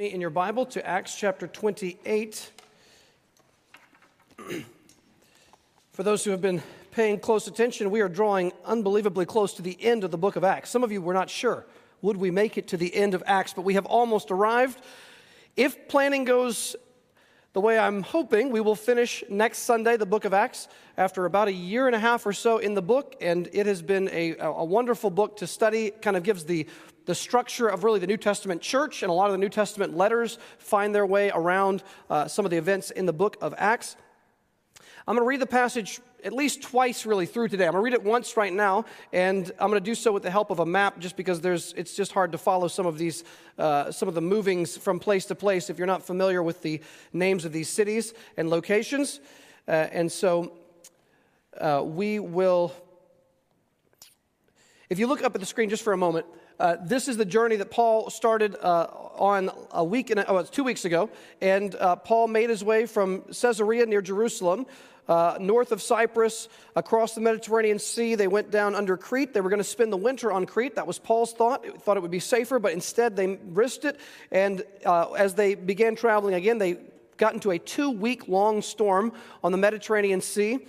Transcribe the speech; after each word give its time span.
in 0.00 0.18
your 0.18 0.30
Bible 0.30 0.64
to 0.64 0.86
Acts 0.86 1.14
chapter 1.14 1.46
28. 1.46 2.50
For 5.92 6.02
those 6.02 6.24
who 6.24 6.30
have 6.30 6.40
been 6.40 6.62
paying 6.90 7.20
close 7.20 7.46
attention, 7.46 7.90
we 7.90 8.00
are 8.00 8.08
drawing 8.08 8.52
unbelievably 8.64 9.26
close 9.26 9.52
to 9.54 9.62
the 9.62 9.76
end 9.78 10.02
of 10.02 10.10
the 10.10 10.16
book 10.16 10.36
of 10.36 10.44
Acts. 10.44 10.70
Some 10.70 10.82
of 10.82 10.90
you 10.90 11.02
were 11.02 11.12
not 11.12 11.28
sure, 11.28 11.66
would 12.00 12.16
we 12.16 12.30
make 12.30 12.56
it 12.56 12.68
to 12.68 12.78
the 12.78 12.94
end 12.94 13.12
of 13.12 13.22
Acts? 13.26 13.52
But 13.52 13.60
we 13.62 13.74
have 13.74 13.84
almost 13.84 14.30
arrived. 14.30 14.80
If 15.54 15.86
planning 15.86 16.24
goes 16.24 16.76
the 17.52 17.60
way 17.60 17.78
I'm 17.78 18.02
hoping, 18.02 18.50
we 18.50 18.62
will 18.62 18.76
finish 18.76 19.22
next 19.28 19.58
Sunday 19.58 19.98
the 19.98 20.06
book 20.06 20.24
of 20.24 20.32
Acts 20.32 20.68
after 20.96 21.26
about 21.26 21.48
a 21.48 21.52
year 21.52 21.86
and 21.86 21.94
a 21.94 22.00
half 22.00 22.24
or 22.24 22.32
so 22.32 22.56
in 22.56 22.72
the 22.72 22.80
book, 22.80 23.16
and 23.20 23.50
it 23.52 23.66
has 23.66 23.82
been 23.82 24.08
a, 24.12 24.36
a 24.38 24.64
wonderful 24.64 25.10
book 25.10 25.36
to 25.38 25.46
study. 25.46 25.90
Kind 25.90 26.16
of 26.16 26.22
gives 26.22 26.44
the, 26.44 26.66
the 27.10 27.14
structure 27.16 27.66
of 27.66 27.82
really 27.82 27.98
the 27.98 28.06
New 28.06 28.16
Testament 28.16 28.62
church, 28.62 29.02
and 29.02 29.10
a 29.10 29.12
lot 29.12 29.26
of 29.26 29.32
the 29.32 29.38
New 29.38 29.48
Testament 29.48 29.96
letters 29.96 30.38
find 30.58 30.94
their 30.94 31.04
way 31.04 31.28
around 31.34 31.82
uh, 32.08 32.28
some 32.28 32.44
of 32.44 32.52
the 32.52 32.56
events 32.56 32.92
in 32.92 33.04
the 33.04 33.12
book 33.12 33.36
of 33.40 33.52
Acts. 33.58 33.96
I'm 35.08 35.16
going 35.16 35.24
to 35.24 35.28
read 35.28 35.40
the 35.40 35.46
passage 35.46 36.00
at 36.22 36.32
least 36.32 36.62
twice 36.62 37.04
really 37.04 37.26
through 37.26 37.48
today. 37.48 37.66
I'm 37.66 37.72
going 37.72 37.80
to 37.80 37.84
read 37.84 37.94
it 37.94 38.04
once 38.04 38.36
right 38.36 38.52
now, 38.52 38.84
and 39.12 39.50
I'm 39.58 39.70
going 39.70 39.82
to 39.82 39.84
do 39.84 39.96
so 39.96 40.12
with 40.12 40.22
the 40.22 40.30
help 40.30 40.50
of 40.50 40.60
a 40.60 40.66
map 40.66 41.00
just 41.00 41.16
because 41.16 41.40
there's, 41.40 41.72
it's 41.72 41.96
just 41.96 42.12
hard 42.12 42.30
to 42.30 42.38
follow 42.38 42.68
some 42.68 42.86
of 42.86 42.96
these, 42.96 43.24
uh, 43.58 43.90
some 43.90 44.08
of 44.08 44.14
the 44.14 44.20
movings 44.20 44.76
from 44.76 45.00
place 45.00 45.26
to 45.26 45.34
place 45.34 45.68
if 45.68 45.78
you're 45.78 45.88
not 45.88 46.06
familiar 46.06 46.44
with 46.44 46.62
the 46.62 46.80
names 47.12 47.44
of 47.44 47.52
these 47.52 47.68
cities 47.68 48.14
and 48.36 48.48
locations. 48.50 49.18
Uh, 49.66 49.72
and 49.90 50.12
so 50.12 50.56
uh, 51.60 51.82
we 51.84 52.20
will, 52.20 52.72
if 54.88 55.00
you 55.00 55.08
look 55.08 55.24
up 55.24 55.34
at 55.34 55.40
the 55.40 55.46
screen 55.46 55.68
just 55.68 55.82
for 55.82 55.92
a 55.92 55.96
moment, 55.96 56.24
uh, 56.60 56.76
this 56.82 57.08
is 57.08 57.16
the 57.16 57.24
journey 57.24 57.56
that 57.56 57.70
Paul 57.70 58.10
started 58.10 58.54
uh, 58.54 58.86
on 59.16 59.50
a 59.72 59.82
week 59.82 60.10
and 60.10 60.24
oh, 60.28 60.42
two 60.42 60.62
weeks 60.62 60.84
ago, 60.84 61.10
and 61.40 61.74
uh, 61.74 61.96
Paul 61.96 62.28
made 62.28 62.50
his 62.50 62.62
way 62.62 62.86
from 62.86 63.22
Caesarea 63.32 63.86
near 63.86 64.02
Jerusalem 64.02 64.66
uh, 65.10 65.36
north 65.40 65.72
of 65.72 65.82
Cyprus, 65.82 66.48
across 66.76 67.14
the 67.14 67.20
Mediterranean 67.20 67.80
Sea. 67.80 68.14
They 68.14 68.28
went 68.28 68.50
down 68.52 68.76
under 68.76 68.96
Crete. 68.96 69.34
They 69.34 69.40
were 69.40 69.50
going 69.50 69.58
to 69.58 69.64
spend 69.64 69.92
the 69.92 69.96
winter 69.96 70.30
on 70.30 70.46
Crete. 70.46 70.76
That 70.76 70.86
was 70.86 71.00
Paul's 71.00 71.32
thought. 71.32 71.64
He 71.64 71.72
thought 71.72 71.96
it 71.96 72.00
would 72.00 72.12
be 72.12 72.20
safer, 72.20 72.60
but 72.60 72.72
instead 72.72 73.16
they 73.16 73.38
risked 73.48 73.84
it. 73.84 73.98
And 74.30 74.62
uh, 74.86 75.10
as 75.12 75.34
they 75.34 75.56
began 75.56 75.96
traveling 75.96 76.34
again, 76.34 76.58
they 76.58 76.78
got 77.16 77.34
into 77.34 77.50
a 77.50 77.58
two 77.58 77.90
week 77.90 78.28
long 78.28 78.62
storm 78.62 79.12
on 79.42 79.50
the 79.50 79.58
Mediterranean 79.58 80.20
Sea. 80.20 80.60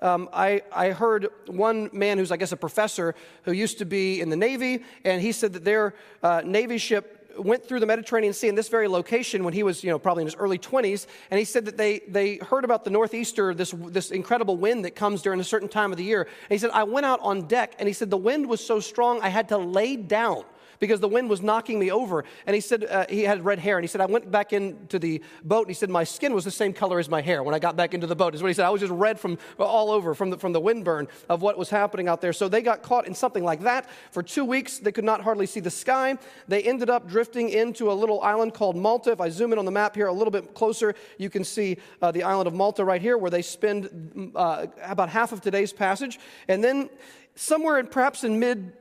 Um, 0.00 0.28
I, 0.32 0.62
I, 0.74 0.90
heard 0.90 1.28
one 1.46 1.88
man 1.92 2.18
who's, 2.18 2.32
I 2.32 2.36
guess, 2.36 2.50
a 2.50 2.56
professor 2.56 3.14
who 3.44 3.52
used 3.52 3.78
to 3.78 3.84
be 3.84 4.20
in 4.20 4.28
the 4.28 4.36
Navy, 4.36 4.82
and 5.04 5.22
he 5.22 5.30
said 5.30 5.52
that 5.52 5.64
their 5.64 5.94
uh, 6.22 6.42
Navy 6.44 6.78
ship 6.78 7.24
went 7.38 7.64
through 7.64 7.80
the 7.80 7.86
Mediterranean 7.86 8.32
Sea 8.32 8.48
in 8.48 8.54
this 8.54 8.68
very 8.68 8.88
location 8.88 9.44
when 9.44 9.54
he 9.54 9.62
was, 9.62 9.84
you 9.84 9.90
know, 9.90 9.98
probably 9.98 10.22
in 10.22 10.26
his 10.26 10.36
early 10.36 10.58
20s, 10.58 11.06
and 11.30 11.38
he 11.38 11.44
said 11.44 11.64
that 11.66 11.76
they, 11.76 12.00
they 12.08 12.36
heard 12.36 12.64
about 12.64 12.84
the 12.84 12.90
northeaster, 12.90 13.54
this, 13.54 13.72
this 13.88 14.10
incredible 14.10 14.56
wind 14.56 14.84
that 14.84 14.96
comes 14.96 15.22
during 15.22 15.40
a 15.40 15.44
certain 15.44 15.68
time 15.68 15.92
of 15.92 15.98
the 15.98 16.04
year. 16.04 16.22
And 16.22 16.50
he 16.50 16.58
said, 16.58 16.70
I 16.70 16.84
went 16.84 17.06
out 17.06 17.20
on 17.22 17.46
deck, 17.46 17.74
and 17.78 17.88
he 17.88 17.92
said, 17.92 18.10
the 18.10 18.16
wind 18.16 18.48
was 18.48 18.64
so 18.64 18.80
strong 18.80 19.20
I 19.22 19.28
had 19.28 19.48
to 19.50 19.58
lay 19.58 19.96
down 19.96 20.44
because 20.80 21.00
the 21.00 21.08
wind 21.08 21.28
was 21.28 21.42
knocking 21.42 21.78
me 21.78 21.90
over. 21.90 22.24
And 22.46 22.54
he 22.54 22.60
said, 22.60 22.84
uh, 22.84 23.06
he 23.08 23.22
had 23.22 23.44
red 23.44 23.58
hair. 23.58 23.76
And 23.76 23.84
he 23.84 23.88
said, 23.88 24.00
I 24.00 24.06
went 24.06 24.30
back 24.30 24.52
into 24.52 24.98
the 24.98 25.22
boat 25.42 25.62
and 25.62 25.68
he 25.68 25.74
said, 25.74 25.90
my 25.90 26.04
skin 26.04 26.34
was 26.34 26.44
the 26.44 26.50
same 26.50 26.72
color 26.72 26.98
as 26.98 27.08
my 27.08 27.20
hair 27.20 27.42
when 27.42 27.54
I 27.54 27.58
got 27.58 27.76
back 27.76 27.94
into 27.94 28.06
the 28.06 28.16
boat. 28.16 28.34
Is 28.34 28.42
what 28.42 28.48
he 28.48 28.54
said. 28.54 28.66
I 28.66 28.70
was 28.70 28.80
just 28.80 28.92
red 28.92 29.18
from 29.18 29.38
all 29.58 29.90
over 29.90 30.14
from 30.14 30.30
the, 30.30 30.38
from 30.38 30.52
the 30.52 30.60
wind 30.60 30.84
burn 30.84 31.08
of 31.28 31.42
what 31.42 31.58
was 31.58 31.70
happening 31.70 32.08
out 32.08 32.20
there. 32.20 32.32
So 32.32 32.48
they 32.48 32.62
got 32.62 32.82
caught 32.82 33.06
in 33.06 33.14
something 33.14 33.44
like 33.44 33.60
that. 33.62 33.88
For 34.10 34.22
two 34.22 34.44
weeks, 34.44 34.78
they 34.78 34.92
could 34.92 35.04
not 35.04 35.20
hardly 35.20 35.46
see 35.46 35.60
the 35.60 35.70
sky. 35.70 36.18
They 36.48 36.62
ended 36.62 36.90
up 36.90 37.08
drifting 37.08 37.50
into 37.50 37.90
a 37.90 37.94
little 37.94 38.20
island 38.22 38.54
called 38.54 38.76
Malta. 38.76 39.12
If 39.12 39.20
I 39.20 39.28
zoom 39.28 39.52
in 39.52 39.58
on 39.58 39.64
the 39.64 39.70
map 39.70 39.94
here 39.94 40.06
a 40.06 40.12
little 40.12 40.30
bit 40.30 40.54
closer, 40.54 40.94
you 41.18 41.30
can 41.30 41.44
see 41.44 41.78
uh, 42.02 42.10
the 42.12 42.22
island 42.22 42.46
of 42.46 42.54
Malta 42.54 42.84
right 42.84 43.00
here 43.00 43.18
where 43.18 43.30
they 43.30 43.42
spend 43.42 44.32
uh, 44.34 44.66
about 44.82 45.08
half 45.08 45.32
of 45.32 45.40
today's 45.40 45.72
passage. 45.72 46.18
And 46.48 46.62
then 46.62 46.90
somewhere 47.34 47.78
in, 47.78 47.86
perhaps 47.86 48.24
in 48.24 48.38
mid 48.38 48.72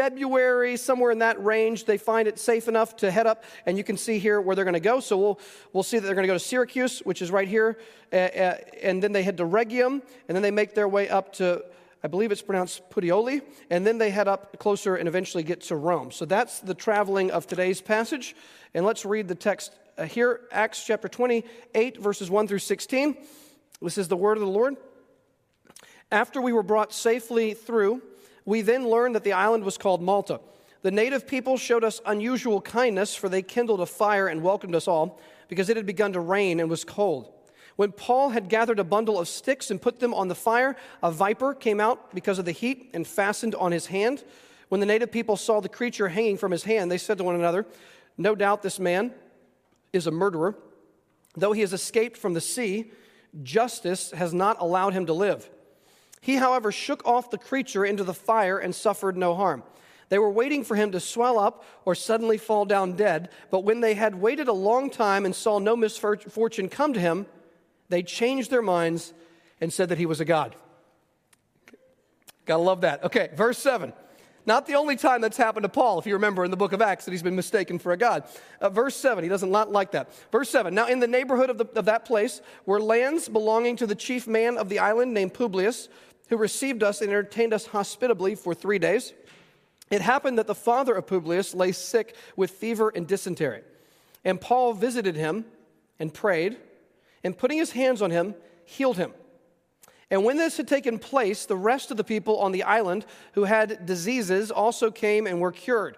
February, 0.00 0.78
somewhere 0.78 1.10
in 1.10 1.18
that 1.18 1.44
range, 1.44 1.84
they 1.84 1.98
find 1.98 2.26
it 2.26 2.38
safe 2.38 2.68
enough 2.68 2.96
to 2.96 3.10
head 3.10 3.26
up, 3.26 3.44
and 3.66 3.76
you 3.76 3.84
can 3.84 3.98
see 3.98 4.18
here 4.18 4.40
where 4.40 4.56
they're 4.56 4.64
going 4.64 4.72
to 4.72 4.80
go. 4.80 4.98
So 4.98 5.18
we'll, 5.18 5.40
we'll 5.74 5.82
see 5.82 5.98
that 5.98 6.06
they're 6.06 6.14
going 6.14 6.26
to 6.26 6.32
go 6.32 6.38
to 6.38 6.38
Syracuse, 6.38 7.00
which 7.00 7.20
is 7.20 7.30
right 7.30 7.46
here, 7.46 7.76
and 8.10 9.02
then 9.02 9.12
they 9.12 9.22
head 9.22 9.36
to 9.36 9.44
Rhegium, 9.44 10.00
and 10.26 10.34
then 10.34 10.40
they 10.40 10.50
make 10.50 10.74
their 10.74 10.88
way 10.88 11.10
up 11.10 11.34
to, 11.34 11.62
I 12.02 12.08
believe 12.08 12.32
it's 12.32 12.40
pronounced 12.40 12.88
Puteoli, 12.88 13.42
and 13.68 13.86
then 13.86 13.98
they 13.98 14.08
head 14.08 14.26
up 14.26 14.58
closer 14.58 14.96
and 14.96 15.06
eventually 15.06 15.42
get 15.42 15.60
to 15.64 15.76
Rome. 15.76 16.12
So 16.12 16.24
that's 16.24 16.60
the 16.60 16.72
traveling 16.72 17.30
of 17.30 17.46
today's 17.46 17.82
passage. 17.82 18.34
And 18.72 18.86
let's 18.86 19.04
read 19.04 19.28
the 19.28 19.34
text 19.34 19.70
uh, 19.98 20.04
here, 20.04 20.40
Acts 20.50 20.82
chapter 20.82 21.08
28, 21.08 21.98
verses 21.98 22.30
1 22.30 22.48
through 22.48 22.60
16. 22.60 23.18
This 23.82 23.98
is 23.98 24.08
the 24.08 24.16
word 24.16 24.38
of 24.38 24.44
the 24.44 24.50
Lord. 24.50 24.78
After 26.10 26.40
we 26.40 26.54
were 26.54 26.62
brought 26.62 26.94
safely 26.94 27.52
through, 27.52 28.00
we 28.44 28.62
then 28.62 28.88
learned 28.88 29.14
that 29.14 29.24
the 29.24 29.32
island 29.32 29.64
was 29.64 29.78
called 29.78 30.02
Malta. 30.02 30.40
The 30.82 30.90
native 30.90 31.26
people 31.26 31.56
showed 31.56 31.84
us 31.84 32.00
unusual 32.06 32.60
kindness, 32.60 33.14
for 33.14 33.28
they 33.28 33.42
kindled 33.42 33.80
a 33.80 33.86
fire 33.86 34.28
and 34.28 34.42
welcomed 34.42 34.74
us 34.74 34.88
all, 34.88 35.20
because 35.48 35.68
it 35.68 35.76
had 35.76 35.86
begun 35.86 36.12
to 36.14 36.20
rain 36.20 36.60
and 36.60 36.70
was 36.70 36.84
cold. 36.84 37.32
When 37.76 37.92
Paul 37.92 38.30
had 38.30 38.48
gathered 38.48 38.78
a 38.78 38.84
bundle 38.84 39.18
of 39.18 39.28
sticks 39.28 39.70
and 39.70 39.80
put 39.80 40.00
them 40.00 40.14
on 40.14 40.28
the 40.28 40.34
fire, 40.34 40.76
a 41.02 41.10
viper 41.10 41.54
came 41.54 41.80
out 41.80 42.14
because 42.14 42.38
of 42.38 42.44
the 42.44 42.52
heat 42.52 42.90
and 42.94 43.06
fastened 43.06 43.54
on 43.54 43.72
his 43.72 43.86
hand. 43.86 44.24
When 44.68 44.80
the 44.80 44.86
native 44.86 45.10
people 45.10 45.36
saw 45.36 45.60
the 45.60 45.68
creature 45.68 46.08
hanging 46.08 46.36
from 46.36 46.52
his 46.52 46.64
hand, 46.64 46.90
they 46.90 46.98
said 46.98 47.18
to 47.18 47.24
one 47.24 47.34
another, 47.34 47.66
No 48.18 48.34
doubt 48.34 48.62
this 48.62 48.78
man 48.78 49.12
is 49.92 50.06
a 50.06 50.10
murderer. 50.10 50.56
Though 51.36 51.52
he 51.52 51.60
has 51.60 51.72
escaped 51.72 52.16
from 52.16 52.34
the 52.34 52.40
sea, 52.40 52.90
justice 53.42 54.10
has 54.10 54.34
not 54.34 54.60
allowed 54.60 54.92
him 54.92 55.06
to 55.06 55.12
live. 55.12 55.48
He, 56.20 56.36
however, 56.36 56.70
shook 56.70 57.06
off 57.06 57.30
the 57.30 57.38
creature 57.38 57.84
into 57.84 58.04
the 58.04 58.14
fire 58.14 58.58
and 58.58 58.74
suffered 58.74 59.16
no 59.16 59.34
harm. 59.34 59.62
They 60.10 60.18
were 60.18 60.30
waiting 60.30 60.64
for 60.64 60.74
him 60.74 60.92
to 60.92 61.00
swell 61.00 61.38
up 61.38 61.64
or 61.84 61.94
suddenly 61.94 62.36
fall 62.36 62.64
down 62.64 62.92
dead, 62.92 63.30
but 63.50 63.64
when 63.64 63.80
they 63.80 63.94
had 63.94 64.14
waited 64.16 64.48
a 64.48 64.52
long 64.52 64.90
time 64.90 65.24
and 65.24 65.34
saw 65.34 65.58
no 65.58 65.76
misfortune 65.76 66.68
come 66.68 66.92
to 66.92 67.00
him, 67.00 67.26
they 67.88 68.02
changed 68.02 68.50
their 68.50 68.62
minds 68.62 69.14
and 69.60 69.72
said 69.72 69.88
that 69.88 69.98
he 69.98 70.06
was 70.06 70.20
a 70.20 70.24
god. 70.24 70.56
Gotta 72.44 72.62
love 72.62 72.80
that. 72.80 73.04
Okay, 73.04 73.30
verse 73.34 73.58
7. 73.58 73.92
Not 74.46 74.66
the 74.66 74.74
only 74.74 74.96
time 74.96 75.20
that's 75.20 75.36
happened 75.36 75.64
to 75.64 75.68
Paul, 75.68 75.98
if 75.98 76.06
you 76.06 76.14
remember 76.14 76.44
in 76.44 76.50
the 76.50 76.56
book 76.56 76.72
of 76.72 76.80
Acts, 76.80 77.04
that 77.04 77.10
he's 77.12 77.22
been 77.22 77.36
mistaken 77.36 77.78
for 77.78 77.92
a 77.92 77.96
god. 77.96 78.24
Uh, 78.60 78.70
verse 78.70 78.96
7, 78.96 79.22
he 79.22 79.28
doesn't 79.28 79.50
like 79.50 79.92
that. 79.92 80.12
Verse 80.32 80.48
7, 80.48 80.74
now 80.74 80.88
in 80.88 80.98
the 80.98 81.06
neighborhood 81.06 81.50
of, 81.50 81.58
the, 81.58 81.66
of 81.76 81.84
that 81.84 82.04
place 82.04 82.40
were 82.66 82.80
lands 82.80 83.28
belonging 83.28 83.76
to 83.76 83.86
the 83.86 83.94
chief 83.94 84.26
man 84.26 84.56
of 84.56 84.68
the 84.68 84.78
island 84.78 85.14
named 85.14 85.34
Publius 85.34 85.88
who 86.30 86.36
received 86.36 86.82
us 86.82 87.02
and 87.02 87.10
entertained 87.10 87.52
us 87.52 87.66
hospitably 87.66 88.34
for 88.34 88.54
three 88.54 88.78
days. 88.78 89.12
It 89.90 90.00
happened 90.00 90.38
that 90.38 90.46
the 90.46 90.54
father 90.54 90.94
of 90.94 91.06
Publius 91.06 91.54
lay 91.54 91.72
sick 91.72 92.14
with 92.36 92.52
fever 92.52 92.90
and 92.94 93.06
dysentery. 93.06 93.62
And 94.24 94.40
Paul 94.40 94.72
visited 94.72 95.16
him 95.16 95.44
and 95.98 96.14
prayed, 96.14 96.56
and 97.24 97.36
putting 97.36 97.58
his 97.58 97.72
hands 97.72 98.00
on 98.00 98.10
him, 98.10 98.34
healed 98.64 98.96
him. 98.96 99.12
And 100.10 100.24
when 100.24 100.36
this 100.36 100.56
had 100.56 100.68
taken 100.68 100.98
place, 100.98 101.46
the 101.46 101.56
rest 101.56 101.90
of 101.90 101.96
the 101.96 102.04
people 102.04 102.38
on 102.38 102.52
the 102.52 102.62
island 102.62 103.04
who 103.32 103.44
had 103.44 103.84
diseases 103.84 104.50
also 104.50 104.90
came 104.90 105.26
and 105.26 105.40
were 105.40 105.52
cured. 105.52 105.96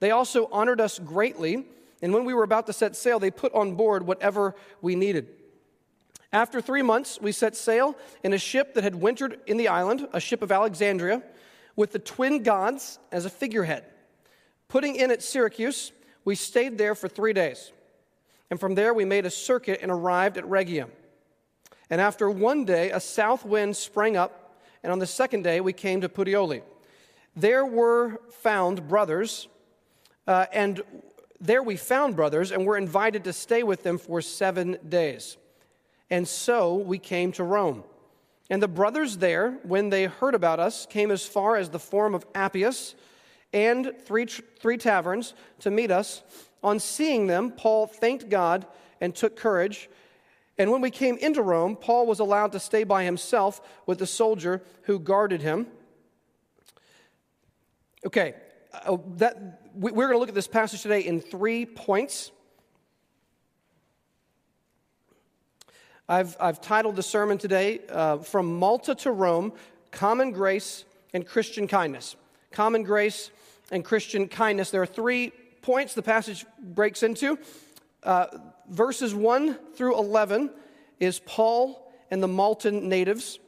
They 0.00 0.10
also 0.10 0.48
honored 0.50 0.80
us 0.80 0.98
greatly, 0.98 1.66
and 2.00 2.14
when 2.14 2.24
we 2.24 2.34
were 2.34 2.44
about 2.44 2.66
to 2.66 2.72
set 2.72 2.96
sail, 2.96 3.18
they 3.18 3.30
put 3.30 3.52
on 3.52 3.74
board 3.74 4.06
whatever 4.06 4.54
we 4.80 4.94
needed. 4.94 5.28
After 6.32 6.62
three 6.62 6.82
months, 6.82 7.18
we 7.20 7.30
set 7.30 7.54
sail 7.54 7.94
in 8.24 8.32
a 8.32 8.38
ship 8.38 8.74
that 8.74 8.84
had 8.84 8.94
wintered 8.94 9.40
in 9.46 9.58
the 9.58 9.68
island, 9.68 10.08
a 10.14 10.20
ship 10.20 10.42
of 10.42 10.50
Alexandria, 10.50 11.22
with 11.76 11.92
the 11.92 11.98
twin 11.98 12.42
gods 12.42 12.98
as 13.10 13.26
a 13.26 13.30
figurehead. 13.30 13.84
Putting 14.68 14.96
in 14.96 15.10
at 15.10 15.22
Syracuse, 15.22 15.92
we 16.24 16.34
stayed 16.34 16.78
there 16.78 16.94
for 16.94 17.08
three 17.08 17.34
days. 17.34 17.72
And 18.50 18.58
from 18.58 18.74
there, 18.74 18.94
we 18.94 19.04
made 19.04 19.26
a 19.26 19.30
circuit 19.30 19.80
and 19.82 19.90
arrived 19.90 20.38
at 20.38 20.44
Rhegium. 20.44 20.90
And 21.90 22.00
after 22.00 22.30
one 22.30 22.64
day, 22.64 22.90
a 22.90 23.00
south 23.00 23.44
wind 23.44 23.76
sprang 23.76 24.16
up, 24.16 24.56
and 24.82 24.90
on 24.90 24.98
the 24.98 25.06
second 25.06 25.42
day, 25.42 25.60
we 25.60 25.74
came 25.74 26.00
to 26.00 26.08
Puteoli. 26.08 26.62
There 27.36 27.66
were 27.66 28.20
found 28.30 28.88
brothers, 28.88 29.48
uh, 30.26 30.46
and 30.52 30.82
there 31.40 31.62
we 31.62 31.76
found 31.76 32.16
brothers, 32.16 32.52
and 32.52 32.64
were 32.64 32.78
invited 32.78 33.24
to 33.24 33.32
stay 33.34 33.62
with 33.62 33.82
them 33.82 33.98
for 33.98 34.22
seven 34.22 34.78
days. 34.88 35.36
And 36.12 36.28
so 36.28 36.74
we 36.74 36.98
came 36.98 37.32
to 37.32 37.42
Rome. 37.42 37.84
And 38.50 38.62
the 38.62 38.68
brothers 38.68 39.16
there, 39.16 39.52
when 39.62 39.88
they 39.88 40.04
heard 40.04 40.34
about 40.34 40.60
us, 40.60 40.84
came 40.84 41.10
as 41.10 41.24
far 41.26 41.56
as 41.56 41.70
the 41.70 41.78
Forum 41.78 42.14
of 42.14 42.26
Appius 42.34 42.94
and 43.54 43.94
three, 44.04 44.26
three 44.26 44.76
taverns 44.76 45.32
to 45.60 45.70
meet 45.70 45.90
us. 45.90 46.22
On 46.62 46.78
seeing 46.78 47.28
them, 47.28 47.50
Paul 47.50 47.86
thanked 47.86 48.28
God 48.28 48.66
and 49.00 49.14
took 49.14 49.36
courage. 49.36 49.88
And 50.58 50.70
when 50.70 50.82
we 50.82 50.90
came 50.90 51.16
into 51.16 51.40
Rome, 51.40 51.76
Paul 51.76 52.06
was 52.06 52.20
allowed 52.20 52.52
to 52.52 52.60
stay 52.60 52.84
by 52.84 53.04
himself 53.04 53.62
with 53.86 53.98
the 53.98 54.06
soldier 54.06 54.60
who 54.82 54.98
guarded 54.98 55.40
him. 55.40 55.66
Okay, 58.04 58.34
uh, 58.84 58.98
that, 59.16 59.62
we're 59.74 59.92
going 59.92 60.12
to 60.12 60.18
look 60.18 60.28
at 60.28 60.34
this 60.34 60.46
passage 60.46 60.82
today 60.82 61.00
in 61.00 61.22
three 61.22 61.64
points. 61.64 62.32
I've, 66.12 66.36
I've 66.38 66.60
titled 66.60 66.96
the 66.96 67.02
sermon 67.02 67.38
today, 67.38 67.80
uh, 67.88 68.18
From 68.18 68.58
Malta 68.58 68.94
to 68.96 69.10
Rome 69.10 69.54
Common 69.92 70.32
Grace 70.32 70.84
and 71.14 71.26
Christian 71.26 71.66
Kindness. 71.66 72.16
Common 72.50 72.82
Grace 72.82 73.30
and 73.70 73.82
Christian 73.82 74.28
Kindness. 74.28 74.70
There 74.70 74.82
are 74.82 74.86
three 74.86 75.32
points 75.62 75.94
the 75.94 76.02
passage 76.02 76.44
breaks 76.60 77.02
into. 77.02 77.38
Uh, 78.02 78.26
verses 78.68 79.14
1 79.14 79.54
through 79.74 79.98
11 79.98 80.50
is 81.00 81.18
Paul 81.20 81.90
and 82.10 82.22
the 82.22 82.28
Maltan 82.28 82.82
natives. 82.82 83.38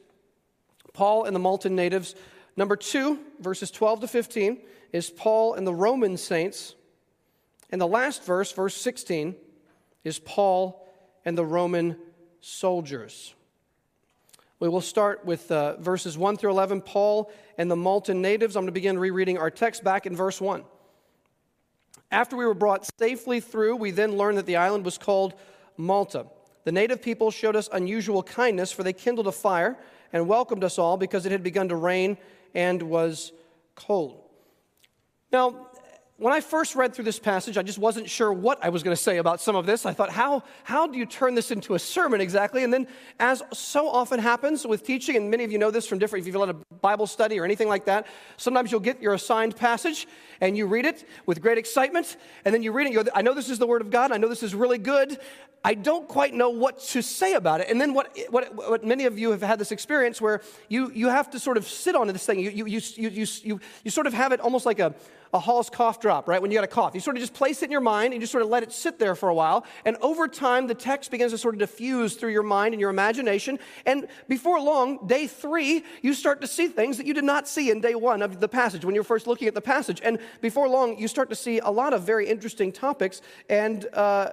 Paul 0.91 1.25
and 1.25 1.35
the 1.35 1.39
Maltan 1.39 1.73
natives. 1.73 2.15
Number 2.57 2.75
2, 2.75 3.19
verses 3.41 3.69
12 3.69 3.99
to 3.99 4.07
15, 4.07 4.57
is 4.91 5.11
Paul 5.11 5.53
and 5.53 5.67
the 5.67 5.75
Roman 5.75 6.17
saints. 6.17 6.73
And 7.69 7.79
the 7.79 7.85
last 7.85 8.23
verse, 8.23 8.51
verse 8.51 8.75
16, 8.75 9.35
is 10.03 10.17
Paul 10.17 10.83
and 11.25 11.37
the 11.37 11.45
Roman 11.45 11.97
soldiers. 12.45 13.33
We 14.59 14.69
will 14.69 14.79
start 14.79 15.25
with 15.25 15.51
uh, 15.51 15.77
verses 15.77 16.15
1 16.15 16.37
through 16.37 16.51
11, 16.51 16.81
Paul 16.81 17.31
and 17.57 17.71
the 17.71 17.75
Maltan 17.75 18.17
natives. 18.17 18.55
I'm 18.55 18.61
going 18.61 18.67
to 18.67 18.71
begin 18.71 18.99
rereading 18.99 19.39
our 19.39 19.49
text 19.49 19.83
back 19.83 20.05
in 20.05 20.15
verse 20.15 20.39
1. 20.39 20.63
After 22.11 22.37
we 22.37 22.45
were 22.45 22.53
brought 22.53 22.87
safely 22.99 23.39
through, 23.39 23.77
we 23.77 23.89
then 23.89 24.15
learned 24.15 24.37
that 24.37 24.45
the 24.45 24.57
island 24.57 24.85
was 24.85 24.99
called 24.99 25.33
Malta. 25.75 26.27
The 26.65 26.71
native 26.71 27.01
people 27.01 27.31
showed 27.31 27.55
us 27.55 27.67
unusual 27.73 28.21
kindness, 28.21 28.71
for 28.71 28.83
they 28.83 28.93
kindled 28.93 29.25
a 29.25 29.31
fire 29.31 29.75
and 30.13 30.27
welcomed 30.27 30.63
us 30.63 30.77
all 30.77 30.97
because 30.97 31.25
it 31.25 31.31
had 31.31 31.41
begun 31.41 31.69
to 31.69 31.75
rain 31.75 32.15
and 32.53 32.83
was 32.83 33.31
cold. 33.73 34.21
Now, 35.31 35.69
when 36.17 36.31
I 36.31 36.39
first 36.39 36.75
read 36.75 36.93
through 36.93 37.03
this 37.03 37.19
passage, 37.19 37.57
I 37.57 37.61
just 37.61 37.77
wasn't 37.77 38.09
sure 38.09 38.31
what 38.31 38.57
I 38.63 38.69
was 38.69 38.83
going 38.83 38.95
to 38.95 39.01
say 39.01 39.17
about 39.17 39.41
some 39.41 39.57
of 39.57 39.65
this. 39.65 39.85
I 39.85 39.91
thought, 39.91 40.09
how, 40.09 40.43
how 40.63 40.87
do 40.87 40.97
you 40.97 41.05
turn 41.05 41.35
this 41.35 41.51
into 41.51 41.75
a 41.75 41.79
sermon 41.79 42.21
exactly? 42.21 42.63
And 42.63 42.71
then, 42.71 42.87
as 43.19 43.43
so 43.51 43.89
often 43.89 44.21
happens 44.21 44.65
with 44.65 44.83
teaching, 44.83 45.17
and 45.17 45.29
many 45.29 45.43
of 45.43 45.51
you 45.51 45.57
know 45.57 45.71
this 45.71 45.85
from 45.85 45.99
different, 45.99 46.23
if 46.23 46.27
you've 46.27 46.37
led 46.37 46.49
a 46.49 46.75
Bible 46.75 47.05
study 47.05 47.37
or 47.37 47.43
anything 47.43 47.67
like 47.67 47.85
that, 47.85 48.07
sometimes 48.37 48.71
you'll 48.71 48.79
get 48.79 49.01
your 49.01 49.13
assigned 49.13 49.57
passage 49.57 50.07
and 50.39 50.55
you 50.55 50.67
read 50.67 50.85
it 50.85 51.05
with 51.25 51.41
great 51.41 51.57
excitement, 51.57 52.15
and 52.45 52.55
then 52.55 52.63
you 52.63 52.71
read 52.71 52.87
it, 52.87 52.93
you 52.93 53.03
go, 53.03 53.11
I 53.13 53.21
know 53.21 53.33
this 53.33 53.49
is 53.49 53.59
the 53.59 53.67
Word 53.67 53.81
of 53.81 53.91
God, 53.91 54.13
I 54.13 54.17
know 54.17 54.29
this 54.29 54.43
is 54.43 54.55
really 54.55 54.77
good. 54.77 55.19
I 55.65 55.73
don't 55.73 56.07
quite 56.07 56.35
know 56.35 56.51
what 56.51 56.79
to 56.89 57.01
say 57.01 57.33
about 57.33 57.59
it. 57.59 57.71
And 57.71 57.81
then 57.81 57.95
what, 57.95 58.15
what, 58.29 58.55
what 58.55 58.85
many 58.85 59.05
of 59.05 59.17
you 59.17 59.31
have 59.31 59.41
had 59.41 59.57
this 59.57 59.71
experience 59.71 60.21
where 60.21 60.41
you, 60.69 60.91
you 60.93 61.07
have 61.07 61.31
to 61.31 61.39
sort 61.39 61.57
of 61.57 61.67
sit 61.67 61.95
on 61.95 62.05
this 62.05 62.23
thing. 62.23 62.39
You, 62.39 62.51
you, 62.51 62.65
you, 62.67 62.81
you, 62.95 63.27
you, 63.41 63.59
you 63.83 63.89
sort 63.89 64.05
of 64.05 64.13
have 64.13 64.31
it 64.31 64.39
almost 64.41 64.67
like 64.67 64.77
a, 64.77 64.93
a 65.35 65.39
Hall's 65.39 65.69
cough 65.69 65.99
drop, 65.99 66.29
right? 66.29 66.41
When 66.41 66.49
you 66.49 66.57
got 66.57 66.63
a 66.63 66.67
cough, 66.67 66.95
you 66.95 67.01
sort 67.01 67.17
of 67.17 67.21
just 67.21 67.33
place 67.33 67.61
it 67.61 67.65
in 67.65 67.71
your 67.71 67.81
mind 67.81 68.05
and 68.05 68.13
you 68.13 68.19
just 68.21 68.31
sort 68.31 68.41
of 68.41 68.49
let 68.49 68.63
it 68.63 68.71
sit 68.71 68.99
there 68.99 69.15
for 69.15 69.27
a 69.27 69.33
while. 69.33 69.65
And 69.83 69.97
over 69.97 70.29
time, 70.29 70.67
the 70.67 70.73
text 70.73 71.11
begins 71.11 71.33
to 71.33 71.37
sort 71.37 71.55
of 71.55 71.59
diffuse 71.59 72.15
through 72.15 72.31
your 72.31 72.41
mind 72.41 72.73
and 72.73 72.79
your 72.79 72.89
imagination. 72.89 73.59
And 73.85 74.07
before 74.29 74.61
long, 74.61 75.05
day 75.07 75.27
three, 75.27 75.83
you 76.01 76.13
start 76.13 76.39
to 76.39 76.47
see 76.47 76.69
things 76.69 76.95
that 76.97 77.05
you 77.05 77.13
did 77.13 77.25
not 77.25 77.49
see 77.49 77.69
in 77.69 77.81
day 77.81 77.95
one 77.95 78.21
of 78.21 78.39
the 78.39 78.47
passage 78.47 78.85
when 78.85 78.95
you're 78.95 79.03
first 79.03 79.27
looking 79.27 79.49
at 79.49 79.53
the 79.53 79.61
passage. 79.61 79.99
And 80.01 80.19
before 80.39 80.69
long, 80.69 80.97
you 80.97 81.09
start 81.09 81.29
to 81.29 81.35
see 81.35 81.59
a 81.59 81.69
lot 81.69 81.91
of 81.91 82.03
very 82.03 82.27
interesting 82.29 82.71
topics. 82.71 83.21
And 83.49 83.85
uh, 83.93 84.29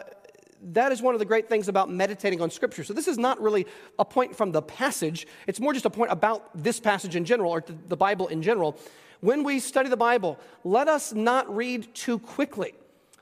that 0.63 0.93
is 0.93 1.03
one 1.03 1.17
of 1.17 1.19
the 1.19 1.25
great 1.25 1.49
things 1.49 1.67
about 1.67 1.91
meditating 1.91 2.41
on 2.41 2.49
Scripture. 2.49 2.85
So, 2.85 2.95
this 2.95 3.09
is 3.09 3.19
not 3.19 3.41
really 3.43 3.67
a 3.99 4.05
point 4.05 4.37
from 4.37 4.53
the 4.53 4.63
passage, 4.63 5.27
it's 5.49 5.59
more 5.59 5.73
just 5.73 5.85
a 5.85 5.91
point 5.91 6.13
about 6.13 6.63
this 6.63 6.79
passage 6.79 7.17
in 7.17 7.25
general, 7.25 7.51
or 7.51 7.65
the 7.89 7.97
Bible 7.97 8.29
in 8.29 8.41
general. 8.41 8.79
When 9.23 9.45
we 9.45 9.61
study 9.61 9.89
the 9.89 9.97
Bible, 9.97 10.37
let 10.65 10.89
us 10.89 11.13
not 11.13 11.55
read 11.55 11.95
too 11.95 12.19
quickly 12.19 12.75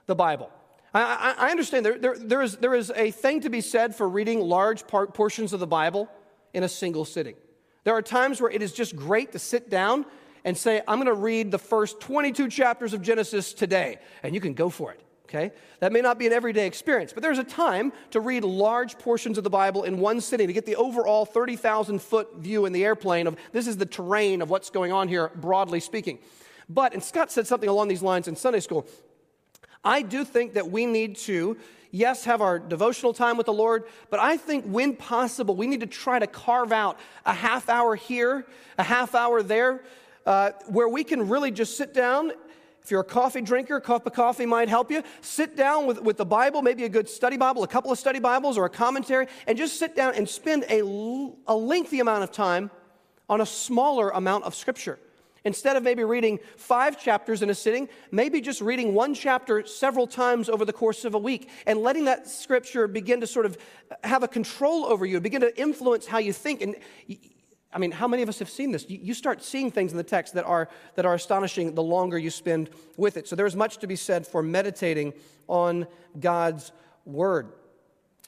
the 0.06 0.14
Bible. 0.14 0.50
I, 0.94 1.34
I, 1.38 1.50
understand 1.50 1.84
there, 1.84 1.98
there, 1.98 2.16
there, 2.18 2.40
is, 2.40 2.56
there 2.56 2.74
is 2.74 2.90
a 2.96 3.10
thing 3.10 3.42
to 3.42 3.50
be 3.50 3.60
said 3.60 3.94
for 3.94 4.08
reading 4.08 4.40
large 4.40 4.86
part, 4.86 5.12
portions 5.12 5.52
of 5.52 5.60
the 5.60 5.66
Bible 5.66 6.08
in 6.54 6.62
a 6.62 6.68
single 6.70 7.04
sitting. 7.04 7.34
There 7.84 7.94
are 7.94 8.00
times 8.00 8.40
where 8.40 8.50
it 8.50 8.62
is 8.62 8.72
just 8.72 8.96
great 8.96 9.32
to 9.32 9.38
sit 9.38 9.68
down 9.68 10.06
and 10.42 10.56
say, 10.56 10.80
I'm 10.88 10.96
going 10.96 11.06
to 11.06 11.12
read 11.12 11.50
the 11.50 11.58
first 11.58 12.00
22 12.00 12.48
chapters 12.48 12.94
of 12.94 13.02
Genesis 13.02 13.52
today, 13.52 13.98
and 14.22 14.34
you 14.34 14.40
can 14.40 14.54
go 14.54 14.70
for 14.70 14.92
it 14.92 15.02
okay? 15.30 15.52
That 15.78 15.92
may 15.92 16.00
not 16.00 16.18
be 16.18 16.26
an 16.26 16.32
everyday 16.32 16.66
experience, 16.66 17.12
but 17.12 17.22
there's 17.22 17.38
a 17.38 17.44
time 17.44 17.92
to 18.10 18.20
read 18.20 18.42
large 18.42 18.98
portions 18.98 19.38
of 19.38 19.44
the 19.44 19.50
Bible 19.50 19.84
in 19.84 19.98
one 19.98 20.20
sitting 20.20 20.48
to 20.48 20.52
get 20.52 20.66
the 20.66 20.76
overall 20.76 21.24
30,000 21.24 22.02
foot 22.02 22.36
view 22.36 22.66
in 22.66 22.72
the 22.72 22.84
airplane 22.84 23.26
of 23.26 23.36
this 23.52 23.68
is 23.68 23.76
the 23.76 23.86
terrain 23.86 24.42
of 24.42 24.50
what's 24.50 24.70
going 24.70 24.92
on 24.92 25.06
here, 25.06 25.30
broadly 25.36 25.78
speaking. 25.78 26.18
But, 26.68 26.94
and 26.94 27.02
Scott 27.02 27.30
said 27.30 27.46
something 27.46 27.68
along 27.68 27.88
these 27.88 28.02
lines 28.02 28.26
in 28.26 28.34
Sunday 28.34 28.60
school, 28.60 28.86
I 29.84 30.02
do 30.02 30.24
think 30.24 30.54
that 30.54 30.70
we 30.70 30.84
need 30.84 31.16
to, 31.18 31.56
yes, 31.92 32.24
have 32.24 32.42
our 32.42 32.58
devotional 32.58 33.14
time 33.14 33.36
with 33.36 33.46
the 33.46 33.52
Lord, 33.52 33.84
but 34.10 34.18
I 34.18 34.36
think 34.36 34.64
when 34.66 34.96
possible, 34.96 35.54
we 35.54 35.68
need 35.68 35.80
to 35.80 35.86
try 35.86 36.18
to 36.18 36.26
carve 36.26 36.72
out 36.72 36.98
a 37.24 37.32
half 37.32 37.68
hour 37.68 37.94
here, 37.94 38.46
a 38.78 38.82
half 38.82 39.14
hour 39.14 39.42
there, 39.42 39.82
uh, 40.26 40.50
where 40.66 40.88
we 40.88 41.04
can 41.04 41.28
really 41.28 41.50
just 41.50 41.76
sit 41.76 41.94
down 41.94 42.32
if 42.82 42.90
you're 42.90 43.00
a 43.00 43.04
coffee 43.04 43.42
drinker, 43.42 43.76
a 43.76 43.80
cup 43.80 44.06
of 44.06 44.12
coffee 44.12 44.46
might 44.46 44.68
help 44.68 44.90
you. 44.90 45.02
Sit 45.20 45.56
down 45.56 45.86
with, 45.86 46.00
with 46.02 46.16
the 46.16 46.24
Bible, 46.24 46.62
maybe 46.62 46.84
a 46.84 46.88
good 46.88 47.08
study 47.08 47.36
Bible, 47.36 47.62
a 47.62 47.68
couple 47.68 47.92
of 47.92 47.98
study 47.98 48.18
Bibles, 48.18 48.56
or 48.56 48.64
a 48.64 48.70
commentary, 48.70 49.26
and 49.46 49.56
just 49.56 49.78
sit 49.78 49.94
down 49.94 50.14
and 50.14 50.28
spend 50.28 50.64
a, 50.68 50.80
a 50.80 51.54
lengthy 51.54 52.00
amount 52.00 52.24
of 52.24 52.32
time 52.32 52.70
on 53.28 53.40
a 53.40 53.46
smaller 53.46 54.10
amount 54.10 54.44
of 54.44 54.54
Scripture. 54.54 54.98
Instead 55.44 55.76
of 55.76 55.82
maybe 55.82 56.04
reading 56.04 56.38
five 56.56 57.00
chapters 57.00 57.40
in 57.40 57.48
a 57.48 57.54
sitting, 57.54 57.88
maybe 58.10 58.40
just 58.40 58.60
reading 58.60 58.92
one 58.92 59.14
chapter 59.14 59.64
several 59.64 60.06
times 60.06 60.48
over 60.48 60.64
the 60.64 60.72
course 60.72 61.04
of 61.04 61.14
a 61.14 61.18
week 61.18 61.48
and 61.66 61.80
letting 61.80 62.04
that 62.04 62.28
scripture 62.28 62.86
begin 62.86 63.22
to 63.22 63.26
sort 63.26 63.46
of 63.46 63.56
have 64.04 64.22
a 64.22 64.28
control 64.28 64.84
over 64.84 65.06
you, 65.06 65.18
begin 65.18 65.40
to 65.40 65.58
influence 65.58 66.06
how 66.06 66.18
you 66.18 66.32
think. 66.32 66.60
And 66.60 66.76
I 67.72 67.78
mean, 67.78 67.92
how 67.92 68.08
many 68.08 68.22
of 68.22 68.28
us 68.28 68.40
have 68.40 68.50
seen 68.50 68.72
this? 68.72 68.84
You 68.88 69.14
start 69.14 69.44
seeing 69.44 69.70
things 69.70 69.92
in 69.92 69.96
the 69.96 70.02
text 70.02 70.34
that 70.34 70.44
are, 70.44 70.68
that 70.96 71.06
are 71.06 71.14
astonishing 71.14 71.74
the 71.74 71.82
longer 71.82 72.18
you 72.18 72.30
spend 72.30 72.70
with 72.96 73.16
it. 73.16 73.28
So 73.28 73.36
there's 73.36 73.54
much 73.54 73.78
to 73.78 73.86
be 73.86 73.96
said 73.96 74.26
for 74.26 74.42
meditating 74.42 75.12
on 75.46 75.86
God's 76.18 76.72
word. 77.04 77.52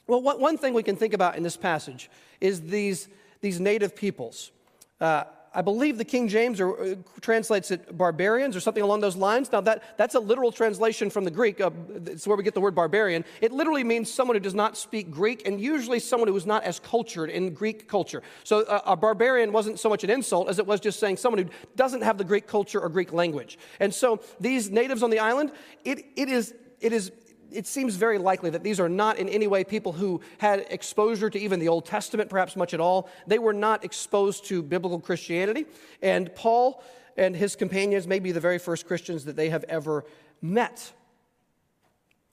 Well, 0.07 0.21
one 0.21 0.57
thing 0.57 0.73
we 0.73 0.83
can 0.83 0.95
think 0.95 1.13
about 1.13 1.35
in 1.35 1.43
this 1.43 1.57
passage 1.57 2.09
is 2.39 2.61
these, 2.61 3.09
these 3.41 3.59
native 3.59 3.95
peoples. 3.95 4.51
Uh, 4.99 5.25
I 5.55 5.61
believe 5.61 5.97
the 5.97 6.05
King 6.05 6.27
James 6.27 6.59
or, 6.59 6.79
uh, 6.79 6.95
translates 7.21 7.71
it 7.71 7.95
barbarians 7.97 8.55
or 8.55 8.59
something 8.59 8.83
along 8.83 9.01
those 9.01 9.15
lines. 9.15 9.51
Now, 9.51 9.61
that, 9.61 9.97
that's 9.97 10.15
a 10.15 10.19
literal 10.19 10.51
translation 10.51 11.09
from 11.09 11.23
the 11.23 11.31
Greek. 11.31 11.61
Uh, 11.61 11.71
it's 12.05 12.25
where 12.25 12.35
we 12.35 12.43
get 12.43 12.53
the 12.53 12.61
word 12.61 12.75
barbarian. 12.75 13.23
It 13.41 13.51
literally 13.51 13.83
means 13.83 14.11
someone 14.11 14.35
who 14.35 14.39
does 14.39 14.55
not 14.55 14.77
speak 14.77 15.11
Greek 15.11 15.47
and 15.47 15.61
usually 15.61 15.99
someone 15.99 16.27
who 16.27 16.35
is 16.35 16.45
not 16.45 16.63
as 16.63 16.79
cultured 16.79 17.29
in 17.29 17.53
Greek 17.53 17.87
culture. 17.87 18.23
So, 18.43 18.61
uh, 18.61 18.81
a 18.85 18.95
barbarian 18.95 19.51
wasn't 19.51 19.79
so 19.79 19.89
much 19.89 20.03
an 20.03 20.09
insult 20.09 20.49
as 20.49 20.59
it 20.59 20.65
was 20.65 20.79
just 20.79 20.99
saying 20.99 21.17
someone 21.17 21.43
who 21.43 21.49
doesn't 21.75 22.01
have 22.01 22.17
the 22.17 22.23
Greek 22.23 22.47
culture 22.47 22.79
or 22.79 22.89
Greek 22.89 23.13
language. 23.13 23.57
And 23.79 23.93
so, 23.93 24.21
these 24.39 24.71
natives 24.71 25.03
on 25.03 25.09
the 25.09 25.19
island, 25.19 25.51
it, 25.83 26.05
it 26.15 26.29
is 26.29 26.53
it 26.83 26.91
is 26.91 27.11
it 27.53 27.67
seems 27.67 27.95
very 27.95 28.17
likely 28.17 28.49
that 28.49 28.63
these 28.63 28.79
are 28.79 28.89
not 28.89 29.17
in 29.17 29.29
any 29.29 29.47
way 29.47 29.63
people 29.63 29.93
who 29.93 30.21
had 30.37 30.65
exposure 30.69 31.29
to 31.29 31.39
even 31.39 31.59
the 31.59 31.69
Old 31.69 31.85
Testament, 31.85 32.29
perhaps 32.29 32.55
much 32.55 32.73
at 32.73 32.79
all. 32.79 33.09
They 33.27 33.39
were 33.39 33.53
not 33.53 33.83
exposed 33.83 34.45
to 34.45 34.61
biblical 34.61 34.99
Christianity. 34.99 35.65
And 36.01 36.33
Paul 36.35 36.83
and 37.17 37.35
his 37.35 37.55
companions 37.55 38.07
may 38.07 38.19
be 38.19 38.31
the 38.31 38.39
very 38.39 38.57
first 38.59 38.87
Christians 38.87 39.25
that 39.25 39.35
they 39.35 39.49
have 39.49 39.63
ever 39.69 40.05
met. 40.41 40.91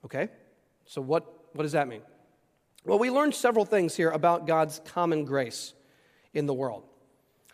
Okay? 0.05 0.29
So, 0.87 1.01
what, 1.01 1.51
what 1.53 1.63
does 1.63 1.73
that 1.73 1.89
mean? 1.89 2.03
Well, 2.85 2.99
we 2.99 3.11
learned 3.11 3.35
several 3.35 3.65
things 3.65 3.95
here 3.95 4.11
about 4.11 4.47
God's 4.47 4.81
common 4.85 5.25
grace 5.25 5.75
in 6.33 6.47
the 6.47 6.55
world. 6.55 6.85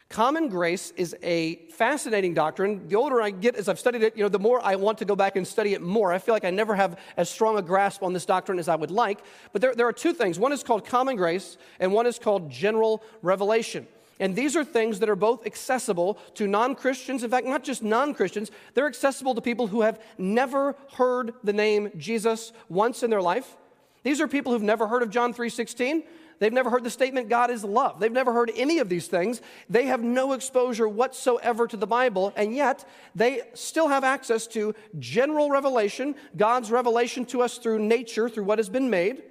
Common 0.09 0.49
grace 0.49 0.93
is 0.97 1.17
a 1.23 1.57
fascinating 1.71 2.33
doctrine. 2.33 2.87
The 2.87 2.95
older 2.95 3.21
I 3.21 3.31
get 3.31 3.57
as 3.57 3.69
I've 3.69 3.79
studied 3.79 4.03
it, 4.03 4.17
you 4.17 4.23
know, 4.23 4.29
the 4.29 4.39
more 4.39 4.61
I 4.65 4.77
want 4.77 4.99
to 4.99 5.05
go 5.05 5.17
back 5.17 5.35
and 5.35 5.47
study 5.47 5.75
it 5.75 5.83
more. 5.83 6.13
I 6.13 6.19
feel 6.19 6.33
like 6.33 6.45
I 6.45 6.51
never 6.51 6.77
have 6.77 6.99
as 7.17 7.29
strong 7.29 7.59
a 7.59 7.63
grasp 7.63 8.05
on 8.05 8.13
this 8.13 8.25
doctrine 8.25 8.61
as 8.61 8.69
I 8.69 8.77
would 8.77 8.93
like. 8.93 9.19
But 9.53 9.63
there, 9.63 9.75
there 9.75 9.87
are 9.87 9.93
two 9.93 10.13
things. 10.13 10.39
One 10.39 10.53
is 10.53 10.63
called 10.63 10.87
common 10.87 11.17
grace, 11.17 11.59
and 11.81 11.93
one 11.93 12.07
is 12.07 12.21
called 12.21 12.51
general 12.51 13.03
revelation. 13.21 13.89
And 14.21 14.35
these 14.35 14.55
are 14.57 14.65
things 14.65 15.01
that 15.01 15.09
are 15.09 15.17
both 15.17 15.45
accessible 15.45 16.15
to 16.35 16.47
non 16.47 16.77
Christians. 16.77 17.25
In 17.25 17.31
fact, 17.31 17.47
not 17.47 17.65
just 17.65 17.83
non 17.83 18.15
Christians, 18.15 18.53
they're 18.75 18.87
accessible 18.87 19.35
to 19.35 19.41
people 19.41 19.67
who 19.67 19.83
have 19.83 20.01
never 20.19 20.77
heard 20.95 21.35
the 21.43 21.53
name 21.53 21.91
Jesus 21.97 22.53
once 22.69 23.03
in 23.03 23.11
their 23.11 23.21
life. 23.21 23.57
These 24.05 24.21
are 24.21 24.29
people 24.29 24.53
who've 24.53 24.63
never 24.63 24.87
heard 24.87 25.03
of 25.03 25.11
John 25.11 25.35
3:16. 25.35 26.05
They've 26.39 26.53
never 26.53 26.71
heard 26.71 26.85
the 26.85 26.91
statement, 26.91 27.29
God 27.29 27.51
is 27.51 27.65
love. 27.65 27.99
They've 27.99 28.13
never 28.13 28.33
heard 28.33 28.51
any 28.55 28.79
of 28.79 28.89
these 28.89 29.09
things. 29.09 29.41
They 29.71 29.87
have 29.87 30.03
no 30.03 30.33
exposure 30.33 30.87
whatsoever 30.87 31.67
to 31.67 31.77
the 31.77 31.87
Bible, 31.87 32.33
and 32.37 32.55
yet 32.55 32.85
they 33.15 33.43
still 33.55 33.89
have 33.89 34.05
access 34.05 34.47
to 34.49 34.75
general 34.99 35.51
revelation, 35.51 36.15
God's 36.37 36.71
revelation 36.71 37.25
to 37.27 37.43
us 37.43 37.59
through 37.59 37.79
nature, 37.79 38.29
through 38.29 38.45
what 38.45 38.59
has 38.59 38.69
been 38.69 38.91
made. 38.91 39.23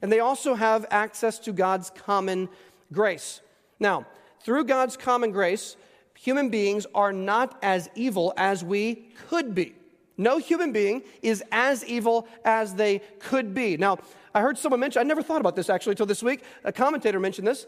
And 0.00 0.10
they 0.10 0.20
also 0.20 0.54
have 0.54 0.84
access 0.90 1.38
to 1.40 1.52
God's 1.52 1.90
common 1.90 2.48
grace. 2.92 3.40
Now, 3.78 4.06
through 4.40 4.64
God's 4.64 4.96
common 4.96 5.30
grace, 5.30 5.76
human 6.18 6.48
beings 6.48 6.86
are 6.94 7.12
not 7.12 7.56
as 7.62 7.88
evil 7.94 8.34
as 8.36 8.64
we 8.64 9.12
could 9.28 9.54
be. 9.54 9.74
No 10.16 10.38
human 10.38 10.72
being 10.72 11.02
is 11.22 11.42
as 11.50 11.84
evil 11.84 12.26
as 12.44 12.74
they 12.74 13.00
could 13.18 13.54
be. 13.54 13.76
Now, 13.76 13.98
I 14.34 14.40
heard 14.40 14.58
someone 14.58 14.80
mention, 14.80 15.00
I 15.00 15.04
never 15.04 15.22
thought 15.22 15.40
about 15.40 15.56
this 15.56 15.70
actually 15.70 15.92
until 15.92 16.06
this 16.06 16.22
week. 16.22 16.42
A 16.64 16.72
commentator 16.72 17.20
mentioned 17.20 17.46
this. 17.46 17.66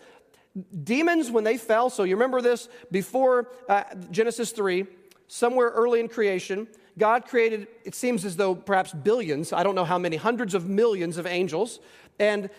Demons, 0.85 1.31
when 1.31 1.45
they 1.45 1.57
fell, 1.57 1.91
so 1.91 2.05
you 2.05 2.15
remember 2.15 2.41
this 2.41 2.69
before 2.91 3.51
uh, 3.69 3.83
Genesis 4.11 4.53
3, 4.53 4.87
somewhere 5.27 5.71
early 5.71 6.01
in 6.01 6.09
creation, 6.09 6.69
God 6.97 7.27
created, 7.27 7.67
it 7.85 7.95
seems 7.95 8.25
as 8.25 8.37
though 8.37 8.55
perhaps 8.55 8.93
billions, 8.93 9.53
I 9.53 9.65
don't 9.65 9.75
know 9.75 9.85
how 9.85 9.99
many, 9.99 10.17
hundreds 10.17 10.55
of 10.55 10.69
millions 10.69 11.19
of 11.19 11.27
angels. 11.27 11.81
And 12.21 12.51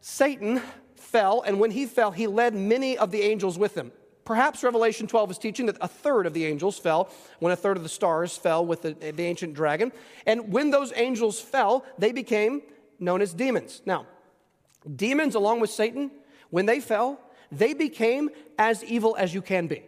Satan 0.00 0.62
fell, 0.94 1.42
and 1.42 1.58
when 1.58 1.72
he 1.72 1.86
fell, 1.86 2.12
he 2.12 2.28
led 2.28 2.54
many 2.54 2.96
of 2.96 3.10
the 3.10 3.22
angels 3.22 3.58
with 3.58 3.76
him. 3.76 3.90
Perhaps 4.24 4.62
Revelation 4.62 5.06
12 5.06 5.32
is 5.32 5.38
teaching 5.38 5.66
that 5.66 5.76
a 5.80 5.88
third 5.88 6.26
of 6.26 6.34
the 6.34 6.46
angels 6.46 6.78
fell 6.78 7.10
when 7.38 7.52
a 7.52 7.56
third 7.56 7.76
of 7.76 7.82
the 7.82 7.88
stars 7.88 8.36
fell 8.36 8.64
with 8.64 8.82
the, 8.82 8.92
the 8.92 9.24
ancient 9.24 9.54
dragon. 9.54 9.92
And 10.26 10.52
when 10.52 10.70
those 10.70 10.92
angels 10.94 11.40
fell, 11.40 11.84
they 11.98 12.12
became 12.12 12.62
known 12.98 13.22
as 13.22 13.32
demons. 13.32 13.82
Now, 13.86 14.06
demons, 14.96 15.34
along 15.34 15.60
with 15.60 15.70
Satan, 15.70 16.10
when 16.50 16.66
they 16.66 16.80
fell, 16.80 17.20
they 17.50 17.74
became 17.74 18.30
as 18.58 18.84
evil 18.84 19.16
as 19.18 19.34
you 19.34 19.42
can 19.42 19.66
be. 19.66 19.82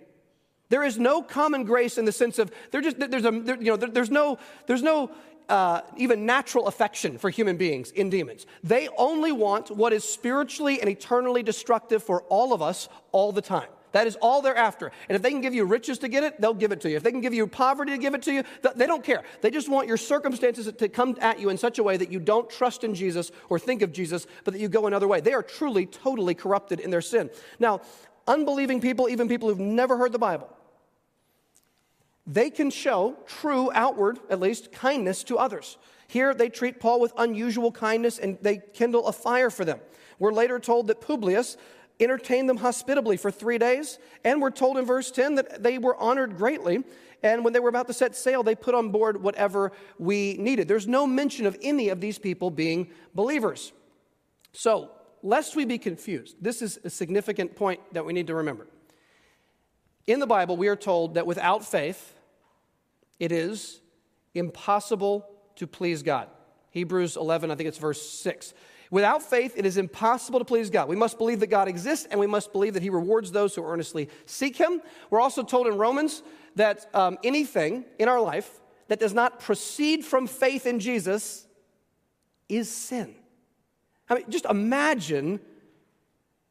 There 0.68 0.82
is 0.82 0.98
no 0.98 1.22
common 1.22 1.64
grace 1.64 1.98
in 1.98 2.06
the 2.06 2.12
sense 2.12 2.38
of 2.38 2.50
there 2.70 2.80
just 2.80 2.98
there's 2.98 3.26
a 3.26 3.30
there, 3.30 3.56
you 3.56 3.70
know 3.70 3.76
there, 3.76 3.90
there's 3.90 4.10
no 4.10 4.38
there's 4.66 4.82
no 4.82 5.10
uh, 5.48 5.82
even 5.98 6.24
natural 6.24 6.66
affection 6.66 7.18
for 7.18 7.28
human 7.28 7.58
beings 7.58 7.90
in 7.90 8.08
demons. 8.08 8.46
They 8.64 8.88
only 8.96 9.32
want 9.32 9.70
what 9.70 9.92
is 9.92 10.02
spiritually 10.02 10.80
and 10.80 10.88
eternally 10.88 11.42
destructive 11.42 12.02
for 12.02 12.22
all 12.22 12.54
of 12.54 12.62
us 12.62 12.88
all 13.12 13.32
the 13.32 13.42
time. 13.42 13.68
That 13.92 14.06
is 14.06 14.16
all 14.16 14.42
they're 14.42 14.56
after. 14.56 14.90
And 15.08 15.16
if 15.16 15.22
they 15.22 15.30
can 15.30 15.40
give 15.40 15.54
you 15.54 15.64
riches 15.64 15.98
to 15.98 16.08
get 16.08 16.24
it, 16.24 16.40
they'll 16.40 16.54
give 16.54 16.72
it 16.72 16.80
to 16.82 16.90
you. 16.90 16.96
If 16.96 17.02
they 17.02 17.10
can 17.10 17.20
give 17.20 17.34
you 17.34 17.46
poverty 17.46 17.92
to 17.92 17.98
give 17.98 18.14
it 18.14 18.22
to 18.22 18.32
you, 18.32 18.42
they 18.74 18.86
don't 18.86 19.04
care. 19.04 19.22
They 19.40 19.50
just 19.50 19.68
want 19.68 19.88
your 19.88 19.96
circumstances 19.96 20.72
to 20.72 20.88
come 20.88 21.16
at 21.20 21.38
you 21.38 21.50
in 21.50 21.58
such 21.58 21.78
a 21.78 21.82
way 21.82 21.96
that 21.96 22.10
you 22.10 22.18
don't 22.18 22.48
trust 22.50 22.84
in 22.84 22.94
Jesus 22.94 23.30
or 23.48 23.58
think 23.58 23.82
of 23.82 23.92
Jesus, 23.92 24.26
but 24.44 24.54
that 24.54 24.60
you 24.60 24.68
go 24.68 24.86
another 24.86 25.06
way. 25.06 25.20
They 25.20 25.34
are 25.34 25.42
truly, 25.42 25.86
totally 25.86 26.34
corrupted 26.34 26.80
in 26.80 26.90
their 26.90 27.00
sin. 27.00 27.30
Now, 27.58 27.82
unbelieving 28.26 28.80
people, 28.80 29.08
even 29.08 29.28
people 29.28 29.48
who've 29.48 29.58
never 29.58 29.96
heard 29.96 30.12
the 30.12 30.18
Bible, 30.18 30.48
they 32.26 32.50
can 32.50 32.70
show 32.70 33.16
true 33.26 33.70
outward, 33.74 34.18
at 34.30 34.40
least, 34.40 34.72
kindness 34.72 35.24
to 35.24 35.38
others. 35.38 35.76
Here 36.06 36.34
they 36.34 36.48
treat 36.48 36.78
Paul 36.78 37.00
with 37.00 37.12
unusual 37.16 37.72
kindness 37.72 38.18
and 38.18 38.38
they 38.42 38.62
kindle 38.74 39.06
a 39.06 39.12
fire 39.12 39.50
for 39.50 39.64
them. 39.64 39.80
We're 40.18 40.32
later 40.32 40.60
told 40.60 40.86
that 40.86 41.00
Publius 41.00 41.56
entertained 42.00 42.48
them 42.48 42.58
hospitably 42.58 43.16
for 43.16 43.30
three 43.30 43.58
days, 43.58 43.98
and 44.24 44.40
we're 44.40 44.50
told 44.50 44.78
in 44.78 44.84
verse 44.84 45.10
10 45.10 45.36
that 45.36 45.62
they 45.62 45.78
were 45.78 45.96
honored 45.96 46.36
greatly. 46.36 46.84
And 47.22 47.44
when 47.44 47.52
they 47.52 47.60
were 47.60 47.68
about 47.68 47.86
to 47.86 47.92
set 47.92 48.16
sail, 48.16 48.42
they 48.42 48.54
put 48.54 48.74
on 48.74 48.90
board 48.90 49.22
whatever 49.22 49.72
we 49.98 50.34
needed. 50.34 50.66
There's 50.66 50.88
no 50.88 51.06
mention 51.06 51.46
of 51.46 51.56
any 51.62 51.88
of 51.88 52.00
these 52.00 52.18
people 52.18 52.50
being 52.50 52.88
believers. 53.14 53.72
So, 54.52 54.90
lest 55.22 55.54
we 55.54 55.64
be 55.64 55.78
confused, 55.78 56.36
this 56.40 56.62
is 56.62 56.80
a 56.84 56.90
significant 56.90 57.54
point 57.54 57.80
that 57.92 58.04
we 58.04 58.12
need 58.12 58.26
to 58.26 58.34
remember. 58.34 58.66
In 60.06 60.18
the 60.18 60.26
Bible, 60.26 60.56
we 60.56 60.66
are 60.66 60.76
told 60.76 61.14
that 61.14 61.26
without 61.26 61.64
faith, 61.64 62.14
it 63.20 63.30
is 63.30 63.80
impossible 64.34 65.28
to 65.56 65.66
please 65.68 66.02
God. 66.02 66.28
Hebrews 66.70 67.16
11, 67.16 67.50
I 67.50 67.54
think 67.54 67.68
it's 67.68 67.78
verse 67.78 68.02
6. 68.02 68.52
Without 68.92 69.22
faith, 69.22 69.54
it 69.56 69.64
is 69.64 69.78
impossible 69.78 70.38
to 70.38 70.44
please 70.44 70.68
God. 70.68 70.86
We 70.86 70.96
must 70.96 71.16
believe 71.16 71.40
that 71.40 71.46
God 71.46 71.66
exists 71.66 72.06
and 72.10 72.20
we 72.20 72.26
must 72.26 72.52
believe 72.52 72.74
that 72.74 72.82
He 72.82 72.90
rewards 72.90 73.32
those 73.32 73.54
who 73.54 73.64
earnestly 73.64 74.10
seek 74.26 74.54
Him. 74.54 74.82
We're 75.08 75.22
also 75.22 75.42
told 75.42 75.66
in 75.66 75.78
Romans 75.78 76.22
that 76.56 76.86
um, 76.94 77.16
anything 77.24 77.86
in 77.98 78.06
our 78.06 78.20
life 78.20 78.60
that 78.88 79.00
does 79.00 79.14
not 79.14 79.40
proceed 79.40 80.04
from 80.04 80.26
faith 80.26 80.66
in 80.66 80.78
Jesus 80.78 81.46
is 82.50 82.70
sin. 82.70 83.14
I 84.10 84.16
mean, 84.16 84.24
just 84.28 84.44
imagine 84.44 85.40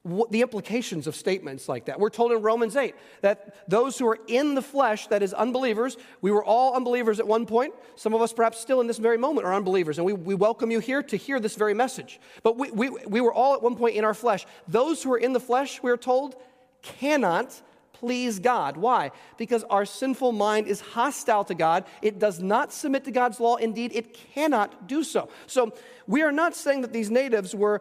the 0.04 0.42
implications 0.42 1.06
of 1.06 1.16
statements 1.16 1.70
like 1.70 1.86
that. 1.86 2.00
We're 2.00 2.10
told 2.10 2.32
in 2.32 2.42
Romans 2.42 2.76
8 2.76 2.96
that 3.22 3.56
those 3.70 4.00
who 4.00 4.08
are 4.08 4.18
in 4.28 4.56
the 4.56 4.62
flesh, 4.62 5.06
that 5.08 5.22
is, 5.22 5.32
unbelievers, 5.32 5.96
we 6.22 6.32
were 6.32 6.44
all 6.44 6.76
unbelievers 6.76 7.20
at 7.20 7.28
one 7.28 7.46
point. 7.46 7.76
Some 7.96 8.16
of 8.16 8.22
us, 8.22 8.34
perhaps 8.34 8.60
still 8.60 8.82
in 8.82 8.88
this 8.88 8.98
very 8.98 9.20
moment, 9.20 9.46
are 9.46 9.54
unbelievers, 9.54 10.00
and 10.00 10.06
we, 10.06 10.14
we 10.14 10.34
welcome 10.34 10.72
you 10.72 10.80
here 10.80 11.04
to 11.04 11.16
hear 11.16 11.40
this 11.40 11.56
very 11.56 11.76
message. 11.76 12.20
But 12.42 12.58
we, 12.58 12.72
we, 12.72 12.90
we 12.90 13.22
were 13.22 13.34
all 13.34 13.54
at 13.54 13.62
one 13.62 13.76
point 13.76 13.96
in 13.96 14.04
our 14.04 14.16
flesh. 14.16 14.48
Those 14.68 15.04
who 15.04 15.14
are 15.14 15.20
in 15.20 15.34
the 15.34 15.40
flesh, 15.40 15.84
we 15.84 15.92
are 15.92 15.98
told, 15.98 16.36
cannot 16.82 17.62
please 18.02 18.40
God. 18.40 18.78
Why? 18.78 19.12
Because 19.38 19.64
our 19.66 19.86
sinful 19.86 20.32
mind 20.32 20.66
is 20.66 20.82
hostile 20.82 21.44
to 21.46 21.54
God. 21.54 21.86
It 22.02 22.18
does 22.18 22.42
not 22.42 22.74
submit 22.74 23.06
to 23.06 23.12
God's 23.12 23.40
law. 23.40 23.58
Indeed, 23.58 23.92
it 23.94 24.18
cannot 24.34 24.88
do 24.88 25.04
so. 25.04 25.30
So, 25.46 25.74
we 26.08 26.24
are 26.24 26.32
not 26.32 26.56
saying 26.56 26.82
that 26.82 26.92
these 26.92 27.12
natives 27.12 27.54
were 27.54 27.80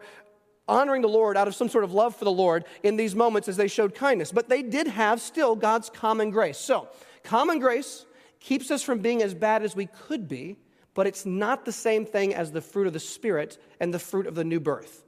honoring 0.67 1.01
the 1.01 1.09
Lord 1.09 1.37
out 1.37 1.47
of 1.47 1.55
some 1.55 1.69
sort 1.69 1.83
of 1.83 1.93
love 1.93 2.15
for 2.15 2.25
the 2.25 2.31
Lord 2.31 2.65
in 2.83 2.95
these 2.95 3.15
moments 3.15 3.47
as 3.47 3.57
they 3.57 3.67
showed 3.67 3.95
kindness. 3.95 4.31
But 4.31 4.49
they 4.49 4.61
did 4.61 4.87
have 4.87 5.21
still 5.21 5.55
God's 5.55 5.89
common 5.89 6.29
grace. 6.29 6.57
So, 6.57 6.89
common 7.23 7.59
grace 7.59 8.05
keeps 8.39 8.71
us 8.71 8.81
from 8.81 8.99
being 8.99 9.21
as 9.21 9.33
bad 9.33 9.63
as 9.63 9.75
we 9.75 9.85
could 9.85 10.27
be, 10.27 10.57
but 10.93 11.07
it's 11.07 11.25
not 11.25 11.65
the 11.65 11.71
same 11.71 12.05
thing 12.05 12.33
as 12.33 12.51
the 12.51 12.61
fruit 12.61 12.87
of 12.87 12.93
the 12.93 12.99
Spirit 12.99 13.57
and 13.79 13.93
the 13.93 13.99
fruit 13.99 14.27
of 14.27 14.35
the 14.35 14.43
new 14.43 14.59
birth. 14.59 15.03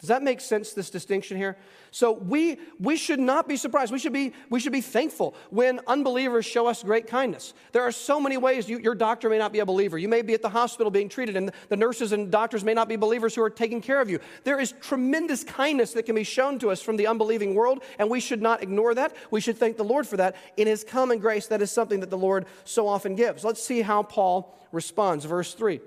Does 0.00 0.08
that 0.08 0.22
make 0.22 0.40
sense, 0.40 0.72
this 0.72 0.88
distinction 0.88 1.36
here? 1.36 1.58
So 1.90 2.12
we, 2.12 2.58
we 2.78 2.96
should 2.96 3.20
not 3.20 3.46
be 3.46 3.56
surprised. 3.56 3.92
We 3.92 3.98
should 3.98 4.14
be, 4.14 4.32
we 4.48 4.58
should 4.58 4.72
be 4.72 4.80
thankful 4.80 5.34
when 5.50 5.78
unbelievers 5.86 6.46
show 6.46 6.66
us 6.66 6.82
great 6.82 7.06
kindness. 7.06 7.52
There 7.72 7.82
are 7.82 7.92
so 7.92 8.18
many 8.18 8.38
ways 8.38 8.66
you, 8.66 8.78
your 8.78 8.94
doctor 8.94 9.28
may 9.28 9.36
not 9.36 9.52
be 9.52 9.58
a 9.58 9.66
believer. 9.66 9.98
You 9.98 10.08
may 10.08 10.22
be 10.22 10.32
at 10.32 10.40
the 10.40 10.48
hospital 10.48 10.90
being 10.90 11.10
treated, 11.10 11.36
and 11.36 11.52
the 11.68 11.76
nurses 11.76 12.12
and 12.12 12.30
doctors 12.30 12.64
may 12.64 12.72
not 12.72 12.88
be 12.88 12.96
believers 12.96 13.34
who 13.34 13.42
are 13.42 13.50
taking 13.50 13.82
care 13.82 14.00
of 14.00 14.08
you. 14.08 14.20
There 14.44 14.58
is 14.58 14.72
tremendous 14.80 15.44
kindness 15.44 15.92
that 15.92 16.04
can 16.04 16.14
be 16.14 16.24
shown 16.24 16.58
to 16.60 16.70
us 16.70 16.80
from 16.80 16.96
the 16.96 17.06
unbelieving 17.06 17.54
world, 17.54 17.82
and 17.98 18.08
we 18.08 18.20
should 18.20 18.40
not 18.40 18.62
ignore 18.62 18.94
that. 18.94 19.14
We 19.30 19.42
should 19.42 19.58
thank 19.58 19.76
the 19.76 19.84
Lord 19.84 20.06
for 20.06 20.16
that. 20.16 20.34
In 20.56 20.66
His 20.66 20.82
common 20.82 21.18
grace, 21.18 21.46
that 21.48 21.60
is 21.60 21.70
something 21.70 22.00
that 22.00 22.10
the 22.10 22.16
Lord 22.16 22.46
so 22.64 22.88
often 22.88 23.16
gives. 23.16 23.44
Let's 23.44 23.62
see 23.62 23.82
how 23.82 24.02
Paul 24.02 24.56
responds. 24.72 25.26
Verse 25.26 25.52
3. 25.52 25.80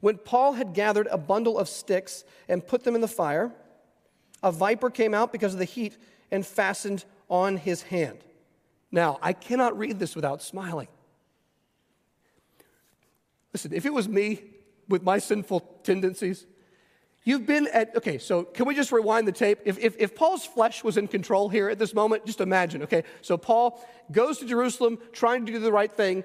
When 0.00 0.18
Paul 0.18 0.52
had 0.54 0.74
gathered 0.74 1.08
a 1.10 1.18
bundle 1.18 1.58
of 1.58 1.68
sticks 1.68 2.24
and 2.48 2.66
put 2.66 2.84
them 2.84 2.94
in 2.94 3.00
the 3.00 3.08
fire, 3.08 3.52
a 4.42 4.52
viper 4.52 4.90
came 4.90 5.14
out 5.14 5.32
because 5.32 5.52
of 5.52 5.58
the 5.58 5.64
heat 5.64 5.96
and 6.30 6.46
fastened 6.46 7.04
on 7.28 7.56
his 7.56 7.82
hand. 7.82 8.18
Now, 8.90 9.18
I 9.20 9.32
cannot 9.32 9.76
read 9.76 9.98
this 9.98 10.14
without 10.14 10.42
smiling. 10.42 10.88
Listen, 13.52 13.72
if 13.72 13.84
it 13.86 13.92
was 13.92 14.08
me 14.08 14.42
with 14.88 15.02
my 15.02 15.18
sinful 15.18 15.60
tendencies, 15.82 16.46
you've 17.24 17.46
been 17.46 17.66
at, 17.68 17.94
okay, 17.96 18.18
so 18.18 18.44
can 18.44 18.66
we 18.66 18.74
just 18.74 18.92
rewind 18.92 19.26
the 19.26 19.32
tape? 19.32 19.58
If, 19.64 19.78
if, 19.78 19.96
if, 19.98 20.14
Paul's 20.14 20.46
flesh 20.46 20.84
was 20.84 20.96
in 20.96 21.08
control 21.08 21.48
here 21.48 21.68
at 21.68 21.78
this 21.78 21.94
moment, 21.94 22.24
just 22.24 22.40
imagine, 22.40 22.82
okay? 22.84 23.04
So 23.20 23.36
Paul 23.36 23.84
goes 24.10 24.38
to 24.38 24.46
Jerusalem 24.46 24.98
trying 25.12 25.44
to 25.46 25.52
do 25.52 25.58
the 25.58 25.72
right 25.72 25.92
thing. 25.92 26.24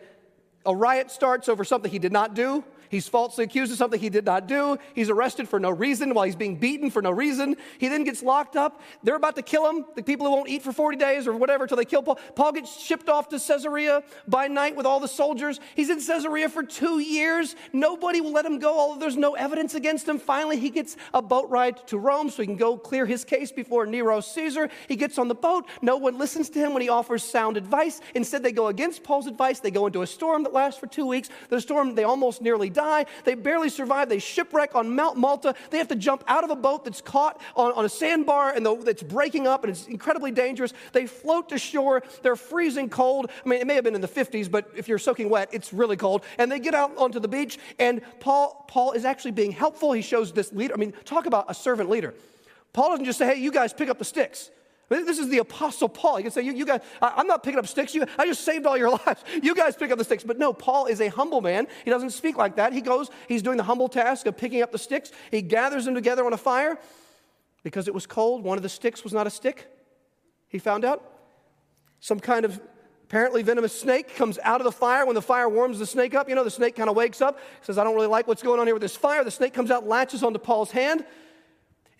A 0.66 0.76
riot 0.76 1.12
starts 1.12 1.50
over 1.50 1.66
something 1.66 1.92
he 1.92 2.00
did 2.00 2.14
not 2.14 2.36
do. 2.36 2.64
He's 2.94 3.08
falsely 3.08 3.46
accused 3.46 3.72
of 3.72 3.80
something 3.80 4.00
he 4.00 4.12
did 4.12 4.24
not 4.24 4.48
do. 4.48 4.78
He's 4.94 5.10
arrested 5.10 5.50
for 5.50 5.60
no 5.60 5.72
reason 5.72 6.14
while 6.14 6.26
he's 6.26 6.36
being 6.36 6.58
beaten 6.58 6.92
for 6.92 7.02
no 7.02 7.10
reason. 7.10 7.56
He 7.80 7.88
then 7.88 8.04
gets 8.04 8.22
locked 8.22 8.56
up. 8.56 8.82
They're 9.02 9.16
about 9.16 9.36
to 9.38 9.42
kill 9.42 9.68
him, 9.68 9.84
the 9.96 10.04
people 10.04 10.28
who 10.28 10.34
won't 10.34 10.48
eat 10.48 10.62
for 10.62 10.72
40 10.72 10.98
days 10.98 11.28
or 11.28 11.36
whatever 11.36 11.64
until 11.64 11.78
they 11.78 11.86
kill 11.86 12.04
Paul. 12.04 12.20
Paul 12.36 12.52
gets 12.52 12.80
shipped 12.80 13.10
off 13.10 13.30
to 13.30 13.40
Caesarea 13.40 14.04
by 14.28 14.48
night 14.48 14.76
with 14.76 14.86
all 14.86 15.00
the 15.00 15.08
soldiers. 15.08 15.60
He's 15.76 15.90
in 15.90 16.02
Caesarea 16.06 16.50
for 16.50 16.62
two 16.62 17.00
years. 17.00 17.56
Nobody 17.74 18.22
will 18.22 18.32
let 18.32 18.46
him 18.46 18.60
go, 18.60 18.78
although 18.78 19.00
there's 19.00 19.18
no 19.18 19.34
evidence 19.34 19.74
against 19.74 20.08
him. 20.08 20.20
Finally, 20.20 20.60
he 20.60 20.70
gets 20.70 20.96
a 21.16 21.22
boat 21.24 21.50
ride 21.50 21.88
to 21.88 21.98
Rome 21.98 22.30
so 22.30 22.44
he 22.44 22.46
can 22.46 22.58
go 22.58 22.78
clear 22.78 23.08
his 23.08 23.26
case 23.26 23.52
before 23.52 23.88
Nero 23.88 24.20
Caesar. 24.20 24.70
He 24.88 24.98
gets 24.98 25.18
on 25.18 25.30
the 25.30 25.34
boat. 25.34 25.66
No 25.82 25.98
one 25.98 26.20
listens 26.20 26.48
to 26.52 26.60
him 26.60 26.74
when 26.74 26.84
he 26.84 26.90
offers 26.90 27.24
sound 27.24 27.58
advice. 27.58 28.02
Instead, 28.14 28.44
they 28.44 28.52
go 28.52 28.68
against 28.68 29.02
Paul's 29.02 29.26
advice. 29.26 29.60
They 29.62 29.72
go 29.72 29.88
into 29.88 30.04
a 30.04 30.08
storm 30.08 30.44
that 30.44 30.54
lasts 30.54 30.80
for 30.80 30.86
two 30.86 31.08
weeks. 31.08 31.30
The 31.50 31.60
storm, 31.60 31.96
they 31.96 32.04
almost 32.04 32.40
nearly 32.44 32.70
die. 32.70 32.83
They 33.24 33.36
barely 33.36 33.70
survive. 33.70 34.10
They 34.10 34.20
shipwreck 34.20 34.76
on 34.76 34.96
Mount 34.96 35.18
Malta. 35.18 35.56
They 35.70 35.78
have 35.78 35.88
to 35.90 35.96
jump 35.96 36.24
out 36.28 36.44
of 36.44 36.50
a 36.50 36.56
boat 36.56 36.86
that's 36.86 37.02
caught 37.02 37.42
on, 37.56 37.72
on 37.74 37.86
a 37.86 37.90
sandbar 37.90 38.52
and 38.52 38.66
the, 38.66 38.74
it's 38.88 39.04
breaking 39.04 39.48
up 39.48 39.64
and 39.64 39.72
it's 39.72 39.88
incredibly 39.88 40.32
dangerous. 40.32 40.74
They 40.92 41.06
float 41.06 41.50
to 41.50 41.58
shore. 41.58 42.04
They're 42.22 42.36
freezing 42.36 42.90
cold. 42.90 43.30
I 43.46 43.50
mean, 43.50 43.60
it 43.60 43.68
may 43.68 43.76
have 43.76 43.84
been 43.84 43.96
in 43.96 44.02
the 44.02 44.08
50s, 44.08 44.50
but 44.50 44.72
if 44.76 44.88
you're 44.88 45.00
soaking 45.00 45.30
wet, 45.30 45.50
it's 45.52 45.74
really 45.74 45.98
cold. 45.98 46.24
And 46.38 46.52
they 46.52 46.60
get 46.60 46.74
out 46.74 46.96
onto 46.98 47.20
the 47.20 47.28
beach, 47.28 47.58
and 47.80 48.02
Paul, 48.20 48.66
Paul 48.68 48.92
is 48.92 49.06
actually 49.06 49.32
being 49.32 49.52
helpful. 49.52 49.92
He 49.94 50.02
shows 50.02 50.32
this 50.32 50.52
leader. 50.54 50.74
I 50.74 50.78
mean, 50.78 50.94
talk 51.06 51.26
about 51.26 51.46
a 51.50 51.54
servant 51.54 51.90
leader. 51.90 52.14
Paul 52.74 52.90
doesn't 52.90 53.06
just 53.06 53.20
say, 53.20 53.36
hey, 53.36 53.42
you 53.42 53.52
guys 53.52 53.74
pick 53.74 53.90
up 53.90 54.00
the 54.00 54.06
sticks. 54.06 54.50
This 54.90 55.18
is 55.18 55.30
the 55.30 55.40
Apostle 55.40 55.90
Paul. 55.90 56.20
You 56.20 56.24
can 56.24 56.32
say, 56.32 56.42
you, 56.42 56.54
you 56.54 56.66
guys, 56.66 56.82
I, 57.02 57.20
am 57.22 57.28
not 57.28 57.42
picking 57.42 57.58
up 57.58 57.68
sticks. 57.68 57.96
You, 57.96 58.06
I 58.18 58.26
just 58.26 58.44
saved 58.44 58.66
all 58.66 58.78
your 58.78 58.90
lives. 59.06 59.24
You 59.42 59.56
guys 59.56 59.76
pick 59.76 59.92
up 59.92 59.98
the 59.98 60.04
sticks. 60.04 60.24
But 60.24 60.38
no, 60.38 60.54
Paul 60.54 60.86
is 60.86 61.02
a 61.02 61.08
humble 61.08 61.42
man. 61.42 61.68
He 61.84 61.90
doesn't 61.90 62.12
speak 62.12 62.38
like 62.38 62.58
that. 62.58 62.74
He 62.74 62.82
goes, 62.82 63.10
he's 63.28 63.42
doing 63.42 63.58
the 63.58 63.64
humble 63.64 63.88
task 63.88 64.28
of 64.28 64.38
picking 64.38 64.62
up 64.62 64.72
the 64.72 64.78
sticks. 64.78 65.12
He 65.32 65.42
gathers 65.42 65.86
them 65.86 65.96
together 65.96 66.26
on 66.26 66.34
a 66.34 66.38
fire. 66.38 66.78
Because 67.64 67.88
it 67.88 67.94
was 67.94 68.06
cold, 68.06 68.44
one 68.44 68.58
of 68.58 68.64
the 68.64 68.70
sticks 68.70 69.04
was 69.04 69.14
not 69.14 69.26
a 69.26 69.30
stick. 69.30 69.68
He 70.50 70.60
found 70.60 70.84
out. 70.86 71.10
Some 72.00 72.20
kind 72.20 72.44
of 72.46 72.60
Apparently, 73.14 73.44
venomous 73.44 73.80
snake 73.80 74.16
comes 74.16 74.40
out 74.42 74.60
of 74.60 74.66
the 74.66 74.72
fire. 74.72 75.06
When 75.06 75.14
the 75.14 75.22
fire 75.22 75.48
warms 75.48 75.78
the 75.78 75.86
snake 75.86 76.16
up, 76.16 76.28
you 76.28 76.34
know, 76.34 76.44
the 76.44 76.50
snake 76.50 76.76
kind 76.76 76.90
of 76.90 76.96
wakes 76.96 77.22
up, 77.22 77.38
says, 77.62 77.78
I 77.78 77.84
don't 77.84 77.94
really 77.94 78.08
like 78.08 78.28
what's 78.28 78.42
going 78.42 78.60
on 78.60 78.66
here 78.66 78.74
with 78.74 78.82
this 78.82 78.96
fire. 78.96 79.24
The 79.24 79.30
snake 79.30 79.54
comes 79.54 79.70
out, 79.70 79.86
latches 79.86 80.24
onto 80.24 80.40
Paul's 80.40 80.72
hand. 80.72 81.06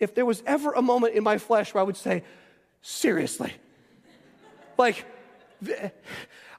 If 0.00 0.12
there 0.16 0.26
was 0.26 0.42
ever 0.44 0.72
a 0.72 0.82
moment 0.82 1.14
in 1.14 1.22
my 1.22 1.38
flesh 1.38 1.72
where 1.72 1.80
I 1.80 1.84
would 1.84 1.96
say, 1.96 2.24
seriously, 2.84 3.50
like, 4.76 5.06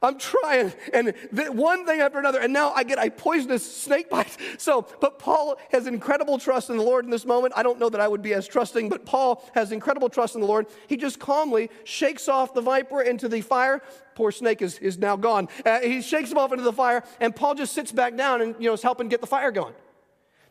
I'm 0.01 0.17
trying, 0.17 0.73
and 0.91 1.13
one 1.49 1.85
thing 1.85 2.01
after 2.01 2.17
another, 2.17 2.39
and 2.39 2.51
now 2.51 2.71
I 2.73 2.83
get 2.83 3.03
a 3.03 3.11
poisonous 3.11 3.63
snake 3.63 4.09
bite. 4.09 4.35
So, 4.57 4.87
but 5.01 5.19
Paul 5.19 5.57
has 5.71 5.85
incredible 5.85 6.39
trust 6.39 6.69
in 6.69 6.77
the 6.77 6.83
Lord 6.83 7.05
in 7.05 7.11
this 7.11 7.25
moment. 7.25 7.53
I 7.55 7.61
don't 7.61 7.77
know 7.77 7.89
that 7.89 8.01
I 8.01 8.07
would 8.07 8.21
be 8.21 8.33
as 8.33 8.47
trusting, 8.47 8.89
but 8.89 9.05
Paul 9.05 9.47
has 9.53 9.71
incredible 9.71 10.09
trust 10.09 10.33
in 10.33 10.41
the 10.41 10.47
Lord. 10.47 10.67
He 10.87 10.97
just 10.97 11.19
calmly 11.19 11.69
shakes 11.83 12.27
off 12.27 12.53
the 12.53 12.61
viper 12.61 13.01
into 13.01 13.27
the 13.27 13.41
fire. 13.41 13.81
Poor 14.15 14.31
snake 14.31 14.61
is, 14.61 14.79
is 14.79 14.97
now 14.97 15.17
gone. 15.17 15.49
Uh, 15.65 15.81
he 15.81 16.01
shakes 16.01 16.31
him 16.31 16.37
off 16.37 16.51
into 16.51 16.63
the 16.63 16.73
fire, 16.73 17.03
and 17.19 17.35
Paul 17.35 17.53
just 17.53 17.73
sits 17.73 17.91
back 17.91 18.15
down 18.15 18.41
and 18.41 18.55
you 18.57 18.67
know 18.67 18.73
is 18.73 18.81
helping 18.81 19.07
get 19.09 19.21
the 19.21 19.27
fire 19.27 19.51
going. 19.51 19.73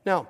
Now, 0.04 0.28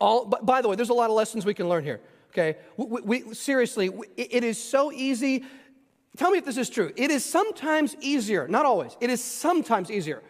all, 0.00 0.26
by 0.26 0.60
the 0.60 0.68
way, 0.68 0.76
there's 0.76 0.90
a 0.90 0.94
lot 0.94 1.08
of 1.08 1.16
lessons 1.16 1.46
we 1.46 1.54
can 1.54 1.68
learn 1.68 1.84
here. 1.84 2.00
Okay, 2.32 2.56
we, 2.76 3.22
we 3.22 3.34
seriously, 3.34 3.90
it 4.16 4.42
is 4.42 4.62
so 4.62 4.90
easy 4.90 5.44
Tell 6.16 6.30
me 6.30 6.38
if 6.38 6.44
this 6.44 6.58
is 6.58 6.68
true. 6.68 6.92
It 6.96 7.10
is 7.10 7.24
sometimes 7.24 7.96
easier, 8.00 8.46
not 8.46 8.66
always, 8.66 8.96
it 9.00 9.10
is 9.10 9.22
sometimes 9.22 9.90
easier 9.90 10.22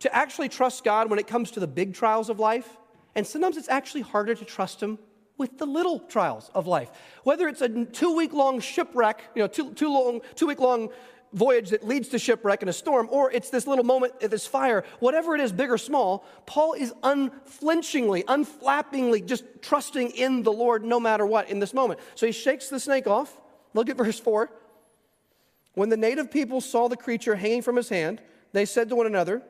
to 0.00 0.14
actually 0.14 0.48
trust 0.48 0.84
God 0.84 1.10
when 1.10 1.18
it 1.18 1.26
comes 1.26 1.50
to 1.52 1.60
the 1.60 1.66
big 1.66 1.94
trials 1.94 2.28
of 2.28 2.38
life. 2.38 2.76
And 3.14 3.26
sometimes 3.26 3.56
it's 3.56 3.68
actually 3.68 4.02
harder 4.02 4.34
to 4.34 4.44
trust 4.44 4.80
Him 4.82 4.98
with 5.36 5.58
the 5.58 5.66
little 5.66 6.00
trials 6.00 6.50
of 6.54 6.66
life. 6.66 6.90
Whether 7.22 7.48
it's 7.48 7.60
a 7.60 7.84
two 7.84 8.14
week 8.14 8.32
long 8.32 8.60
shipwreck, 8.60 9.22
you 9.34 9.42
know, 9.42 9.48
two, 9.48 9.72
two, 9.74 9.92
long, 9.92 10.20
two 10.34 10.46
week 10.46 10.60
long 10.60 10.90
voyage 11.32 11.70
that 11.70 11.86
leads 11.86 12.08
to 12.08 12.18
shipwreck 12.18 12.62
and 12.62 12.70
a 12.70 12.72
storm, 12.72 13.08
or 13.10 13.30
it's 13.30 13.50
this 13.50 13.66
little 13.66 13.84
moment 13.84 14.14
at 14.22 14.30
this 14.30 14.46
fire, 14.46 14.84
whatever 15.00 15.34
it 15.34 15.40
is, 15.40 15.52
big 15.52 15.70
or 15.70 15.78
small, 15.78 16.24
Paul 16.46 16.72
is 16.72 16.92
unflinchingly, 17.02 18.24
unflappingly 18.24 19.24
just 19.24 19.44
trusting 19.60 20.10
in 20.10 20.42
the 20.42 20.52
Lord 20.52 20.84
no 20.84 20.98
matter 20.98 21.26
what 21.26 21.50
in 21.50 21.58
this 21.58 21.74
moment. 21.74 22.00
So 22.14 22.26
he 22.26 22.32
shakes 22.32 22.68
the 22.68 22.80
snake 22.80 23.06
off. 23.06 23.40
Look 23.74 23.90
at 23.90 23.96
verse 23.96 24.18
4. 24.18 24.50
When 25.74 25.90
the 25.90 25.96
native 25.96 26.30
people 26.30 26.60
saw 26.60 26.88
the 26.88 26.96
creature 26.96 27.36
hanging 27.36 27.62
from 27.62 27.76
his 27.76 27.88
hand, 27.88 28.20
they 28.52 28.64
said 28.64 28.88
to 28.88 28.96
one 28.96 29.06
another, 29.06 29.42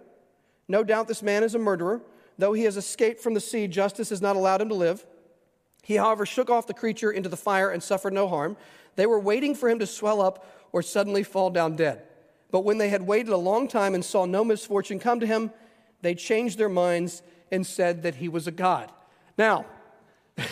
No 0.67 0.85
doubt 0.85 1.09
this 1.09 1.23
man 1.23 1.43
is 1.43 1.55
a 1.55 1.59
murderer. 1.59 2.03
Though 2.37 2.53
he 2.53 2.65
has 2.65 2.77
escaped 2.77 3.21
from 3.21 3.35
the 3.35 3.41
sea, 3.41 3.67
justice 3.67 4.11
has 4.11 4.21
not 4.21 4.37
allowed 4.37 4.61
him 4.61 4.69
to 4.69 4.75
live. 4.75 5.07
He, 5.83 5.97
however, 5.97 6.27
shook 6.27 6.51
off 6.51 6.67
the 6.67 6.75
creature 6.75 7.11
into 7.11 7.29
the 7.29 7.37
fire 7.37 7.71
and 7.71 7.83
suffered 7.83 8.13
no 8.13 8.29
harm. 8.29 8.57
They 8.97 9.07
were 9.07 9.19
waiting 9.19 9.55
for 9.55 9.69
him 9.69 9.79
to 9.79 9.87
swell 9.87 10.21
up 10.21 10.45
or 10.73 10.83
suddenly 10.83 11.23
fall 11.23 11.51
down 11.51 11.77
dead. 11.77 12.03
But 12.51 12.61
when 12.61 12.79
they 12.79 12.89
had 12.89 13.07
waited 13.07 13.33
a 13.33 13.37
long 13.37 13.69
time 13.69 13.95
and 13.95 14.05
saw 14.05 14.25
no 14.25 14.45
misfortune 14.45 14.99
come 14.99 15.21
to 15.21 15.27
him, 15.27 15.51
they 16.01 16.15
changed 16.15 16.59
their 16.59 16.69
minds 16.69 17.23
and 17.51 17.67
said 17.67 18.03
that 18.03 18.17
he 18.17 18.29
was 18.29 18.47
a 18.47 18.53
god. 18.53 18.91
Now, 19.37 19.67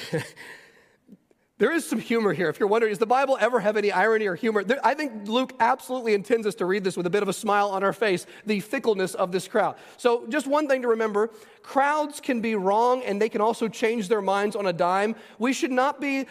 There 1.59 1.73
is 1.73 1.87
some 1.87 1.99
humor 1.99 2.35
here. 2.35 2.51
If 2.51 2.61
you're 2.61 2.69
wondering, 2.69 2.91
does 2.91 2.99
the 2.99 3.07
Bible 3.07 3.39
ever 3.41 3.61
have 3.61 3.79
any 3.79 3.91
irony 3.91 4.27
or 4.27 4.35
humor? 4.35 4.63
I 4.85 4.93
think 4.93 5.27
Luke 5.27 5.55
absolutely 5.59 6.13
intends 6.13 6.47
us 6.47 6.55
to 6.57 6.67
read 6.67 6.85
this 6.85 6.99
with 6.99 7.07
a 7.07 7.11
bit 7.11 7.23
of 7.23 7.31
a 7.31 7.33
smile 7.33 7.71
on 7.71 7.83
our 7.83 7.95
face, 7.95 8.27
the 8.45 8.61
fickleness 8.61 9.15
of 9.15 9.33
this 9.33 9.49
crowd. 9.49 9.77
So, 9.97 10.27
just 10.29 10.47
one 10.47 10.69
thing 10.69 10.83
to 10.83 10.89
remember 10.89 11.31
crowds 11.63 12.21
can 12.21 12.43
be 12.43 12.57
wrong 12.57 13.03
and 13.05 13.21
they 13.21 13.31
can 13.31 13.41
also 13.41 13.69
change 13.69 14.09
their 14.09 14.21
minds 14.21 14.55
on 14.55 14.67
a 14.67 14.73
dime. 14.73 15.17
We 15.39 15.55
should 15.55 15.73
not 15.73 15.99
be 15.99 16.27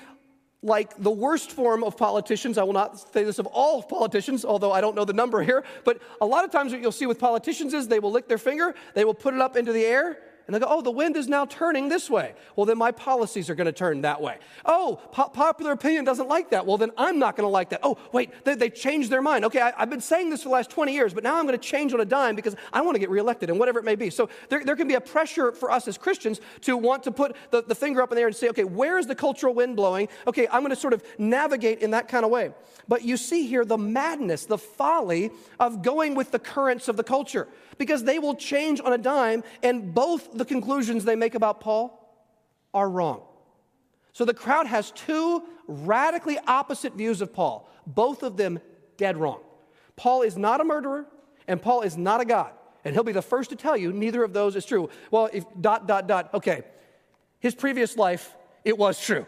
like 0.65 0.97
the 0.97 1.11
worst 1.11 1.51
form 1.51 1.83
of 1.83 1.95
politicians. 1.95 2.57
I 2.57 2.63
will 2.63 2.73
not 2.73 3.13
say 3.13 3.23
this 3.23 3.39
of 3.39 3.45
all 3.45 3.83
politicians, 3.83 4.43
although 4.43 4.71
I 4.71 4.81
don't 4.81 4.95
know 4.95 5.05
the 5.05 5.13
number 5.13 5.43
here. 5.43 5.63
But 5.83 6.01
a 6.19 6.25
lot 6.25 6.43
of 6.43 6.51
times, 6.51 6.71
what 6.71 6.81
you'll 6.81 6.91
see 6.91 7.05
with 7.05 7.19
politicians 7.19 7.73
is 7.73 7.87
they 7.87 7.99
will 7.99 8.11
lick 8.11 8.27
their 8.27 8.39
finger, 8.39 8.73
they 8.95 9.05
will 9.05 9.13
put 9.13 9.33
it 9.33 9.41
up 9.41 9.55
into 9.55 9.71
the 9.71 9.85
air, 9.85 10.17
and 10.47 10.53
they 10.53 10.59
go, 10.59 10.67
oh, 10.69 10.81
the 10.81 10.91
wind 10.91 11.17
is 11.17 11.27
now 11.27 11.45
turning 11.45 11.89
this 11.89 12.07
way. 12.07 12.35
Well, 12.55 12.67
then 12.67 12.77
my 12.77 12.91
policies 12.91 13.49
are 13.49 13.55
going 13.55 13.65
to 13.65 13.71
turn 13.71 14.01
that 14.01 14.21
way. 14.21 14.37
Oh, 14.63 15.01
po- 15.11 15.29
popular 15.29 15.71
opinion 15.71 16.05
doesn't 16.05 16.27
like 16.27 16.51
that. 16.51 16.67
Well, 16.67 16.77
then 16.77 16.91
I'm 16.97 17.17
not 17.17 17.35
going 17.35 17.45
to 17.45 17.51
like 17.51 17.69
that. 17.69 17.79
Oh, 17.81 17.97
wait, 18.11 18.31
they, 18.45 18.53
they 18.53 18.69
changed 18.69 19.09
their 19.09 19.23
mind. 19.23 19.43
Okay, 19.45 19.59
I, 19.59 19.73
have 19.79 19.89
been 19.89 20.01
saying 20.01 20.29
this 20.29 20.43
for 20.43 20.49
the 20.49 20.53
last 20.53 20.69
20 20.69 20.93
years, 20.93 21.15
but 21.15 21.23
now 21.23 21.37
I'm 21.37 21.47
going 21.47 21.57
to 21.57 21.63
change 21.63 21.93
on 21.93 21.99
a 21.99 22.05
dime 22.05 22.35
because 22.35 22.55
I 22.71 22.81
want 22.81 22.93
to 22.93 22.99
get 22.99 23.09
reelected 23.09 23.49
and 23.49 23.57
whatever 23.57 23.79
it 23.79 23.85
may 23.85 23.95
be. 23.95 24.11
So 24.11 24.29
there, 24.49 24.63
there 24.63 24.75
can 24.75 24.87
be 24.87 24.93
a 24.93 25.01
pressure 25.01 25.51
for 25.51 25.71
us 25.71 25.87
as 25.87 25.97
Christians 25.97 26.39
to 26.61 26.77
want 26.77 27.03
to 27.03 27.11
put 27.11 27.35
the, 27.49 27.63
the 27.63 27.75
finger 27.75 28.03
up 28.03 28.11
in 28.11 28.15
the 28.15 28.21
air 28.21 28.27
and 28.27 28.35
say, 28.35 28.49
okay, 28.49 28.65
where 28.65 28.99
is 28.99 29.07
the 29.07 29.15
cultural 29.15 29.53
wind 29.53 29.75
blowing? 29.75 30.09
Okay, 30.27 30.47
I'm 30.51 30.61
going 30.61 30.69
to 30.69 30.75
sort 30.75 30.93
of 30.93 31.03
navigate 31.17 31.79
in 31.79 31.91
that 31.91 32.07
kind 32.07 32.23
of 32.23 32.29
way. 32.29 32.51
But 32.87 33.01
you 33.01 33.17
see 33.17 33.47
here 33.47 33.65
the 33.65 33.79
madness, 33.79 34.45
the 34.45 34.59
folly 34.59 35.31
of 35.59 35.81
going 35.81 36.13
with 36.13 36.29
the 36.29 36.37
currents 36.37 36.87
of 36.87 36.97
the 36.97 37.03
culture 37.03 37.47
because 37.77 38.03
they 38.03 38.19
will 38.19 38.35
change 38.35 38.79
on 38.79 38.93
a 38.93 38.97
dime, 38.97 39.43
and 39.63 39.93
both 39.93 40.34
the 40.37 40.45
conclusions 40.45 41.05
they 41.05 41.15
make 41.15 41.35
about 41.35 41.59
Paul 41.59 41.99
are 42.73 42.89
wrong. 42.89 43.21
So 44.13 44.25
the 44.25 44.33
crowd 44.33 44.67
has 44.67 44.91
two 44.91 45.43
radically 45.67 46.37
opposite 46.47 46.93
views 46.93 47.21
of 47.21 47.33
Paul, 47.33 47.69
both 47.85 48.23
of 48.23 48.37
them 48.37 48.59
dead 48.97 49.17
wrong. 49.17 49.41
Paul 49.95 50.21
is 50.21 50.37
not 50.37 50.61
a 50.61 50.63
murderer, 50.63 51.05
and 51.47 51.61
Paul 51.61 51.81
is 51.81 51.97
not 51.97 52.21
a 52.21 52.25
God. 52.25 52.51
And 52.83 52.93
he'll 52.93 53.03
be 53.03 53.11
the 53.11 53.21
first 53.21 53.49
to 53.49 53.55
tell 53.55 53.75
you 53.75 53.91
neither 53.91 54.23
of 54.23 54.31
those 54.31 54.55
is 54.55 54.65
true. 54.65 54.89
Well, 55.09 55.29
if 55.33 55.43
dot, 55.59 55.87
dot, 55.87 56.07
dot, 56.07 56.33
okay, 56.33 56.63
his 57.39 57.55
previous 57.55 57.97
life, 57.97 58.35
it 58.63 58.77
was 58.77 58.99
true. 58.99 59.25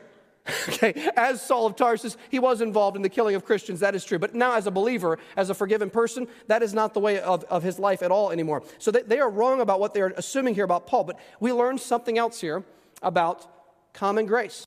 okay, 0.70 1.12
as 1.16 1.42
Saul 1.42 1.66
of 1.66 1.76
Tarsus, 1.76 2.18
he 2.30 2.40
was 2.40 2.62
involved 2.62 2.96
in 2.96 3.02
the 3.02 3.10
killing 3.10 3.36
of 3.36 3.44
Christians, 3.44 3.80
that 3.82 3.96
is 3.96 4.06
true. 4.06 4.20
But 4.20 4.34
now, 4.34 4.54
as 4.54 4.68
a 4.68 4.72
believer, 4.72 5.20
as 5.36 5.50
a 5.50 5.54
forgiven 5.54 5.90
person, 5.90 6.28
that 6.48 6.64
is 6.64 6.74
not 6.74 6.94
the 6.94 7.00
way 7.00 7.20
of, 7.20 7.44
of 7.46 7.64
his 7.64 7.80
life 7.80 8.02
at 8.02 8.12
all 8.12 8.32
anymore. 8.32 8.64
So 8.78 8.92
they, 8.92 9.02
they 9.02 9.20
are 9.20 9.30
wrong 9.30 9.62
about 9.62 9.80
what 9.80 9.94
they're 9.94 10.14
assuming 10.16 10.56
here 10.56 10.64
about 10.64 10.88
Paul. 10.88 11.04
But 11.04 11.20
we 11.40 11.52
learn 11.52 11.78
something 11.78 12.18
else 12.18 12.40
here 12.40 12.64
about 13.02 13.46
common 13.94 14.26
grace. 14.26 14.66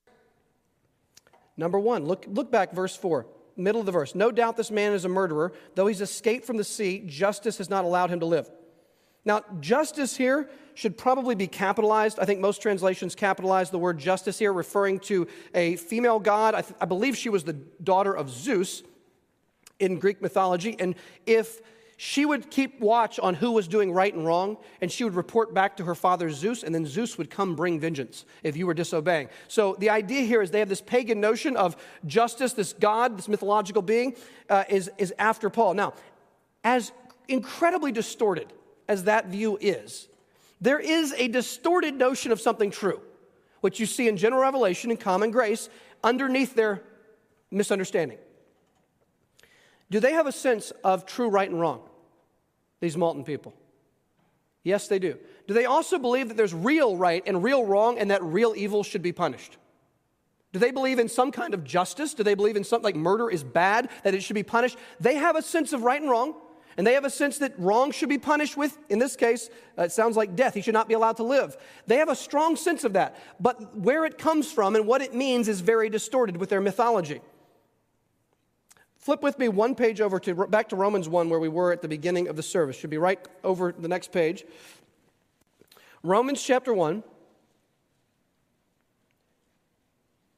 Number 1.56 1.78
one, 1.78 2.04
look, 2.04 2.24
look 2.28 2.50
back, 2.50 2.72
verse 2.72 2.96
4, 2.96 3.26
middle 3.56 3.80
of 3.80 3.86
the 3.86 3.92
verse. 3.92 4.14
No 4.14 4.30
doubt 4.30 4.56
this 4.56 4.70
man 4.70 4.92
is 4.92 5.04
a 5.04 5.08
murderer. 5.08 5.52
Though 5.74 5.86
he's 5.86 6.00
escaped 6.00 6.46
from 6.46 6.56
the 6.56 6.64
sea, 6.64 7.02
justice 7.06 7.58
has 7.58 7.70
not 7.70 7.84
allowed 7.84 8.10
him 8.10 8.20
to 8.20 8.26
live. 8.26 8.50
Now, 9.24 9.42
justice 9.60 10.16
here 10.16 10.48
should 10.80 10.96
probably 10.96 11.34
be 11.34 11.46
capitalized. 11.46 12.18
I 12.18 12.24
think 12.24 12.40
most 12.40 12.62
translations 12.62 13.14
capitalize 13.14 13.68
the 13.68 13.78
word 13.78 13.98
justice 13.98 14.38
here, 14.38 14.50
referring 14.50 14.98
to 15.00 15.28
a 15.54 15.76
female 15.76 16.18
god. 16.18 16.54
I, 16.54 16.62
th- 16.62 16.74
I, 16.80 16.86
believe 16.86 17.18
she 17.18 17.28
was 17.28 17.44
the 17.44 17.52
daughter 17.52 18.16
of 18.16 18.30
Zeus 18.30 18.82
in 19.78 19.98
Greek 19.98 20.22
mythology. 20.22 20.76
And 20.78 20.94
if 21.26 21.60
she 21.98 22.24
would 22.24 22.50
keep 22.50 22.80
watch 22.80 23.20
on 23.20 23.34
who 23.34 23.50
was 23.50 23.68
doing 23.68 23.92
right 23.92 24.14
and 24.14 24.24
wrong, 24.24 24.56
and 24.80 24.90
she 24.90 25.04
would 25.04 25.14
report 25.14 25.52
back 25.52 25.76
to 25.76 25.84
her 25.84 25.94
father 25.94 26.30
Zeus, 26.30 26.62
and 26.62 26.74
then 26.74 26.86
Zeus 26.86 27.18
would 27.18 27.28
come 27.28 27.54
bring 27.54 27.78
vengeance 27.78 28.24
if 28.42 28.56
you 28.56 28.66
were 28.66 28.72
disobeying. 28.72 29.28
So 29.48 29.76
the 29.80 29.90
idea 29.90 30.22
here 30.22 30.40
is 30.40 30.50
they 30.50 30.60
have 30.60 30.70
this 30.70 30.80
pagan 30.80 31.20
notion 31.20 31.58
of 31.58 31.76
justice, 32.06 32.54
this 32.54 32.72
god, 32.72 33.18
this 33.18 33.28
mythological 33.28 33.82
being, 33.82 34.16
uh, 34.48 34.64
is, 34.70 34.90
is 34.96 35.12
after 35.18 35.50
Paul. 35.50 35.74
Now, 35.74 35.92
as 36.64 36.90
incredibly 37.28 37.92
distorted 37.92 38.50
as 38.88 39.04
that 39.04 39.26
view 39.26 39.58
is, 39.60 40.08
there 40.60 40.78
is 40.78 41.12
a 41.16 41.28
distorted 41.28 41.94
notion 41.94 42.32
of 42.32 42.40
something 42.40 42.70
true, 42.70 43.00
which 43.60 43.80
you 43.80 43.86
see 43.86 44.08
in 44.08 44.16
general 44.16 44.42
revelation 44.42 44.90
and 44.90 45.00
common 45.00 45.30
grace 45.30 45.68
underneath 46.04 46.54
their 46.54 46.82
misunderstanding. 47.50 48.18
Do 49.90 50.00
they 50.00 50.12
have 50.12 50.26
a 50.26 50.32
sense 50.32 50.70
of 50.84 51.06
true 51.06 51.28
right 51.28 51.48
and 51.48 51.60
wrong, 51.60 51.80
these 52.80 52.96
Maltan 52.96 53.24
people? 53.24 53.54
Yes, 54.62 54.88
they 54.88 54.98
do. 54.98 55.18
Do 55.48 55.54
they 55.54 55.64
also 55.64 55.98
believe 55.98 56.28
that 56.28 56.36
there's 56.36 56.54
real 56.54 56.96
right 56.96 57.22
and 57.26 57.42
real 57.42 57.64
wrong 57.64 57.98
and 57.98 58.10
that 58.10 58.22
real 58.22 58.54
evil 58.56 58.82
should 58.82 59.02
be 59.02 59.12
punished? 59.12 59.56
Do 60.52 60.58
they 60.58 60.70
believe 60.70 60.98
in 60.98 61.08
some 61.08 61.30
kind 61.32 61.54
of 61.54 61.64
justice? 61.64 62.12
Do 62.14 62.22
they 62.22 62.34
believe 62.34 62.56
in 62.56 62.64
something 62.64 62.84
like 62.84 62.96
murder 62.96 63.30
is 63.30 63.42
bad, 63.42 63.88
that 64.04 64.14
it 64.14 64.22
should 64.22 64.34
be 64.34 64.42
punished? 64.42 64.76
They 64.98 65.14
have 65.14 65.36
a 65.36 65.42
sense 65.42 65.72
of 65.72 65.82
right 65.82 66.00
and 66.00 66.10
wrong. 66.10 66.34
And 66.80 66.86
they 66.86 66.94
have 66.94 67.04
a 67.04 67.10
sense 67.10 67.36
that 67.40 67.52
wrong 67.58 67.90
should 67.90 68.08
be 68.08 68.16
punished 68.16 68.56
with, 68.56 68.78
in 68.88 68.98
this 68.98 69.14
case, 69.14 69.50
uh, 69.78 69.82
it 69.82 69.92
sounds 69.92 70.16
like 70.16 70.34
death. 70.34 70.54
He 70.54 70.62
should 70.62 70.72
not 70.72 70.88
be 70.88 70.94
allowed 70.94 71.18
to 71.18 71.22
live. 71.22 71.58
They 71.86 71.98
have 71.98 72.08
a 72.08 72.16
strong 72.16 72.56
sense 72.56 72.84
of 72.84 72.94
that. 72.94 73.22
But 73.38 73.76
where 73.76 74.06
it 74.06 74.16
comes 74.16 74.50
from 74.50 74.74
and 74.74 74.86
what 74.86 75.02
it 75.02 75.14
means 75.14 75.46
is 75.46 75.60
very 75.60 75.90
distorted 75.90 76.38
with 76.38 76.48
their 76.48 76.62
mythology. 76.62 77.20
Flip 78.96 79.22
with 79.22 79.38
me 79.38 79.48
one 79.48 79.74
page 79.74 80.00
over 80.00 80.18
to 80.20 80.46
back 80.46 80.70
to 80.70 80.76
Romans 80.76 81.06
1 81.06 81.28
where 81.28 81.38
we 81.38 81.50
were 81.50 81.70
at 81.70 81.82
the 81.82 81.88
beginning 81.88 82.28
of 82.28 82.36
the 82.36 82.42
service. 82.42 82.76
Should 82.76 82.88
be 82.88 82.96
right 82.96 83.20
over 83.44 83.72
the 83.78 83.86
next 83.86 84.10
page. 84.10 84.46
Romans 86.02 86.42
chapter 86.42 86.72
1. 86.72 86.94
I 86.94 87.00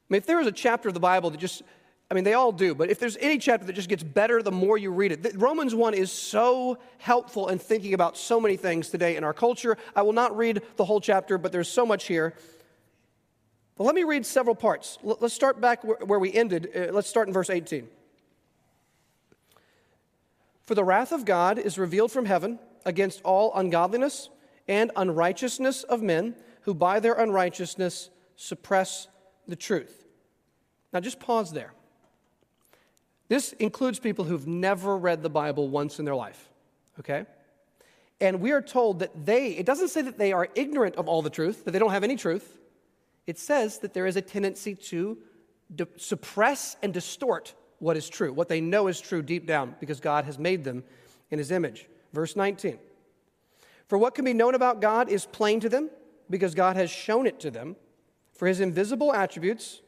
mean, 0.09 0.17
if 0.17 0.25
there 0.25 0.41
is 0.41 0.47
a 0.47 0.51
chapter 0.51 0.89
of 0.89 0.93
the 0.93 0.99
Bible 0.99 1.29
that 1.29 1.37
just 1.39 1.61
I 2.11 2.15
mean, 2.15 2.23
they 2.23 2.33
all 2.33 2.51
do, 2.51 2.75
but 2.75 2.89
if 2.89 2.99
there's 2.99 3.17
any 3.17 3.37
chapter 3.37 3.65
that 3.65 3.73
just 3.73 3.89
gets 3.89 4.03
better 4.03 4.43
the 4.43 4.51
more 4.51 4.77
you 4.77 4.91
read 4.91 5.11
it, 5.11 5.35
Romans 5.35 5.73
1 5.73 5.93
is 5.93 6.11
so 6.11 6.77
helpful 6.99 7.47
in 7.47 7.57
thinking 7.57 7.93
about 7.93 8.17
so 8.17 8.39
many 8.39 8.55
things 8.55 8.89
today 8.89 9.15
in 9.15 9.23
our 9.23 9.33
culture. 9.33 9.77
I 9.95 10.03
will 10.03 10.13
not 10.13 10.35
read 10.37 10.61
the 10.75 10.85
whole 10.85 11.01
chapter, 11.01 11.37
but 11.37 11.51
there's 11.51 11.69
so 11.69 11.85
much 11.85 12.05
here. 12.05 12.35
But 13.75 13.85
let 13.85 13.95
me 13.95 14.03
read 14.03 14.25
several 14.25 14.55
parts. 14.55 14.99
Let's 15.01 15.33
start 15.33 15.59
back 15.59 15.83
where 15.83 16.19
we 16.19 16.31
ended. 16.31 16.69
Uh, 16.75 16.91
let's 16.91 17.09
start 17.09 17.27
in 17.27 17.33
verse 17.33 17.49
18. 17.49 17.87
For 20.65 20.75
the 20.75 20.83
wrath 20.83 21.11
of 21.11 21.25
God 21.25 21.57
is 21.57 21.77
revealed 21.77 22.11
from 22.11 22.25
heaven 22.25 22.59
against 22.85 23.21
all 23.23 23.51
ungodliness 23.55 24.29
and 24.67 24.91
unrighteousness 24.95 25.83
of 25.83 26.01
men 26.01 26.35
who 26.61 26.73
by 26.73 26.99
their 26.99 27.13
unrighteousness 27.13 28.09
suppress 28.35 29.07
the 29.47 29.55
truth. 29.55 30.05
Now 30.93 30.99
just 30.99 31.19
pause 31.19 31.51
there. 31.51 31.73
This 33.27 33.53
includes 33.53 33.99
people 33.99 34.25
who've 34.25 34.47
never 34.47 34.97
read 34.97 35.23
the 35.23 35.29
Bible 35.29 35.69
once 35.69 35.99
in 35.99 36.05
their 36.05 36.15
life, 36.15 36.49
okay? 36.99 37.25
And 38.19 38.39
we 38.41 38.51
are 38.51 38.61
told 38.61 38.99
that 38.99 39.25
they, 39.25 39.49
it 39.49 39.65
doesn't 39.65 39.89
say 39.89 40.01
that 40.01 40.17
they 40.17 40.33
are 40.33 40.47
ignorant 40.55 40.95
of 40.95 41.07
all 41.07 41.21
the 41.21 41.29
truth, 41.29 41.65
that 41.65 41.71
they 41.71 41.79
don't 41.79 41.91
have 41.91 42.03
any 42.03 42.15
truth. 42.15 42.59
It 43.27 43.39
says 43.39 43.79
that 43.79 43.93
there 43.93 44.05
is 44.05 44.15
a 44.15 44.21
tendency 44.21 44.75
to 44.75 45.17
suppress 45.97 46.77
and 46.83 46.93
distort 46.93 47.53
what 47.79 47.97
is 47.97 48.07
true, 48.07 48.31
what 48.31 48.47
they 48.47 48.61
know 48.61 48.87
is 48.87 49.01
true 49.01 49.21
deep 49.21 49.45
down, 49.45 49.75
because 49.79 49.99
God 49.99 50.25
has 50.25 50.39
made 50.39 50.63
them 50.63 50.83
in 51.31 51.37
his 51.37 51.51
image. 51.51 51.87
Verse 52.13 52.35
19 52.35 52.77
For 53.87 53.97
what 53.97 54.15
can 54.15 54.25
be 54.25 54.33
known 54.33 54.55
about 54.55 54.79
God 54.81 55.09
is 55.09 55.25
plain 55.25 55.59
to 55.61 55.69
them, 55.69 55.89
because 56.29 56.55
God 56.55 56.75
has 56.75 56.89
shown 56.89 57.27
it 57.27 57.39
to 57.41 57.51
them. 57.51 57.75
For 58.33 58.47
his 58.47 58.61
invisible 58.61 59.13
attributes, 59.13 59.81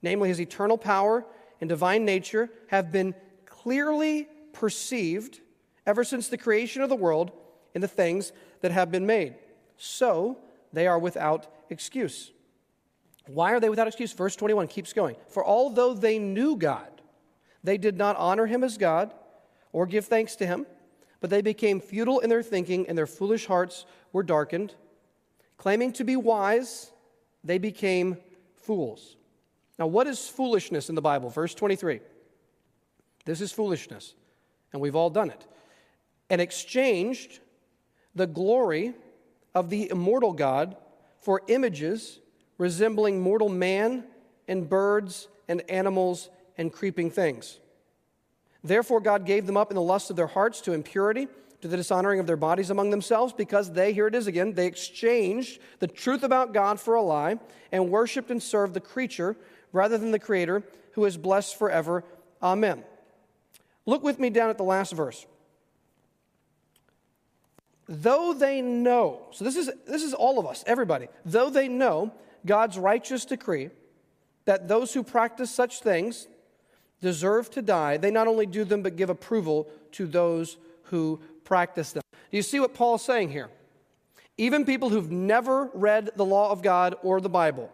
namely 0.00 0.28
his 0.28 0.40
eternal 0.40 0.78
power 0.78 1.26
and 1.60 1.68
divine 1.68 2.04
nature, 2.04 2.50
have 2.68 2.90
been 2.90 3.14
clearly 3.46 4.28
perceived 4.52 5.40
ever 5.86 6.04
since 6.04 6.28
the 6.28 6.38
creation 6.38 6.82
of 6.82 6.88
the 6.88 6.96
world 6.96 7.32
in 7.74 7.80
the 7.80 7.88
things 7.88 8.32
that 8.60 8.72
have 8.72 8.90
been 8.90 9.06
made. 9.06 9.34
So 9.76 10.38
they 10.72 10.86
are 10.86 10.98
without 10.98 11.46
excuse. 11.68 12.32
Why 13.26 13.52
are 13.52 13.60
they 13.60 13.68
without 13.68 13.86
excuse? 13.86 14.12
Verse 14.12 14.36
21 14.36 14.68
keeps 14.68 14.92
going. 14.92 15.16
For 15.28 15.44
although 15.44 15.94
they 15.94 16.18
knew 16.18 16.56
God, 16.56 17.00
they 17.62 17.78
did 17.78 17.96
not 17.96 18.16
honor 18.16 18.46
him 18.46 18.64
as 18.64 18.78
God 18.78 19.14
or 19.72 19.86
give 19.86 20.06
thanks 20.06 20.36
to 20.36 20.46
him, 20.46 20.66
but 21.20 21.30
they 21.30 21.42
became 21.42 21.80
futile 21.80 22.20
in 22.20 22.30
their 22.30 22.42
thinking, 22.42 22.88
and 22.88 22.96
their 22.96 23.06
foolish 23.06 23.46
hearts 23.46 23.84
were 24.12 24.22
darkened. 24.22 24.74
Claiming 25.58 25.92
to 25.92 26.04
be 26.04 26.16
wise, 26.16 26.90
they 27.44 27.58
became 27.58 28.16
fools. 28.56 29.16
Now, 29.80 29.86
what 29.86 30.06
is 30.06 30.28
foolishness 30.28 30.90
in 30.90 30.94
the 30.94 31.00
Bible? 31.00 31.30
Verse 31.30 31.54
23. 31.54 32.00
This 33.24 33.40
is 33.40 33.50
foolishness, 33.50 34.14
and 34.72 34.80
we've 34.80 34.94
all 34.94 35.08
done 35.08 35.30
it. 35.30 35.46
And 36.28 36.40
exchanged 36.40 37.40
the 38.14 38.26
glory 38.26 38.92
of 39.54 39.70
the 39.70 39.90
immortal 39.90 40.34
God 40.34 40.76
for 41.20 41.40
images 41.48 42.20
resembling 42.58 43.20
mortal 43.20 43.48
man 43.48 44.04
and 44.46 44.68
birds 44.68 45.28
and 45.48 45.62
animals 45.70 46.28
and 46.58 46.70
creeping 46.70 47.10
things. 47.10 47.58
Therefore, 48.62 49.00
God 49.00 49.24
gave 49.24 49.46
them 49.46 49.56
up 49.56 49.70
in 49.70 49.76
the 49.76 49.82
lust 49.82 50.10
of 50.10 50.16
their 50.16 50.26
hearts 50.26 50.60
to 50.62 50.74
impurity, 50.74 51.26
to 51.62 51.68
the 51.68 51.76
dishonoring 51.78 52.20
of 52.20 52.26
their 52.26 52.36
bodies 52.36 52.68
among 52.68 52.90
themselves, 52.90 53.32
because 53.32 53.72
they, 53.72 53.94
here 53.94 54.06
it 54.06 54.14
is 54.14 54.26
again, 54.26 54.52
they 54.52 54.66
exchanged 54.66 55.58
the 55.78 55.86
truth 55.86 56.22
about 56.22 56.52
God 56.52 56.78
for 56.78 56.94
a 56.94 57.02
lie 57.02 57.38
and 57.72 57.90
worshiped 57.90 58.30
and 58.30 58.42
served 58.42 58.74
the 58.74 58.80
creature 58.80 59.36
rather 59.72 59.98
than 59.98 60.10
the 60.10 60.18
Creator, 60.18 60.62
who 60.92 61.04
is 61.04 61.16
blessed 61.16 61.58
forever. 61.58 62.04
Amen. 62.42 62.84
Look 63.86 64.02
with 64.02 64.18
me 64.18 64.30
down 64.30 64.50
at 64.50 64.58
the 64.58 64.64
last 64.64 64.92
verse. 64.92 65.26
Though 67.88 68.32
they 68.32 68.62
know, 68.62 69.22
so 69.32 69.44
this 69.44 69.56
is, 69.56 69.70
this 69.86 70.04
is 70.04 70.14
all 70.14 70.38
of 70.38 70.46
us, 70.46 70.62
everybody, 70.66 71.08
though 71.24 71.50
they 71.50 71.66
know 71.66 72.12
God's 72.46 72.78
righteous 72.78 73.24
decree 73.24 73.70
that 74.44 74.68
those 74.68 74.94
who 74.94 75.02
practice 75.02 75.50
such 75.50 75.80
things 75.80 76.28
deserve 77.00 77.50
to 77.50 77.62
die, 77.62 77.96
they 77.96 78.10
not 78.10 78.28
only 78.28 78.46
do 78.46 78.64
them 78.64 78.82
but 78.82 78.96
give 78.96 79.10
approval 79.10 79.68
to 79.92 80.06
those 80.06 80.56
who 80.84 81.20
practice 81.44 81.92
them. 81.92 82.02
Do 82.12 82.36
you 82.36 82.42
see 82.42 82.60
what 82.60 82.74
Paul's 82.74 83.04
saying 83.04 83.30
here? 83.30 83.48
Even 84.38 84.64
people 84.64 84.88
who've 84.88 85.10
never 85.10 85.68
read 85.74 86.10
the 86.14 86.24
law 86.24 86.52
of 86.52 86.62
God 86.62 86.94
or 87.02 87.20
the 87.20 87.28
Bible, 87.28 87.72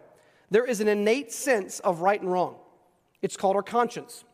there 0.50 0.64
is 0.64 0.80
an 0.80 0.88
innate 0.88 1.32
sense 1.32 1.80
of 1.80 2.00
right 2.00 2.20
and 2.20 2.30
wrong. 2.30 2.56
It's 3.22 3.36
called 3.36 3.56
our 3.56 3.62
conscience. 3.62 4.24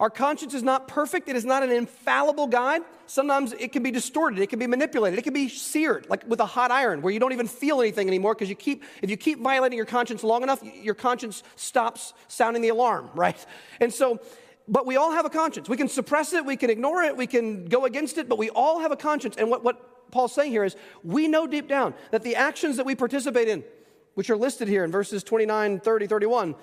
Our 0.00 0.10
conscience 0.10 0.54
is 0.54 0.62
not 0.62 0.86
perfect. 0.86 1.28
It 1.28 1.34
is 1.34 1.44
not 1.44 1.64
an 1.64 1.72
infallible 1.72 2.46
guide. 2.46 2.82
Sometimes 3.06 3.52
it 3.52 3.72
can 3.72 3.82
be 3.82 3.90
distorted. 3.90 4.38
It 4.38 4.48
can 4.48 4.60
be 4.60 4.68
manipulated. 4.68 5.18
It 5.18 5.22
can 5.22 5.32
be 5.32 5.48
seared, 5.48 6.06
like 6.08 6.24
with 6.28 6.38
a 6.38 6.46
hot 6.46 6.70
iron, 6.70 7.02
where 7.02 7.12
you 7.12 7.18
don't 7.18 7.32
even 7.32 7.48
feel 7.48 7.80
anything 7.80 8.06
anymore 8.06 8.34
because 8.34 8.48
you 8.48 8.54
keep, 8.54 8.84
if 9.02 9.10
you 9.10 9.16
keep 9.16 9.40
violating 9.40 9.76
your 9.76 9.86
conscience 9.86 10.22
long 10.22 10.44
enough, 10.44 10.62
your 10.62 10.94
conscience 10.94 11.42
stops 11.56 12.14
sounding 12.28 12.62
the 12.62 12.68
alarm, 12.68 13.10
right? 13.14 13.44
And 13.80 13.92
so, 13.92 14.20
but 14.68 14.86
we 14.86 14.96
all 14.96 15.10
have 15.10 15.24
a 15.24 15.30
conscience. 15.30 15.68
We 15.68 15.76
can 15.76 15.88
suppress 15.88 16.32
it, 16.32 16.44
we 16.44 16.56
can 16.56 16.70
ignore 16.70 17.02
it, 17.02 17.16
we 17.16 17.26
can 17.26 17.64
go 17.64 17.84
against 17.84 18.18
it, 18.18 18.28
but 18.28 18.38
we 18.38 18.50
all 18.50 18.78
have 18.80 18.92
a 18.92 18.96
conscience. 18.96 19.34
And 19.36 19.50
what, 19.50 19.64
what 19.64 20.12
Paul's 20.12 20.32
saying 20.32 20.52
here 20.52 20.62
is 20.62 20.76
we 21.02 21.26
know 21.26 21.48
deep 21.48 21.66
down 21.66 21.94
that 22.12 22.22
the 22.22 22.36
actions 22.36 22.76
that 22.76 22.86
we 22.86 22.94
participate 22.94 23.48
in, 23.48 23.64
which 24.18 24.30
are 24.30 24.36
listed 24.36 24.66
here 24.66 24.82
in 24.82 24.90
verses 24.90 25.22
29, 25.22 25.78
30, 25.78 26.06
31, 26.08 26.56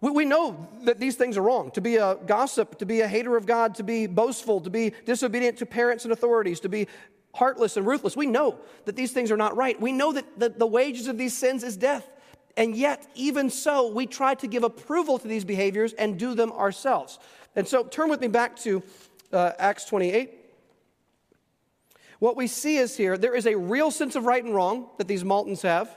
we, 0.00 0.24
know 0.24 0.66
that 0.84 0.98
these 0.98 1.14
things 1.14 1.36
are 1.36 1.42
wrong. 1.42 1.70
To 1.72 1.82
be 1.82 1.96
a 1.96 2.14
gossip, 2.14 2.78
to 2.78 2.86
be 2.86 3.02
a 3.02 3.06
hater 3.06 3.36
of 3.36 3.44
God, 3.44 3.74
to 3.74 3.82
be 3.82 4.06
boastful, 4.06 4.62
to 4.62 4.70
be 4.70 4.94
disobedient 5.04 5.58
to 5.58 5.66
parents 5.66 6.04
and 6.04 6.12
authorities, 6.12 6.60
to 6.60 6.70
be 6.70 6.88
heartless 7.34 7.76
and 7.76 7.86
ruthless. 7.86 8.16
We 8.16 8.28
know 8.28 8.56
that 8.86 8.96
these 8.96 9.12
things 9.12 9.30
are 9.30 9.36
not 9.36 9.54
right. 9.58 9.78
We 9.78 9.92
know 9.92 10.14
that 10.14 10.40
the, 10.40 10.48
the 10.48 10.66
wages 10.66 11.06
of 11.06 11.18
these 11.18 11.36
sins 11.36 11.62
is 11.64 11.76
death. 11.76 12.08
And 12.56 12.74
yet, 12.74 13.06
even 13.14 13.50
so, 13.50 13.92
we 13.92 14.06
try 14.06 14.34
to 14.36 14.46
give 14.46 14.64
approval 14.64 15.18
to 15.18 15.28
these 15.28 15.44
behaviors 15.44 15.92
and 15.92 16.18
do 16.18 16.34
them 16.34 16.50
ourselves. 16.50 17.18
And 17.54 17.68
so, 17.68 17.84
turn 17.84 18.08
with 18.08 18.22
me 18.22 18.28
back 18.28 18.56
to 18.60 18.82
uh, 19.34 19.52
Acts 19.58 19.84
28. 19.84 20.30
What 22.20 22.38
we 22.38 22.46
see 22.46 22.78
is 22.78 22.96
here, 22.96 23.18
there 23.18 23.36
is 23.36 23.46
a 23.46 23.54
real 23.54 23.90
sense 23.90 24.16
of 24.16 24.24
right 24.24 24.42
and 24.42 24.54
wrong 24.54 24.86
that 24.96 25.08
these 25.08 25.24
Maltans 25.24 25.60
have. 25.60 25.94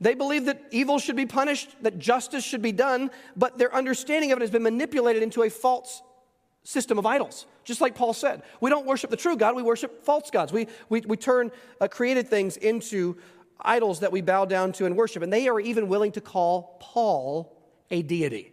They 0.00 0.14
believe 0.14 0.44
that 0.44 0.62
evil 0.70 0.98
should 0.98 1.16
be 1.16 1.26
punished, 1.26 1.74
that 1.82 1.98
justice 1.98 2.44
should 2.44 2.62
be 2.62 2.72
done, 2.72 3.10
but 3.36 3.58
their 3.58 3.74
understanding 3.74 4.30
of 4.32 4.38
it 4.38 4.42
has 4.42 4.50
been 4.50 4.62
manipulated 4.62 5.22
into 5.22 5.42
a 5.42 5.50
false 5.50 6.02
system 6.62 6.98
of 6.98 7.06
idols. 7.06 7.46
Just 7.64 7.80
like 7.80 7.94
Paul 7.94 8.12
said, 8.12 8.42
we 8.60 8.70
don't 8.70 8.86
worship 8.86 9.10
the 9.10 9.16
true 9.16 9.36
God, 9.36 9.56
we 9.56 9.62
worship 9.62 10.04
false 10.04 10.30
gods. 10.30 10.52
We, 10.52 10.68
we, 10.88 11.00
we 11.00 11.16
turn 11.16 11.50
uh, 11.80 11.88
created 11.88 12.28
things 12.28 12.56
into 12.56 13.16
idols 13.60 14.00
that 14.00 14.12
we 14.12 14.20
bow 14.20 14.44
down 14.44 14.72
to 14.72 14.86
and 14.86 14.96
worship. 14.96 15.22
And 15.22 15.32
they 15.32 15.48
are 15.48 15.58
even 15.58 15.88
willing 15.88 16.12
to 16.12 16.20
call 16.20 16.76
Paul 16.80 17.56
a 17.90 18.02
deity. 18.02 18.52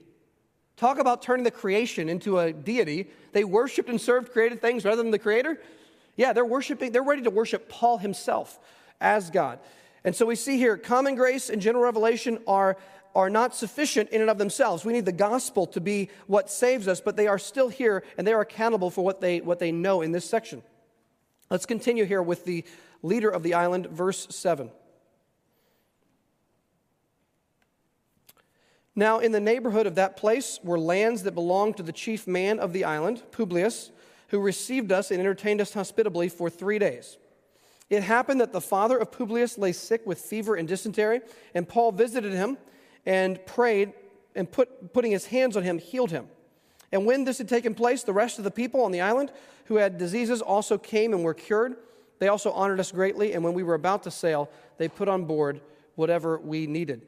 Talk 0.77 0.97
about 0.97 1.21
turning 1.21 1.43
the 1.43 1.51
creation 1.51 2.09
into 2.09 2.39
a 2.39 2.51
deity. 2.51 3.09
They 3.31 3.43
worshiped 3.43 3.89
and 3.89 4.01
served 4.01 4.31
created 4.31 4.61
things 4.61 4.83
rather 4.83 5.01
than 5.01 5.11
the 5.11 5.19
creator. 5.19 5.61
Yeah, 6.17 6.33
they're 6.33 6.45
worshiping, 6.45 6.91
they're 6.91 7.03
ready 7.03 7.21
to 7.21 7.29
worship 7.29 7.69
Paul 7.69 7.97
himself 7.97 8.59
as 8.99 9.29
God. 9.29 9.59
And 10.05 10.15
so 10.15 10.27
we 10.27 10.35
see 10.35 10.57
here 10.57 10.77
common 10.77 11.15
grace 11.15 11.49
and 11.49 11.59
general 11.59 11.83
revelation 11.83 12.37
are, 12.47 12.77
are 13.15 13.29
not 13.29 13.55
sufficient 13.55 14.11
in 14.11 14.21
and 14.21 14.29
of 14.29 14.37
themselves. 14.37 14.85
We 14.85 14.93
need 14.93 15.05
the 15.05 15.11
gospel 15.11 15.65
to 15.67 15.81
be 15.81 16.09
what 16.27 16.47
saves 16.49 16.87
us, 16.87 17.01
but 17.01 17.17
they 17.17 17.25
are 17.25 17.39
still 17.39 17.69
here 17.69 18.03
and 18.15 18.25
they 18.25 18.31
are 18.31 18.41
accountable 18.41 18.91
for 18.91 19.03
what 19.03 19.19
they, 19.19 19.41
what 19.41 19.57
they 19.57 19.71
know 19.71 20.03
in 20.03 20.11
this 20.11 20.29
section. 20.29 20.61
Let's 21.49 21.65
continue 21.65 22.05
here 22.05 22.21
with 22.21 22.45
the 22.45 22.63
leader 23.01 23.29
of 23.29 23.41
the 23.41 23.55
island, 23.55 23.87
verse 23.87 24.27
7. 24.29 24.69
Now, 28.95 29.19
in 29.19 29.31
the 29.31 29.39
neighborhood 29.39 29.87
of 29.87 29.95
that 29.95 30.17
place 30.17 30.59
were 30.63 30.79
lands 30.79 31.23
that 31.23 31.33
belonged 31.33 31.77
to 31.77 31.83
the 31.83 31.91
chief 31.91 32.27
man 32.27 32.59
of 32.59 32.73
the 32.73 32.85
island, 32.85 33.23
Publius, 33.31 33.91
who 34.27 34.39
received 34.39 34.91
us 34.91 35.09
and 35.09 35.19
entertained 35.19 35.61
us 35.61 35.73
hospitably 35.73 36.29
for 36.29 36.49
three 36.49 36.77
days. 36.77 37.17
It 37.89 38.03
happened 38.03 38.41
that 38.41 38.51
the 38.51 38.61
father 38.61 38.97
of 38.97 39.11
Publius 39.11 39.57
lay 39.57 39.71
sick 39.71 40.05
with 40.05 40.19
fever 40.19 40.55
and 40.55 40.67
dysentery, 40.67 41.21
and 41.53 41.67
Paul 41.67 41.91
visited 41.91 42.33
him 42.33 42.57
and 43.05 43.43
prayed, 43.45 43.93
and 44.35 44.51
put, 44.51 44.91
putting 44.93 45.11
his 45.11 45.27
hands 45.27 45.55
on 45.55 45.63
him, 45.63 45.77
healed 45.77 46.11
him. 46.11 46.27
And 46.91 47.05
when 47.05 47.23
this 47.23 47.37
had 47.37 47.47
taken 47.47 47.75
place, 47.75 48.03
the 48.03 48.13
rest 48.13 48.37
of 48.37 48.43
the 48.43 48.51
people 48.51 48.81
on 48.81 48.91
the 48.91 49.01
island 49.01 49.31
who 49.65 49.75
had 49.75 49.97
diseases 49.97 50.41
also 50.41 50.77
came 50.77 51.13
and 51.13 51.23
were 51.23 51.33
cured. 51.33 51.75
They 52.19 52.27
also 52.27 52.51
honored 52.51 52.79
us 52.79 52.91
greatly, 52.91 53.33
and 53.33 53.43
when 53.43 53.53
we 53.53 53.63
were 53.63 53.73
about 53.73 54.03
to 54.03 54.11
sail, 54.11 54.49
they 54.77 54.87
put 54.87 55.07
on 55.07 55.25
board 55.25 55.61
whatever 55.95 56.37
we 56.37 56.67
needed. 56.67 57.05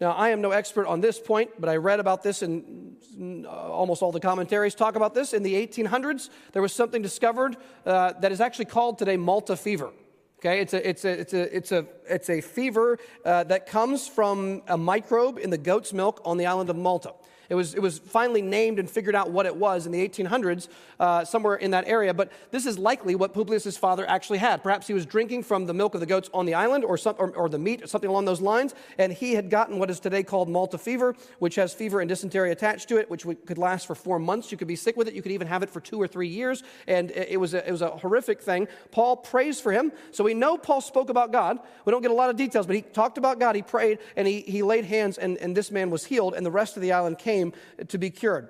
Now, 0.00 0.12
I 0.12 0.30
am 0.30 0.40
no 0.40 0.50
expert 0.50 0.86
on 0.86 1.00
this 1.00 1.20
point, 1.20 1.50
but 1.58 1.68
I 1.68 1.76
read 1.76 2.00
about 2.00 2.22
this 2.22 2.42
in 2.42 2.96
uh, 3.44 3.48
almost 3.48 4.02
all 4.02 4.10
the 4.10 4.20
commentaries 4.20 4.74
talk 4.74 4.96
about 4.96 5.14
this. 5.14 5.32
In 5.32 5.42
the 5.42 5.54
1800s, 5.54 6.30
there 6.52 6.62
was 6.62 6.72
something 6.72 7.00
discovered 7.00 7.56
uh, 7.86 8.12
that 8.20 8.32
is 8.32 8.40
actually 8.40 8.64
called 8.64 8.98
today 8.98 9.16
Malta 9.16 9.56
fever. 9.56 9.92
Okay, 10.40 10.60
it's 10.60 10.74
a, 10.74 10.88
it's 10.88 11.04
a, 11.04 11.20
it's 11.20 11.32
a, 11.32 11.56
it's 11.56 11.72
a, 11.72 11.86
it's 12.06 12.28
a 12.28 12.40
fever 12.40 12.98
uh, 13.24 13.44
that 13.44 13.66
comes 13.66 14.06
from 14.06 14.62
a 14.68 14.76
microbe 14.76 15.38
in 15.38 15.48
the 15.48 15.56
goat's 15.56 15.92
milk 15.92 16.20
on 16.24 16.36
the 16.36 16.46
island 16.46 16.68
of 16.68 16.76
Malta. 16.76 17.14
It 17.48 17.54
was, 17.54 17.74
it 17.74 17.82
was 17.82 17.98
finally 17.98 18.42
named 18.42 18.78
and 18.78 18.88
figured 18.88 19.14
out 19.14 19.30
what 19.30 19.46
it 19.46 19.54
was 19.56 19.86
in 19.86 19.92
the 19.92 20.06
1800s, 20.06 20.68
uh, 21.00 21.24
somewhere 21.24 21.56
in 21.56 21.70
that 21.72 21.86
area. 21.86 22.14
But 22.14 22.32
this 22.50 22.66
is 22.66 22.78
likely 22.78 23.14
what 23.14 23.32
Publius' 23.34 23.76
father 23.76 24.08
actually 24.08 24.38
had. 24.38 24.62
Perhaps 24.62 24.86
he 24.86 24.94
was 24.94 25.06
drinking 25.06 25.42
from 25.42 25.66
the 25.66 25.74
milk 25.74 25.94
of 25.94 26.00
the 26.00 26.06
goats 26.06 26.30
on 26.32 26.46
the 26.46 26.54
island 26.54 26.84
or, 26.84 26.96
some, 26.96 27.16
or, 27.18 27.30
or 27.30 27.48
the 27.48 27.58
meat 27.58 27.82
or 27.82 27.86
something 27.86 28.10
along 28.10 28.24
those 28.24 28.40
lines. 28.40 28.74
And 28.98 29.12
he 29.12 29.34
had 29.34 29.50
gotten 29.50 29.78
what 29.78 29.90
is 29.90 30.00
today 30.00 30.22
called 30.22 30.48
Malta 30.48 30.78
fever, 30.78 31.14
which 31.38 31.56
has 31.56 31.74
fever 31.74 32.00
and 32.00 32.08
dysentery 32.08 32.50
attached 32.52 32.88
to 32.88 32.98
it, 32.98 33.10
which 33.10 33.26
could 33.46 33.58
last 33.58 33.86
for 33.86 33.94
four 33.94 34.18
months. 34.18 34.50
You 34.50 34.58
could 34.58 34.68
be 34.68 34.76
sick 34.76 34.96
with 34.96 35.08
it. 35.08 35.14
You 35.14 35.22
could 35.22 35.32
even 35.32 35.46
have 35.46 35.62
it 35.62 35.70
for 35.70 35.80
two 35.80 36.00
or 36.00 36.06
three 36.06 36.28
years. 36.28 36.62
And 36.86 37.10
it 37.10 37.38
was 37.38 37.54
a, 37.54 37.66
it 37.66 37.72
was 37.72 37.82
a 37.82 37.90
horrific 37.90 38.40
thing. 38.40 38.68
Paul 38.90 39.16
prays 39.16 39.60
for 39.60 39.72
him. 39.72 39.92
So 40.10 40.24
we 40.24 40.34
know 40.34 40.56
Paul 40.56 40.80
spoke 40.80 41.10
about 41.10 41.32
God. 41.32 41.58
We 41.84 41.90
don't 41.90 42.02
get 42.02 42.10
a 42.10 42.14
lot 42.14 42.30
of 42.30 42.36
details, 42.36 42.66
but 42.66 42.76
he 42.76 42.82
talked 42.82 43.18
about 43.18 43.38
God. 43.38 43.56
He 43.56 43.62
prayed 43.62 43.98
and 44.16 44.26
he, 44.26 44.40
he 44.40 44.62
laid 44.62 44.84
hands, 44.84 45.18
and, 45.18 45.36
and 45.38 45.56
this 45.56 45.70
man 45.70 45.90
was 45.90 46.04
healed, 46.04 46.34
and 46.34 46.44
the 46.44 46.50
rest 46.50 46.76
of 46.76 46.82
the 46.82 46.92
island 46.92 47.18
came 47.34 47.52
to 47.88 47.98
be 47.98 48.10
cured. 48.10 48.48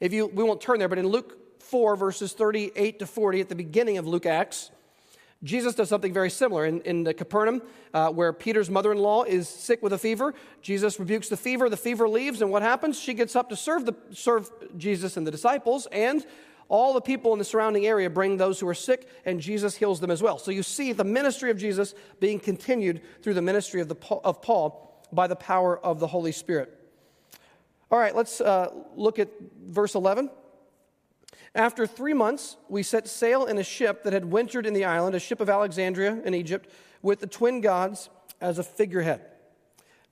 If 0.00 0.12
you, 0.12 0.26
we 0.26 0.44
won't 0.44 0.60
turn 0.60 0.78
there, 0.78 0.88
but 0.88 0.98
in 0.98 1.06
Luke 1.06 1.62
4, 1.62 1.96
verses 1.96 2.32
38 2.32 2.98
to 2.98 3.06
40, 3.06 3.40
at 3.40 3.48
the 3.48 3.54
beginning 3.54 3.98
of 3.98 4.06
Luke 4.06 4.26
Acts, 4.26 4.70
Jesus 5.42 5.74
does 5.74 5.88
something 5.88 6.12
very 6.12 6.30
similar. 6.30 6.66
In, 6.66 6.80
in 6.82 7.04
Capernaum, 7.14 7.62
uh, 7.94 8.10
where 8.10 8.32
Peter's 8.32 8.70
mother 8.70 8.92
in 8.92 8.98
law 8.98 9.24
is 9.24 9.48
sick 9.48 9.82
with 9.82 9.92
a 9.92 9.98
fever, 9.98 10.34
Jesus 10.60 11.00
rebukes 11.00 11.28
the 11.28 11.36
fever, 11.36 11.68
the 11.68 11.76
fever 11.76 12.08
leaves, 12.08 12.42
and 12.42 12.50
what 12.50 12.62
happens? 12.62 12.98
She 12.98 13.14
gets 13.14 13.34
up 13.34 13.48
to 13.48 13.56
serve, 13.56 13.86
the, 13.86 13.94
serve 14.12 14.50
Jesus 14.76 15.16
and 15.16 15.26
the 15.26 15.30
disciples, 15.30 15.86
and 15.90 16.24
all 16.68 16.92
the 16.92 17.00
people 17.00 17.32
in 17.32 17.38
the 17.38 17.44
surrounding 17.44 17.86
area 17.86 18.08
bring 18.08 18.36
those 18.36 18.60
who 18.60 18.68
are 18.68 18.74
sick, 18.74 19.08
and 19.24 19.40
Jesus 19.40 19.76
heals 19.76 19.98
them 19.98 20.10
as 20.10 20.22
well. 20.22 20.38
So 20.38 20.50
you 20.50 20.62
see 20.62 20.92
the 20.92 21.04
ministry 21.04 21.50
of 21.50 21.58
Jesus 21.58 21.94
being 22.20 22.38
continued 22.38 23.00
through 23.22 23.34
the 23.34 23.42
ministry 23.42 23.80
of, 23.80 23.88
the, 23.88 23.96
of 24.24 24.42
Paul 24.42 25.02
by 25.12 25.26
the 25.26 25.36
power 25.36 25.78
of 25.78 26.00
the 26.00 26.06
Holy 26.06 26.32
Spirit. 26.32 26.81
All 27.92 27.98
right, 27.98 28.16
let's 28.16 28.40
uh, 28.40 28.70
look 28.96 29.18
at 29.18 29.28
verse 29.66 29.94
11. 29.94 30.30
After 31.54 31.86
three 31.86 32.14
months, 32.14 32.56
we 32.70 32.82
set 32.82 33.06
sail 33.06 33.44
in 33.44 33.58
a 33.58 33.62
ship 33.62 34.04
that 34.04 34.14
had 34.14 34.24
wintered 34.24 34.64
in 34.64 34.72
the 34.72 34.86
island, 34.86 35.14
a 35.14 35.20
ship 35.20 35.40
of 35.40 35.50
Alexandria 35.50 36.18
in 36.24 36.32
Egypt, 36.32 36.70
with 37.02 37.20
the 37.20 37.26
twin 37.26 37.60
gods 37.60 38.08
as 38.40 38.58
a 38.58 38.62
figurehead. 38.62 39.20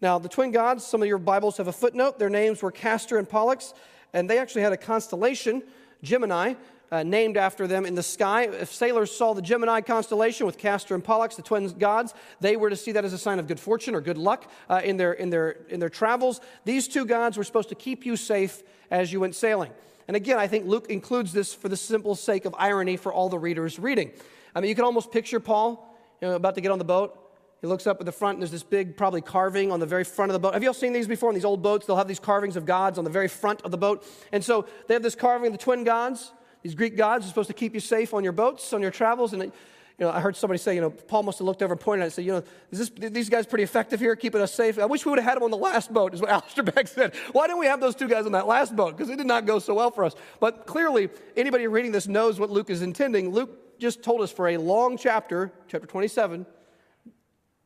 Now, 0.03 0.19
the 0.19 0.29
twin 0.29 0.51
gods, 0.51 0.85
some 0.85 1.01
of 1.01 1.09
your 1.09 1.17
Bibles 1.17 1.57
have 1.57 1.69
a 1.69 1.73
footnote. 1.73 2.19
Their 2.19 2.29
names 2.29 2.61
were 2.61 2.71
Castor 2.71 3.17
and 3.17 3.27
Pollux, 3.27 3.73
and 4.13 4.29
they 4.29 4.37
actually 4.37 4.61
had 4.61 4.75
a 4.75 4.77
constellation, 4.77 5.63
Gemini, 6.03 6.57
uh, 6.91 7.03
named 7.03 7.37
after 7.37 7.67
them 7.67 7.87
in 7.87 7.95
the 7.95 8.03
sky. 8.03 8.43
If 8.45 8.73
sailors 8.73 9.11
saw 9.11 9.33
the 9.33 9.43
Gemini 9.43 9.81
constellation 9.81 10.47
with 10.47 10.59
Castor 10.59 10.95
and 10.95 11.05
Pollux, 11.05 11.37
the 11.37 11.43
twin 11.43 11.69
gods, 11.79 12.15
they 12.41 12.57
were 12.57 12.71
to 12.71 12.77
see 12.77 12.93
that 12.93 13.05
as 13.05 13.13
a 13.13 13.19
sign 13.19 13.39
of 13.39 13.47
good 13.47 13.61
fortune 13.61 13.95
or 13.95 14.01
good 14.01 14.19
luck 14.19 14.51
uh, 14.69 14.81
in, 14.83 14.97
their, 14.97 15.13
in, 15.13 15.31
their, 15.31 15.51
in 15.69 15.81
their 15.81 15.89
travels. 15.89 16.41
These 16.65 16.89
two 16.89 17.05
gods 17.05 17.37
were 17.37 17.45
supposed 17.45 17.69
to 17.69 17.75
keep 17.75 18.05
you 18.05 18.17
safe 18.17 18.63
as 18.91 19.13
you 19.13 19.21
went 19.21 19.35
sailing. 19.35 19.71
And 20.09 20.17
again, 20.17 20.39
I 20.39 20.49
think 20.49 20.67
Luke 20.67 20.87
includes 20.91 21.33
this 21.33 21.55
for 21.55 21.69
the 21.69 21.77
simple 21.77 22.17
sake 22.17 22.45
of 22.45 22.55
irony 22.59 22.97
for 22.97 23.13
all 23.13 23.29
the 23.29 23.39
readers 23.39 23.79
reading. 23.79 24.11
I 24.55 24.61
mean, 24.61 24.69
you 24.69 24.75
can 24.75 24.85
almost 24.85 25.13
picture 25.13 25.39
Paul 25.39 25.97
you 26.21 26.29
know, 26.29 26.35
about 26.35 26.57
to 26.57 26.61
get 26.61 26.73
on 26.73 26.79
the 26.79 26.85
boat. 26.85 27.17
He 27.61 27.67
looks 27.67 27.87
up 27.87 28.01
at 28.01 28.07
the 28.07 28.13
front, 28.13 28.37
and 28.37 28.43
there's 28.43 28.51
this 28.51 28.63
big, 28.63 28.97
probably 28.97 29.21
carving 29.21 29.71
on 29.71 29.81
the 29.81 29.87
very 29.87 30.03
front 30.03 30.31
of 30.31 30.33
the 30.33 30.39
boat. 30.39 30.55
Have 30.55 30.63
you 30.63 30.71
all 30.71 30.75
seen 30.75 30.95
these 30.95 31.07
before 31.07 31.29
in 31.29 31.35
these 31.35 31.45
old 31.45 31.63
boats? 31.63 31.87
They'll 31.87 31.97
have 31.97 32.09
these 32.09 32.19
carvings 32.19 32.57
of 32.57 32.65
gods 32.65 32.97
on 32.99 33.05
the 33.05 33.11
very 33.11 33.29
front 33.29 33.61
of 33.63 33.71
the 33.71 33.77
boat. 33.77 34.05
And 34.33 34.43
so 34.43 34.67
they 34.89 34.95
have 34.95 35.03
this 35.03 35.15
carving 35.15 35.49
of 35.49 35.53
the 35.53 35.63
twin 35.63 35.85
gods. 35.85 36.33
These 36.63 36.75
Greek 36.75 36.97
gods 36.97 37.25
are 37.25 37.29
supposed 37.29 37.49
to 37.49 37.55
keep 37.55 37.75
you 37.75 37.81
safe 37.81 38.13
on 38.13 38.25
your 38.25 38.33
boats, 38.33 38.73
on 38.73 38.83
your 38.83 38.91
travels. 38.91 39.33
And, 39.33 39.43
you 39.43 39.53
know, 39.99 40.11
I 40.11 40.21
heard 40.21 40.37
somebody 40.37 40.59
say, 40.59 40.75
you 40.75 40.81
know, 40.81 40.91
Paul 40.91 41.23
must 41.23 41.39
have 41.39 41.47
looked 41.47 41.63
over 41.63 41.73
and 41.73 41.81
pointed 41.81 42.03
at 42.03 42.05
it 42.05 42.07
and 42.07 42.13
said, 42.15 42.25
you 42.25 42.33
know, 42.33 42.43
is 42.71 42.91
this, 42.91 43.11
these 43.11 43.29
guys 43.29 43.47
pretty 43.47 43.65
effective 43.65 44.01
here, 44.01 44.15
keeping 44.17 44.41
us 44.41 44.53
safe? 44.53 44.79
I 44.79 44.87
wish 44.87 45.05
we 45.05 45.11
would 45.11 45.19
have 45.19 45.27
had 45.27 45.37
them 45.37 45.43
on 45.43 45.51
the 45.51 45.57
last 45.57 45.93
boat, 45.93 46.15
is 46.15 46.21
what 46.21 46.31
Alistair 46.31 46.65
Begg 46.65 46.89
said. 46.89 47.15
Why 47.33 47.47
didn't 47.47 47.61
we 47.61 47.67
have 47.67 47.81
those 47.81 47.95
two 47.95 48.09
guys 48.09 48.27
on 48.27 48.33
that 48.33 48.47
last 48.47 48.77
boat? 48.77 48.97
Because 48.97 49.11
it 49.11 49.17
did 49.17 49.27
not 49.27 49.47
go 49.47 49.59
so 49.59 49.75
well 49.75 49.91
for 49.91 50.05
us. 50.05 50.15
But 50.39 50.67
clearly, 50.67 51.09
anybody 51.37 51.67
reading 51.67 51.93
this 51.93 52.09
knows 52.09 52.39
what 52.39 52.51
Luke 52.51 52.71
is 52.71 52.83
intending. 52.83 53.31
Luke 53.31 53.79
just 53.79 54.03
told 54.03 54.21
us 54.21 54.31
for 54.31 54.49
a 54.49 54.59
long 54.59 54.99
chapter, 54.99 55.53
chapter 55.69 55.87
27, 55.87 56.45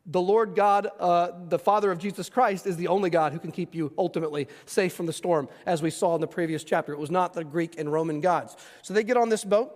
the 0.06 0.20
Lord 0.20 0.54
God, 0.54 0.88
uh, 1.00 1.30
the 1.48 1.58
Father 1.58 1.90
of 1.90 1.98
Jesus 1.98 2.28
Christ, 2.28 2.66
is 2.66 2.76
the 2.76 2.88
only 2.88 3.08
God 3.08 3.32
who 3.32 3.38
can 3.38 3.50
keep 3.50 3.74
you 3.74 3.92
ultimately 3.96 4.48
safe 4.66 4.92
from 4.92 5.06
the 5.06 5.12
storm, 5.12 5.48
as 5.64 5.80
we 5.80 5.90
saw 5.90 6.14
in 6.14 6.20
the 6.20 6.26
previous 6.26 6.62
chapter. 6.62 6.92
It 6.92 6.98
was 6.98 7.10
not 7.10 7.32
the 7.32 7.44
Greek 7.44 7.78
and 7.78 7.90
Roman 7.90 8.20
gods. 8.20 8.56
So 8.82 8.92
they 8.92 9.02
get 9.02 9.16
on 9.16 9.30
this 9.30 9.44
boat, 9.44 9.72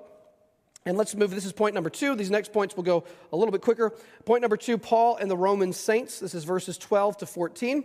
and 0.85 0.99
let's 0.99 1.15
move. 1.15 1.31
This 1.31 1.47
is 1.47 1.53
point 1.53 1.75
number 1.75 1.89
two. 1.89 2.15
These 2.15 2.31
next 2.31 2.53
points 2.53 2.77
will 2.77 2.83
go 2.83 3.05
a 3.33 3.37
little 3.37 3.53
bit 3.53 3.63
quicker. 3.63 3.95
Point 4.27 4.43
number 4.43 4.57
two 4.57 4.77
Paul 4.77 5.17
and 5.17 5.31
the 5.31 5.37
Roman 5.37 5.73
saints. 5.73 6.21
This 6.21 6.35
is 6.35 6.45
verses 6.45 6.77
12 6.77 7.19
to 7.19 7.27
14. 7.27 7.85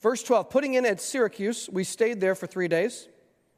Verse 0.00 0.22
12 0.24 0.50
Putting 0.50 0.74
in 0.74 0.84
at 0.84 1.00
Syracuse, 1.00 1.68
we 1.70 1.84
stayed 1.84 2.20
there 2.20 2.34
for 2.34 2.48
three 2.48 2.68
days, 2.68 3.08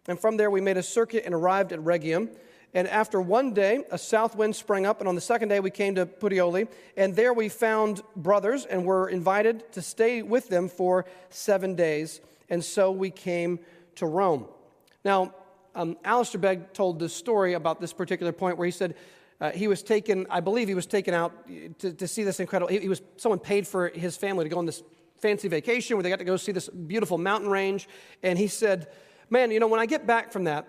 and 0.07 0.21
from 0.21 0.37
there 0.37 0.51
we 0.51 0.61
made 0.61 0.77
a 0.77 0.83
circuit 0.83 1.25
and 1.25 1.35
arrived 1.35 1.73
at 1.73 1.81
Rhegium. 1.81 2.29
And 2.75 2.87
after 2.87 3.21
one 3.21 3.55
day, 3.55 3.85
a 3.91 3.99
south 3.99 4.37
wind 4.37 4.55
sprang 4.55 4.85
up, 4.85 5.01
and 5.01 5.09
on 5.09 5.15
the 5.15 5.21
second 5.21 5.49
day, 5.49 5.61
we 5.61 5.71
came 5.71 5.95
to 5.95 6.05
Puteoli. 6.05 6.69
And 6.97 7.17
there 7.17 7.33
we 7.33 7.49
found 7.49 8.03
brothers 8.15 8.67
and 8.67 8.85
were 8.85 9.09
invited 9.09 9.73
to 9.73 9.83
stay 9.83 10.23
with 10.23 10.49
them 10.49 10.69
for 10.69 11.07
seven 11.31 11.75
days. 11.75 12.21
And 12.51 12.63
so 12.63 12.91
we 12.91 13.11
came 13.11 13.61
to 13.97 14.07
Rome. 14.07 14.47
Now, 15.05 15.35
um, 15.75 15.97
Alistair 16.05 16.41
Begg 16.41 16.73
told 16.73 16.99
this 16.99 17.15
story 17.15 17.55
about 17.55 17.81
this 17.81 17.93
particular 17.93 18.33
point 18.33 18.59
where 18.59 18.67
he 18.67 18.73
said 18.73 18.97
uh, 19.41 19.51
he 19.51 19.69
was 19.69 19.83
taken, 19.83 20.27
I 20.29 20.41
believe 20.41 20.69
he 20.69 20.75
was 20.75 20.87
taken 20.87 21.15
out 21.15 21.33
to, 21.79 21.93
to 21.93 22.09
see 22.09 22.25
this 22.25 22.41
incredible, 22.41 22.69
he, 22.69 22.81
he 22.81 22.89
was, 22.89 23.01
someone 23.17 23.39
paid 23.39 23.67
for 23.67 23.89
his 23.89 24.17
family 24.17 24.45
to 24.45 24.49
go 24.49 24.59
on 24.59 24.67
this 24.67 24.83
fancy 25.21 25.49
vacation 25.49 25.97
where 25.97 26.03
they 26.03 26.11
got 26.11 26.19
to 26.19 26.25
go 26.25 26.37
see 26.37 26.53
this 26.53 26.69
beautiful 26.69 27.19
mountain 27.19 27.51
range. 27.51 27.89
And 28.23 28.39
he 28.39 28.49
said, 28.49 28.89
Man, 29.31 29.51
you 29.51 29.61
know, 29.61 29.67
when 29.67 29.79
I 29.79 29.87
get 29.87 30.07
back 30.07 30.33
from 30.33 30.45
that, 30.45 30.67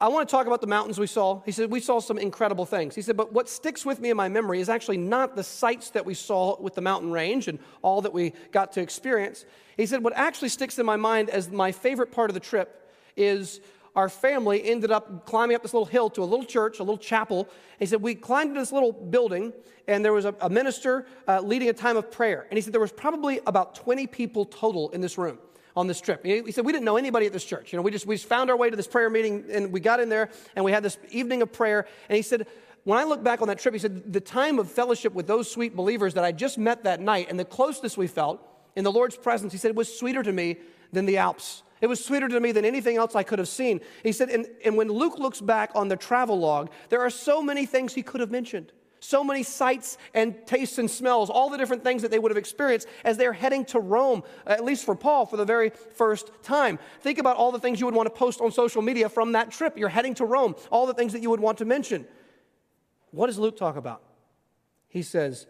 I 0.00 0.08
want 0.08 0.28
to 0.28 0.32
talk 0.32 0.48
about 0.48 0.60
the 0.60 0.66
mountains 0.66 0.98
we 0.98 1.06
saw. 1.06 1.40
He 1.46 1.52
said, 1.52 1.70
We 1.70 1.78
saw 1.78 2.00
some 2.00 2.18
incredible 2.18 2.66
things. 2.66 2.96
He 2.96 3.02
said, 3.02 3.16
But 3.16 3.32
what 3.32 3.48
sticks 3.48 3.86
with 3.86 4.00
me 4.00 4.10
in 4.10 4.16
my 4.16 4.28
memory 4.28 4.60
is 4.60 4.68
actually 4.68 4.96
not 4.96 5.36
the 5.36 5.44
sights 5.44 5.90
that 5.90 6.04
we 6.04 6.14
saw 6.14 6.60
with 6.60 6.74
the 6.74 6.80
mountain 6.80 7.12
range 7.12 7.46
and 7.46 7.60
all 7.80 8.02
that 8.02 8.12
we 8.12 8.32
got 8.50 8.72
to 8.72 8.80
experience. 8.80 9.44
He 9.76 9.86
said, 9.86 10.02
What 10.02 10.12
actually 10.16 10.48
sticks 10.48 10.78
in 10.80 10.86
my 10.86 10.96
mind 10.96 11.30
as 11.30 11.50
my 11.50 11.70
favorite 11.70 12.10
part 12.10 12.28
of 12.28 12.34
the 12.34 12.40
trip 12.40 12.90
is 13.16 13.60
our 13.94 14.08
family 14.08 14.68
ended 14.68 14.90
up 14.90 15.26
climbing 15.26 15.54
up 15.54 15.62
this 15.62 15.72
little 15.72 15.86
hill 15.86 16.10
to 16.10 16.22
a 16.22 16.24
little 16.24 16.44
church, 16.44 16.80
a 16.80 16.82
little 16.82 16.98
chapel. 16.98 17.48
He 17.78 17.86
said, 17.86 18.02
We 18.02 18.16
climbed 18.16 18.48
into 18.50 18.60
this 18.60 18.72
little 18.72 18.92
building, 18.92 19.52
and 19.86 20.04
there 20.04 20.12
was 20.12 20.24
a, 20.24 20.34
a 20.40 20.50
minister 20.50 21.06
uh, 21.28 21.40
leading 21.40 21.68
a 21.68 21.72
time 21.72 21.96
of 21.96 22.10
prayer. 22.10 22.48
And 22.50 22.58
he 22.58 22.62
said, 22.62 22.72
There 22.72 22.80
was 22.80 22.90
probably 22.90 23.40
about 23.46 23.76
20 23.76 24.08
people 24.08 24.44
total 24.44 24.90
in 24.90 25.00
this 25.00 25.16
room 25.18 25.38
on 25.76 25.86
this 25.86 26.00
trip. 26.00 26.24
He 26.24 26.52
said, 26.52 26.64
We 26.64 26.72
didn't 26.72 26.84
know 26.84 26.96
anybody 26.96 27.26
at 27.26 27.32
this 27.32 27.44
church. 27.44 27.72
You 27.72 27.78
know, 27.78 27.82
we 27.82 27.90
just, 27.90 28.06
we 28.06 28.14
just 28.14 28.28
found 28.28 28.50
our 28.50 28.56
way 28.56 28.70
to 28.70 28.76
this 28.76 28.86
prayer 28.86 29.10
meeting 29.10 29.44
and 29.50 29.72
we 29.72 29.80
got 29.80 30.00
in 30.00 30.08
there 30.08 30.30
and 30.54 30.64
we 30.64 30.72
had 30.72 30.82
this 30.82 30.98
evening 31.10 31.42
of 31.42 31.52
prayer. 31.52 31.86
And 32.08 32.16
he 32.16 32.22
said, 32.22 32.46
when 32.84 32.98
I 32.98 33.04
look 33.04 33.24
back 33.24 33.40
on 33.40 33.48
that 33.48 33.58
trip, 33.58 33.74
he 33.74 33.80
said, 33.80 34.12
the 34.12 34.20
time 34.20 34.58
of 34.58 34.70
fellowship 34.70 35.14
with 35.14 35.26
those 35.26 35.50
sweet 35.50 35.74
believers 35.74 36.14
that 36.14 36.24
I 36.24 36.32
just 36.32 36.58
met 36.58 36.84
that 36.84 37.00
night 37.00 37.28
and 37.30 37.40
the 37.40 37.44
closeness 37.44 37.96
we 37.96 38.06
felt 38.06 38.40
in 38.76 38.84
the 38.84 38.92
Lord's 38.92 39.16
presence, 39.16 39.52
he 39.52 39.58
said, 39.58 39.74
was 39.74 39.98
sweeter 39.98 40.22
to 40.22 40.32
me 40.32 40.56
than 40.92 41.06
the 41.06 41.16
Alps. 41.16 41.62
It 41.80 41.86
was 41.86 42.04
sweeter 42.04 42.28
to 42.28 42.40
me 42.40 42.52
than 42.52 42.64
anything 42.64 42.96
else 42.96 43.14
I 43.14 43.22
could 43.22 43.38
have 43.38 43.48
seen. 43.48 43.80
He 44.02 44.12
said, 44.12 44.30
and, 44.30 44.46
and 44.64 44.76
when 44.76 44.88
Luke 44.88 45.18
looks 45.18 45.40
back 45.40 45.70
on 45.74 45.88
the 45.88 45.96
travel 45.96 46.38
log, 46.38 46.70
there 46.88 47.00
are 47.00 47.10
so 47.10 47.42
many 47.42 47.66
things 47.66 47.94
he 47.94 48.02
could 48.02 48.20
have 48.20 48.30
mentioned 48.30 48.72
so 49.04 49.22
many 49.22 49.42
sights 49.42 49.98
and 50.14 50.34
tastes 50.46 50.78
and 50.78 50.90
smells, 50.90 51.28
all 51.28 51.50
the 51.50 51.58
different 51.58 51.84
things 51.84 52.02
that 52.02 52.10
they 52.10 52.18
would 52.18 52.30
have 52.30 52.38
experienced 52.38 52.88
as 53.04 53.16
they're 53.16 53.34
heading 53.34 53.64
to 53.66 53.78
Rome, 53.78 54.22
at 54.46 54.64
least 54.64 54.84
for 54.84 54.94
Paul, 54.94 55.26
for 55.26 55.36
the 55.36 55.44
very 55.44 55.70
first 55.70 56.30
time. 56.42 56.78
Think 57.00 57.18
about 57.18 57.36
all 57.36 57.52
the 57.52 57.58
things 57.58 57.80
you 57.80 57.86
would 57.86 57.94
want 57.94 58.06
to 58.06 58.14
post 58.14 58.40
on 58.40 58.50
social 58.50 58.80
media 58.80 59.08
from 59.08 59.32
that 59.32 59.50
trip. 59.50 59.76
You're 59.76 59.90
heading 59.90 60.14
to 60.14 60.24
Rome, 60.24 60.54
all 60.70 60.86
the 60.86 60.94
things 60.94 61.12
that 61.12 61.20
you 61.20 61.30
would 61.30 61.40
want 61.40 61.58
to 61.58 61.64
mention. 61.64 62.06
What 63.10 63.26
does 63.26 63.38
Luke 63.38 63.56
talk 63.56 63.76
about? 63.76 64.02
He 64.88 65.02
says, 65.02 65.46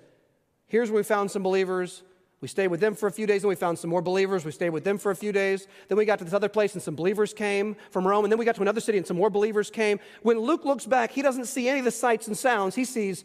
Here's 0.66 0.90
where 0.90 0.98
we 0.98 1.04
found 1.04 1.30
some 1.30 1.42
believers. 1.42 2.02
We 2.40 2.48
stayed 2.48 2.68
with 2.68 2.80
them 2.80 2.94
for 2.94 3.06
a 3.06 3.12
few 3.12 3.26
days, 3.26 3.42
and 3.42 3.48
we 3.48 3.54
found 3.54 3.78
some 3.78 3.88
more 3.88 4.02
believers. 4.02 4.44
We 4.44 4.50
stayed 4.50 4.70
with 4.70 4.84
them 4.84 4.98
for 4.98 5.10
a 5.10 5.16
few 5.16 5.32
days. 5.32 5.66
Then 5.88 5.96
we 5.96 6.04
got 6.04 6.18
to 6.18 6.24
this 6.24 6.34
other 6.34 6.48
place, 6.48 6.74
and 6.74 6.82
some 6.82 6.94
believers 6.94 7.32
came 7.32 7.76
from 7.90 8.06
Rome. 8.06 8.24
And 8.24 8.32
then 8.32 8.38
we 8.38 8.44
got 8.44 8.56
to 8.56 8.62
another 8.62 8.80
city, 8.80 8.98
and 8.98 9.06
some 9.06 9.16
more 9.16 9.30
believers 9.30 9.70
came. 9.70 10.00
When 10.22 10.38
Luke 10.38 10.64
looks 10.64 10.84
back, 10.84 11.12
he 11.12 11.22
doesn't 11.22 11.46
see 11.46 11.68
any 11.68 11.78
of 11.78 11.84
the 11.84 11.90
sights 11.90 12.26
and 12.26 12.36
sounds. 12.36 12.74
He 12.74 12.84
sees 12.84 13.24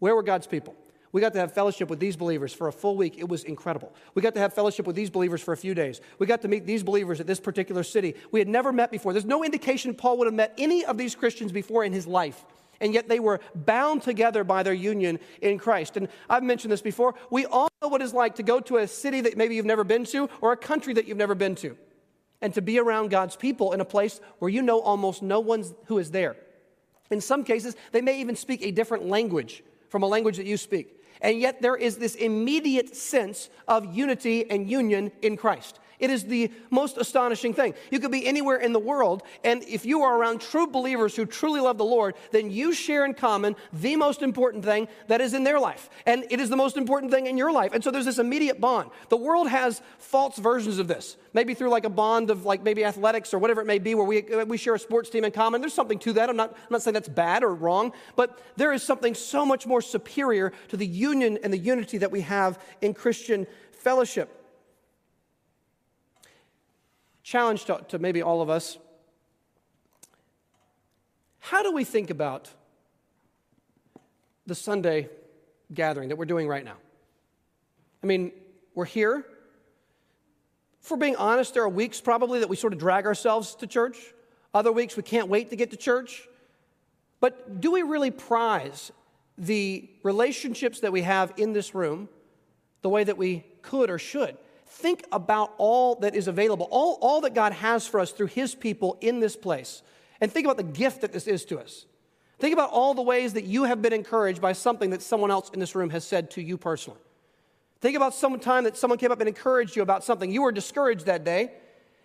where 0.00 0.14
were 0.14 0.22
God's 0.22 0.46
people? 0.46 0.74
We 1.12 1.20
got 1.20 1.32
to 1.32 1.40
have 1.40 1.52
fellowship 1.52 1.90
with 1.90 1.98
these 1.98 2.16
believers 2.16 2.52
for 2.52 2.68
a 2.68 2.72
full 2.72 2.96
week. 2.96 3.18
It 3.18 3.28
was 3.28 3.42
incredible. 3.42 3.92
We 4.14 4.22
got 4.22 4.34
to 4.34 4.40
have 4.40 4.52
fellowship 4.52 4.86
with 4.86 4.94
these 4.94 5.10
believers 5.10 5.40
for 5.40 5.52
a 5.52 5.56
few 5.56 5.74
days. 5.74 6.00
We 6.18 6.26
got 6.26 6.42
to 6.42 6.48
meet 6.48 6.66
these 6.66 6.82
believers 6.82 7.20
at 7.20 7.26
this 7.26 7.40
particular 7.40 7.82
city. 7.82 8.14
We 8.30 8.38
had 8.38 8.48
never 8.48 8.72
met 8.72 8.92
before. 8.92 9.12
There's 9.12 9.24
no 9.24 9.44
indication 9.44 9.94
Paul 9.94 10.18
would 10.18 10.26
have 10.26 10.34
met 10.34 10.54
any 10.56 10.84
of 10.84 10.98
these 10.98 11.16
Christians 11.16 11.50
before 11.50 11.84
in 11.84 11.92
his 11.92 12.06
life. 12.06 12.44
And 12.80 12.94
yet 12.94 13.08
they 13.08 13.20
were 13.20 13.40
bound 13.54 14.02
together 14.02 14.44
by 14.44 14.62
their 14.62 14.72
union 14.72 15.18
in 15.42 15.58
Christ. 15.58 15.96
And 15.96 16.08
I've 16.30 16.44
mentioned 16.44 16.72
this 16.72 16.80
before. 16.80 17.14
We 17.28 17.44
all 17.44 17.68
know 17.82 17.88
what 17.88 18.02
it's 18.02 18.14
like 18.14 18.36
to 18.36 18.42
go 18.42 18.60
to 18.60 18.78
a 18.78 18.86
city 18.86 19.20
that 19.22 19.36
maybe 19.36 19.56
you've 19.56 19.66
never 19.66 19.84
been 19.84 20.04
to 20.06 20.30
or 20.40 20.52
a 20.52 20.56
country 20.56 20.94
that 20.94 21.06
you've 21.06 21.18
never 21.18 21.34
been 21.34 21.56
to 21.56 21.76
and 22.40 22.54
to 22.54 22.62
be 22.62 22.78
around 22.78 23.10
God's 23.10 23.36
people 23.36 23.72
in 23.72 23.80
a 23.80 23.84
place 23.84 24.20
where 24.38 24.48
you 24.48 24.62
know 24.62 24.80
almost 24.80 25.22
no 25.22 25.40
one 25.40 25.64
who 25.86 25.98
is 25.98 26.12
there. 26.12 26.36
In 27.10 27.20
some 27.20 27.42
cases, 27.44 27.74
they 27.90 28.00
may 28.00 28.20
even 28.20 28.36
speak 28.36 28.62
a 28.62 28.70
different 28.70 29.06
language 29.06 29.64
from 29.90 30.02
a 30.02 30.06
language 30.06 30.36
that 30.38 30.46
you 30.46 30.56
speak. 30.56 30.99
And 31.22 31.38
yet 31.38 31.62
there 31.62 31.76
is 31.76 31.96
this 31.96 32.14
immediate 32.14 32.96
sense 32.96 33.50
of 33.68 33.94
unity 33.94 34.50
and 34.50 34.68
union 34.68 35.12
in 35.22 35.36
Christ. 35.36 35.78
It 36.00 36.10
is 36.10 36.24
the 36.24 36.50
most 36.70 36.96
astonishing 36.96 37.52
thing. 37.52 37.74
You 37.90 38.00
could 38.00 38.10
be 38.10 38.26
anywhere 38.26 38.56
in 38.56 38.72
the 38.72 38.78
world, 38.78 39.22
and 39.44 39.62
if 39.64 39.84
you 39.84 40.02
are 40.02 40.18
around 40.18 40.40
true 40.40 40.66
believers 40.66 41.14
who 41.14 41.26
truly 41.26 41.60
love 41.60 41.76
the 41.76 41.84
Lord, 41.84 42.14
then 42.32 42.50
you 42.50 42.72
share 42.72 43.04
in 43.04 43.12
common 43.12 43.54
the 43.72 43.96
most 43.96 44.22
important 44.22 44.64
thing 44.64 44.88
that 45.08 45.20
is 45.20 45.34
in 45.34 45.44
their 45.44 45.60
life. 45.60 45.90
And 46.06 46.24
it 46.30 46.40
is 46.40 46.48
the 46.48 46.56
most 46.56 46.78
important 46.78 47.12
thing 47.12 47.26
in 47.26 47.36
your 47.36 47.52
life. 47.52 47.72
And 47.74 47.84
so 47.84 47.90
there's 47.90 48.06
this 48.06 48.18
immediate 48.18 48.60
bond. 48.60 48.90
The 49.10 49.18
world 49.18 49.48
has 49.50 49.82
false 49.98 50.38
versions 50.38 50.78
of 50.78 50.88
this, 50.88 51.18
maybe 51.34 51.52
through 51.52 51.68
like 51.68 51.84
a 51.84 51.90
bond 51.90 52.30
of 52.30 52.46
like 52.46 52.62
maybe 52.62 52.82
athletics 52.82 53.34
or 53.34 53.38
whatever 53.38 53.60
it 53.60 53.66
may 53.66 53.78
be, 53.78 53.94
where 53.94 54.06
we, 54.06 54.26
uh, 54.32 54.46
we 54.46 54.56
share 54.56 54.74
a 54.74 54.78
sports 54.78 55.10
team 55.10 55.24
in 55.24 55.32
common. 55.32 55.60
There's 55.60 55.74
something 55.74 55.98
to 56.00 56.14
that. 56.14 56.30
I'm 56.30 56.36
not, 56.36 56.52
I'm 56.52 56.70
not 56.70 56.82
saying 56.82 56.94
that's 56.94 57.08
bad 57.08 57.44
or 57.44 57.54
wrong, 57.54 57.92
but 58.16 58.40
there 58.56 58.72
is 58.72 58.82
something 58.82 59.14
so 59.14 59.44
much 59.44 59.66
more 59.66 59.82
superior 59.82 60.54
to 60.68 60.78
the 60.78 60.86
union 61.10 61.38
and 61.42 61.52
the 61.52 61.58
unity 61.58 61.98
that 61.98 62.10
we 62.10 62.22
have 62.22 62.58
in 62.80 62.94
Christian 62.94 63.46
fellowship 63.72 64.28
challenge 67.22 67.64
to, 67.66 67.84
to 67.88 67.98
maybe 67.98 68.22
all 68.22 68.42
of 68.42 68.50
us 68.50 68.78
how 71.40 71.62
do 71.62 71.72
we 71.72 71.84
think 71.84 72.10
about 72.10 72.50
the 74.46 74.54
Sunday 74.54 75.08
gathering 75.72 76.10
that 76.10 76.16
we're 76.16 76.24
doing 76.26 76.46
right 76.46 76.64
now? 76.64 76.76
I 78.02 78.06
mean, 78.06 78.32
we're 78.74 78.84
here. 78.84 79.24
We're 80.88 80.96
being 80.96 81.16
honest, 81.16 81.54
there 81.54 81.62
are 81.62 81.68
weeks 81.68 82.00
probably 82.00 82.40
that 82.40 82.48
we 82.48 82.56
sort 82.56 82.72
of 82.72 82.78
drag 82.78 83.06
ourselves 83.06 83.54
to 83.56 83.66
church. 83.66 83.96
Other 84.52 84.70
weeks 84.70 84.96
we 84.96 85.02
can't 85.02 85.28
wait 85.28 85.50
to 85.50 85.56
get 85.56 85.70
to 85.70 85.76
church. 85.76 86.28
But 87.20 87.60
do 87.60 87.72
we 87.72 87.82
really 87.82 88.10
prize 88.10 88.92
the 89.40 89.90
relationships 90.04 90.80
that 90.80 90.92
we 90.92 91.02
have 91.02 91.32
in 91.36 91.52
this 91.52 91.74
room 91.74 92.08
the 92.82 92.88
way 92.88 93.02
that 93.02 93.18
we 93.18 93.44
could 93.62 93.90
or 93.90 93.98
should? 93.98 94.36
think 94.70 95.04
about 95.12 95.52
all 95.58 95.96
that 95.96 96.14
is 96.14 96.28
available, 96.28 96.68
all, 96.70 96.98
all 97.00 97.20
that 97.22 97.34
God 97.34 97.52
has 97.52 97.86
for 97.86 98.00
us 98.00 98.12
through 98.12 98.28
His 98.28 98.54
people 98.54 98.96
in 99.00 99.20
this 99.20 99.36
place. 99.36 99.82
And 100.20 100.32
think 100.32 100.46
about 100.46 100.56
the 100.56 100.62
gift 100.62 101.00
that 101.02 101.12
this 101.12 101.26
is 101.26 101.44
to 101.46 101.58
us. 101.58 101.86
Think 102.38 102.54
about 102.54 102.70
all 102.70 102.94
the 102.94 103.02
ways 103.02 103.34
that 103.34 103.44
you 103.44 103.64
have 103.64 103.82
been 103.82 103.92
encouraged 103.92 104.40
by 104.40 104.52
something 104.52 104.90
that 104.90 105.02
someone 105.02 105.30
else 105.30 105.50
in 105.50 105.60
this 105.60 105.74
room 105.74 105.90
has 105.90 106.04
said 106.04 106.30
to 106.32 106.42
you 106.42 106.56
personally. 106.56 107.00
Think 107.80 107.96
about 107.96 108.14
some 108.14 108.38
time 108.38 108.64
that 108.64 108.76
someone 108.76 108.98
came 108.98 109.12
up 109.12 109.20
and 109.20 109.28
encouraged 109.28 109.76
you 109.76 109.82
about 109.82 110.04
something. 110.04 110.30
You 110.30 110.42
were 110.42 110.52
discouraged 110.52 111.06
that 111.06 111.24
day. 111.24 111.52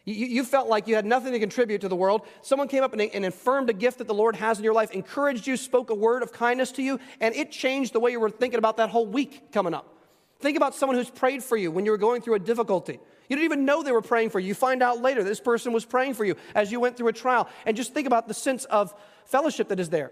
You, 0.06 0.14
you 0.28 0.44
felt 0.44 0.68
like 0.68 0.88
you 0.88 0.96
had 0.96 1.06
nothing 1.06 1.34
to 1.34 1.40
contribute 1.40 1.82
to 1.82 1.90
the 1.90 1.96
world. 1.96 2.22
Someone 2.42 2.68
came 2.68 2.84
up 2.84 2.94
and, 2.94 3.02
and 3.02 3.26
affirmed 3.26 3.70
a 3.70 3.74
gift 3.74 3.98
that 3.98 4.08
the 4.08 4.14
Lord 4.14 4.36
has 4.36 4.58
in 4.58 4.64
your 4.64 4.74
life, 4.74 4.92
encouraged 4.92 5.48
you, 5.48 5.58
spoke 5.58 5.90
a 5.90 5.96
word 5.96 6.24
of 6.24 6.32
kindness 6.32 6.72
to 6.74 6.84
you, 6.84 7.00
and 7.20 7.36
it 7.36 7.52
changed 7.52 7.94
the 7.94 8.00
way 8.00 8.12
you 8.12 8.20
were 8.20 8.30
thinking 8.30 8.60
about 8.60 8.78
that 8.78 8.90
whole 8.90 9.08
week 9.08 9.52
coming 9.52 9.74
up. 9.74 9.92
Think 10.40 10.58
about 10.58 10.76
someone 10.76 10.98
who's 10.98 11.10
prayed 11.10 11.44
for 11.44 11.58
you 11.58 11.72
when 11.72 11.86
you 11.86 11.92
were 11.92 11.98
going 11.98 12.22
through 12.22 12.36
a 12.36 12.40
difficulty. 12.40 13.00
You 13.30 13.36
didn't 13.36 13.46
even 13.46 13.66
know 13.66 13.82
they 13.82 13.92
were 13.92 14.02
praying 14.02 14.30
for 14.30 14.40
you. 14.40 14.50
You 14.50 14.54
find 14.54 14.84
out 14.84 15.02
later 15.02 15.24
this 15.24 15.40
person 15.40 15.74
was 15.74 15.86
praying 15.86 16.14
for 16.14 16.26
you 16.26 16.36
as 16.54 16.72
you 16.72 16.80
went 16.80 16.98
through 16.98 17.08
a 17.08 17.14
trial. 17.14 17.50
And 17.66 17.76
just 17.76 17.94
think 17.94 18.06
about 18.06 18.28
the 18.28 18.34
sense 18.34 18.66
of 18.66 18.94
fellowship 19.26 19.70
that 19.70 19.80
is 19.80 19.90
there. 19.90 20.12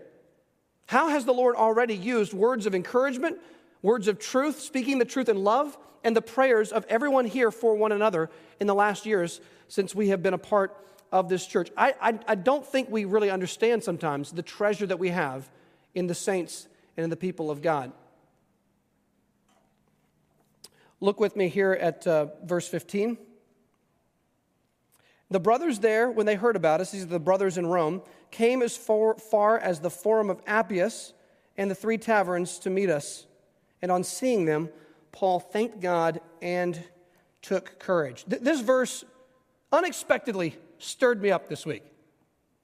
How 0.88 1.10
has 1.10 1.26
the 1.26 1.34
Lord 1.34 1.56
already 1.56 1.96
used 1.96 2.34
words 2.34 2.66
of 2.66 2.74
encouragement, 2.74 3.38
words 3.84 4.08
of 4.08 4.18
truth, 4.18 4.60
speaking 4.60 4.98
the 4.98 5.06
truth 5.06 5.30
in 5.30 5.44
love, 5.44 5.78
and 6.04 6.16
the 6.16 6.22
prayers 6.22 6.72
of 6.72 6.86
everyone 6.90 7.26
here 7.26 7.52
for 7.52 7.76
one 7.76 7.92
another 7.92 8.32
in 8.60 8.66
the 8.66 8.74
last 8.74 9.06
years 9.06 9.40
since 9.68 9.94
we 9.94 10.10
have 10.10 10.24
been 10.24 10.34
a 10.34 10.40
part 10.40 10.76
of 11.12 11.30
this 11.30 11.46
church? 11.46 11.70
I, 11.78 11.94
I, 12.02 12.20
I 12.28 12.36
don't 12.36 12.66
think 12.66 12.90
we 12.90 13.06
really 13.06 13.30
understand 13.30 13.84
sometimes 13.84 14.32
the 14.32 14.42
treasure 14.42 14.88
that 14.88 14.98
we 14.98 15.10
have 15.10 15.48
in 15.94 16.08
the 16.08 16.16
saints 16.16 16.68
and 16.98 17.04
in 17.04 17.12
the 17.12 17.16
people 17.16 17.52
of 17.52 17.62
God. 17.62 17.92
Look 21.00 21.20
with 21.20 21.36
me 21.36 21.50
here 21.50 21.74
at 21.74 22.08
uh, 22.08 22.28
verse 22.44 22.68
15. 22.68 23.18
The 25.30 25.40
brothers 25.40 25.80
there, 25.80 26.10
when 26.10 26.26
they 26.26 26.36
heard 26.36 26.56
about 26.56 26.80
us, 26.80 26.92
these 26.92 27.04
are 27.04 27.08
the 27.08 27.20
brothers 27.20 27.58
in 27.58 27.66
Rome, 27.66 28.02
came 28.32 28.62
as 28.62 28.78
far, 28.78 29.16
far 29.16 29.58
as 29.58 29.80
the 29.80 29.90
Forum 29.90 30.30
of 30.30 30.42
Appius 30.46 31.14
and 31.58 31.70
the 31.70 31.76
three 31.76 31.98
taverns 31.98 32.60
to 32.60 32.70
meet 32.70 32.90
us. 32.90 33.26
And 33.84 33.92
on 33.92 34.04
seeing 34.04 34.46
them, 34.46 34.70
Paul 35.12 35.42
thanked 35.42 35.82
God 35.82 36.22
and 36.42 36.82
took 37.42 37.78
courage. 37.80 38.24
Th- 38.24 38.42
this 38.42 38.62
verse 38.62 39.04
unexpectedly 39.74 40.56
stirred 40.80 41.22
me 41.22 41.32
up 41.32 41.50
this 41.50 41.66
week. 41.66 41.84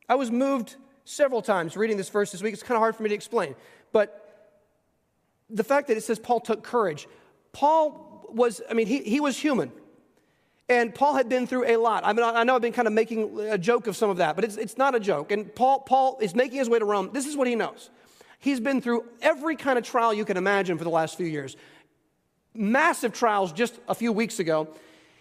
I 0.08 0.16
was 0.16 0.32
moved 0.32 0.78
several 1.04 1.42
times 1.42 1.76
reading 1.76 1.98
this 1.98 2.08
verse 2.08 2.32
this 2.32 2.42
week. 2.42 2.54
It's 2.54 2.64
kind 2.64 2.78
of 2.78 2.80
hard 2.80 2.96
for 2.96 3.04
me 3.04 3.10
to 3.10 3.16
explain. 3.16 3.56
But 3.92 4.56
the 5.50 5.64
fact 5.64 5.90
that 5.90 5.98
it 5.98 6.04
says 6.04 6.20
Paul 6.20 6.40
took 6.40 6.64
courage, 6.64 7.06
Paul 7.52 8.26
was, 8.30 8.62
I 8.70 8.74
mean, 8.74 8.88
he, 8.88 9.04
he 9.04 9.20
was 9.20 9.38
human. 9.38 9.74
And 10.70 10.96
Paul 10.96 11.16
had 11.16 11.28
been 11.28 11.48
through 11.48 11.66
a 11.66 11.76
lot. 11.76 12.06
I 12.06 12.14
mean, 12.14 12.24
I 12.24 12.44
know 12.44 12.56
I've 12.56 12.62
been 12.62 12.72
kind 12.72 12.88
of 12.88 12.94
making 12.94 13.40
a 13.42 13.58
joke 13.58 13.88
of 13.88 13.98
some 13.98 14.10
of 14.10 14.18
that, 14.18 14.36
but 14.36 14.46
it's, 14.46 14.56
it's 14.56 14.78
not 14.78 14.96
a 14.96 15.00
joke. 15.02 15.32
And 15.32 15.54
Paul, 15.54 15.82
Paul 15.82 16.18
is 16.22 16.34
making 16.34 16.60
his 16.60 16.70
way 16.70 16.80
to 16.80 16.86
Rome. 16.86 17.10
This 17.12 17.26
is 17.26 17.36
what 17.36 17.48
he 17.48 17.56
knows. 17.56 17.90
He's 18.40 18.60
been 18.60 18.82
through 18.82 19.06
every 19.22 19.56
kind 19.56 19.78
of 19.78 19.86
trial 19.86 20.14
you 20.14 20.26
can 20.26 20.38
imagine 20.38 20.78
for 20.78 20.86
the 20.86 20.90
last 20.90 21.18
few 21.18 21.28
years. 21.28 21.58
Massive 22.54 23.14
trials 23.14 23.52
just 23.52 23.80
a 23.88 23.94
few 23.94 24.12
weeks 24.12 24.40
ago. 24.40 24.70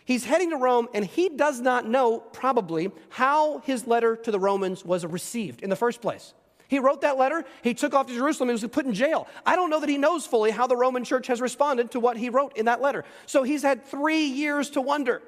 He's 0.04 0.24
heading 0.24 0.50
to 0.50 0.56
Rome, 0.56 0.88
and 0.94 1.04
he 1.04 1.28
does 1.28 1.60
not 1.60 1.86
know, 1.86 2.20
probably, 2.20 2.90
how 3.10 3.58
his 3.58 3.86
letter 3.86 4.16
to 4.16 4.30
the 4.30 4.40
Romans 4.40 4.84
was 4.84 5.04
received 5.04 5.62
in 5.62 5.68
the 5.68 5.76
first 5.76 6.00
place. 6.00 6.32
He 6.68 6.78
wrote 6.78 7.00
that 7.00 7.18
letter. 7.18 7.44
He 7.62 7.74
took 7.74 7.92
off 7.92 8.06
to 8.06 8.14
Jerusalem. 8.14 8.48
He 8.50 8.52
was 8.52 8.64
put 8.68 8.86
in 8.86 8.94
jail. 8.94 9.26
I 9.44 9.56
don't 9.56 9.68
know 9.68 9.80
that 9.80 9.88
he 9.88 9.98
knows 9.98 10.26
fully 10.26 10.50
how 10.50 10.66
the 10.66 10.76
Roman 10.76 11.02
church 11.02 11.26
has 11.26 11.40
responded 11.40 11.90
to 11.90 12.00
what 12.00 12.16
he 12.16 12.30
wrote 12.30 12.56
in 12.56 12.66
that 12.66 12.80
letter. 12.80 13.04
So 13.26 13.42
he's 13.42 13.62
had 13.62 13.84
three 13.84 14.24
years 14.24 14.70
to 14.70 14.80
wonder. 14.80 15.22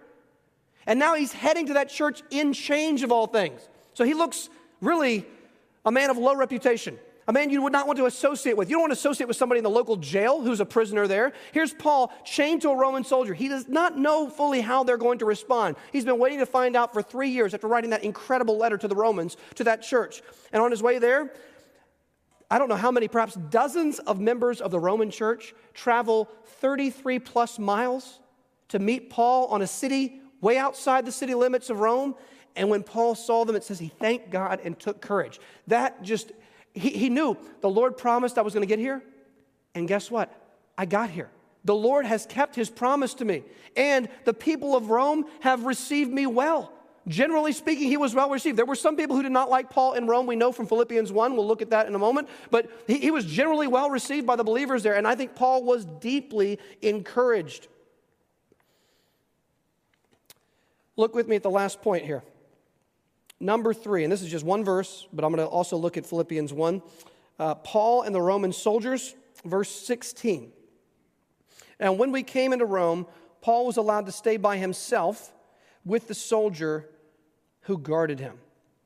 And 0.87 0.99
now 0.99 1.15
he's 1.15 1.33
heading 1.33 1.67
to 1.67 1.75
that 1.75 1.89
church 1.89 2.23
in 2.31 2.53
change 2.53 3.03
of 3.03 3.11
all 3.11 3.27
things. 3.27 3.69
So 3.95 4.05
he 4.05 4.15
looks 4.15 4.49
really 4.81 5.27
a 5.85 5.91
man 5.91 6.11
of 6.11 6.19
low 6.19 6.37
reputation 6.37 6.99
a 7.31 7.33
man 7.33 7.49
you 7.49 7.63
would 7.63 7.73
not 7.73 7.87
want 7.87 7.97
to 7.97 8.07
associate 8.07 8.57
with. 8.57 8.69
You 8.69 8.75
don't 8.75 8.83
want 8.83 8.91
to 8.91 8.99
associate 8.99 9.29
with 9.29 9.37
somebody 9.37 9.61
in 9.61 9.63
the 9.63 9.71
local 9.71 9.95
jail 9.95 10.43
who's 10.43 10.59
a 10.59 10.67
prisoner 10.67 11.07
there. 11.07 11.33
Here's 11.53 11.73
Paul 11.73 12.13
chained 12.25 12.63
to 12.63 12.71
a 12.71 12.77
Roman 12.77 13.05
soldier. 13.05 13.35
He 13.35 13.47
does 13.47 13.69
not 13.69 13.97
know 13.97 14.29
fully 14.29 14.61
how 14.61 14.83
they're 14.83 14.97
going 14.97 15.21
to 15.21 15.25
respond. 15.25 15.77
He's 15.93 16.05
been 16.05 16.19
waiting 16.19 16.41
to 16.41 16.47
find 16.47 16.75
out 16.75 16.93
for 16.93 17.03
three 17.03 17.29
years 17.29 17.55
after 17.55 17.69
writing 17.69 17.91
that 17.91 18.03
incredible 18.03 18.59
letter 18.59 18.77
to 18.79 18.89
the 18.89 18.97
Romans, 18.97 19.37
to 19.55 19.63
that 19.63 19.81
church. 19.81 20.23
And 20.53 20.61
on 20.61 20.73
his 20.73 20.83
way 20.83 20.99
there, 20.99 21.33
I 22.51 22.59
don't 22.59 22.69
know 22.69 22.75
how 22.75 22.91
many, 22.91 23.07
perhaps 23.07 23.35
dozens 23.35 24.01
of 24.01 24.19
members 24.19 24.61
of 24.61 24.73
the 24.73 24.81
Roman 24.81 25.13
church 25.13 25.55
travel 25.73 26.29
33 26.59 27.21
plus 27.21 27.61
miles 27.61 28.19
to 28.71 28.81
meet 28.81 29.09
Paul 29.09 29.47
on 29.47 29.63
a 29.63 29.69
city 29.69 30.21
way 30.41 30.59
outside 30.59 31.07
the 31.07 31.13
city 31.13 31.35
limits 31.35 31.71
of 31.71 31.79
Rome. 31.79 32.17
And 32.57 32.69
when 32.69 32.83
Paul 32.83 33.15
saw 33.15 33.45
them, 33.45 33.55
it 33.55 33.63
says 33.63 33.79
he 33.79 33.87
thanked 33.87 34.31
God 34.31 34.59
and 34.65 34.77
took 34.77 35.01
courage. 35.01 35.39
That 35.69 36.03
just 36.03 36.33
he, 36.75 36.91
he 36.91 37.09
knew 37.09 37.37
the 37.61 37.71
Lord 37.71 37.97
promised 37.97 38.39
I 38.39 38.43
was 38.43 38.55
going 38.55 38.63
to 38.63 38.69
get 38.69 38.79
here. 38.79 39.03
And 39.75 39.87
guess 39.87 40.11
what? 40.11 40.33
I 40.77 40.87
got 40.87 41.11
here. 41.11 41.31
The 41.65 41.75
Lord 41.75 42.07
has 42.07 42.27
kept 42.27 42.57
his 42.57 42.71
promise 42.71 43.15
to 43.15 43.25
me. 43.25 43.45
And 43.77 44.09
the 44.25 44.35
people 44.35 44.75
of 44.75 44.91
Rome 44.91 45.27
have 45.41 45.65
received 45.65 46.11
me 46.11 46.27
well. 46.27 46.73
Generally 47.09 47.53
speaking, 47.53 47.89
he 47.89 47.97
was 47.97 48.15
well 48.15 48.31
received. 48.31 48.57
There 48.57 48.67
were 48.67 48.75
some 48.75 48.97
people 48.97 49.17
who 49.17 49.23
did 49.23 49.33
not 49.33 49.51
like 49.51 49.71
Paul 49.71 49.95
in 49.95 50.07
Rome. 50.07 50.27
We 50.27 50.37
know 50.37 50.53
from 50.53 50.67
Philippians 50.67 51.11
1. 51.11 51.35
We'll 51.35 51.47
look 51.47 51.63
at 51.63 51.71
that 51.71 51.87
in 51.87 51.95
a 51.95 51.99
moment. 51.99 52.29
But 52.51 52.71
he, 52.87 52.99
he 52.99 53.11
was 53.11 53.25
generally 53.25 53.67
well 53.67 53.91
received 53.91 54.27
by 54.27 54.37
the 54.37 54.45
believers 54.45 54.83
there. 54.83 54.95
And 54.95 55.07
I 55.07 55.15
think 55.15 55.35
Paul 55.35 55.65
was 55.65 55.85
deeply 55.85 56.59
encouraged. 56.83 57.69
Look 60.97 61.15
with 61.15 61.27
me 61.29 61.37
at 61.37 61.43
the 61.43 61.51
last 61.51 61.81
point 61.83 62.05
here. 62.05 62.23
Number 63.41 63.73
three, 63.73 64.05
and 64.05 64.13
this 64.13 64.21
is 64.21 64.31
just 64.31 64.45
one 64.45 64.65
verse, 64.65 65.09
but 65.15 65.25
I'm 65.25 65.35
going 65.35 65.47
to 65.47 65.51
also 65.51 65.79
look 65.79 65.97
at 65.97 66.05
Philippians 66.05 66.53
1. 66.53 66.83
Uh, 67.39 67.55
Paul 67.55 68.03
and 68.03 68.15
the 68.15 68.21
Roman 68.21 68.53
soldiers, 68.53 69.15
verse 69.47 69.71
16. 69.71 70.53
And 71.79 71.99
when 71.99 72.13
we 72.13 72.23
came 72.23 72.53
into 72.53 72.67
Rome, 72.67 73.07
Paul 73.41 73.65
was 73.65 73.79
allowed 73.79 74.05
to 74.07 74.13
stay 74.13 74.37
by 74.37 74.59
himself 74.59 75.33
with 75.87 76.07
the 76.07 76.15
soldier 76.15 76.91
who 77.63 77.79
guarded 77.79 78.21
him. 78.21 78.37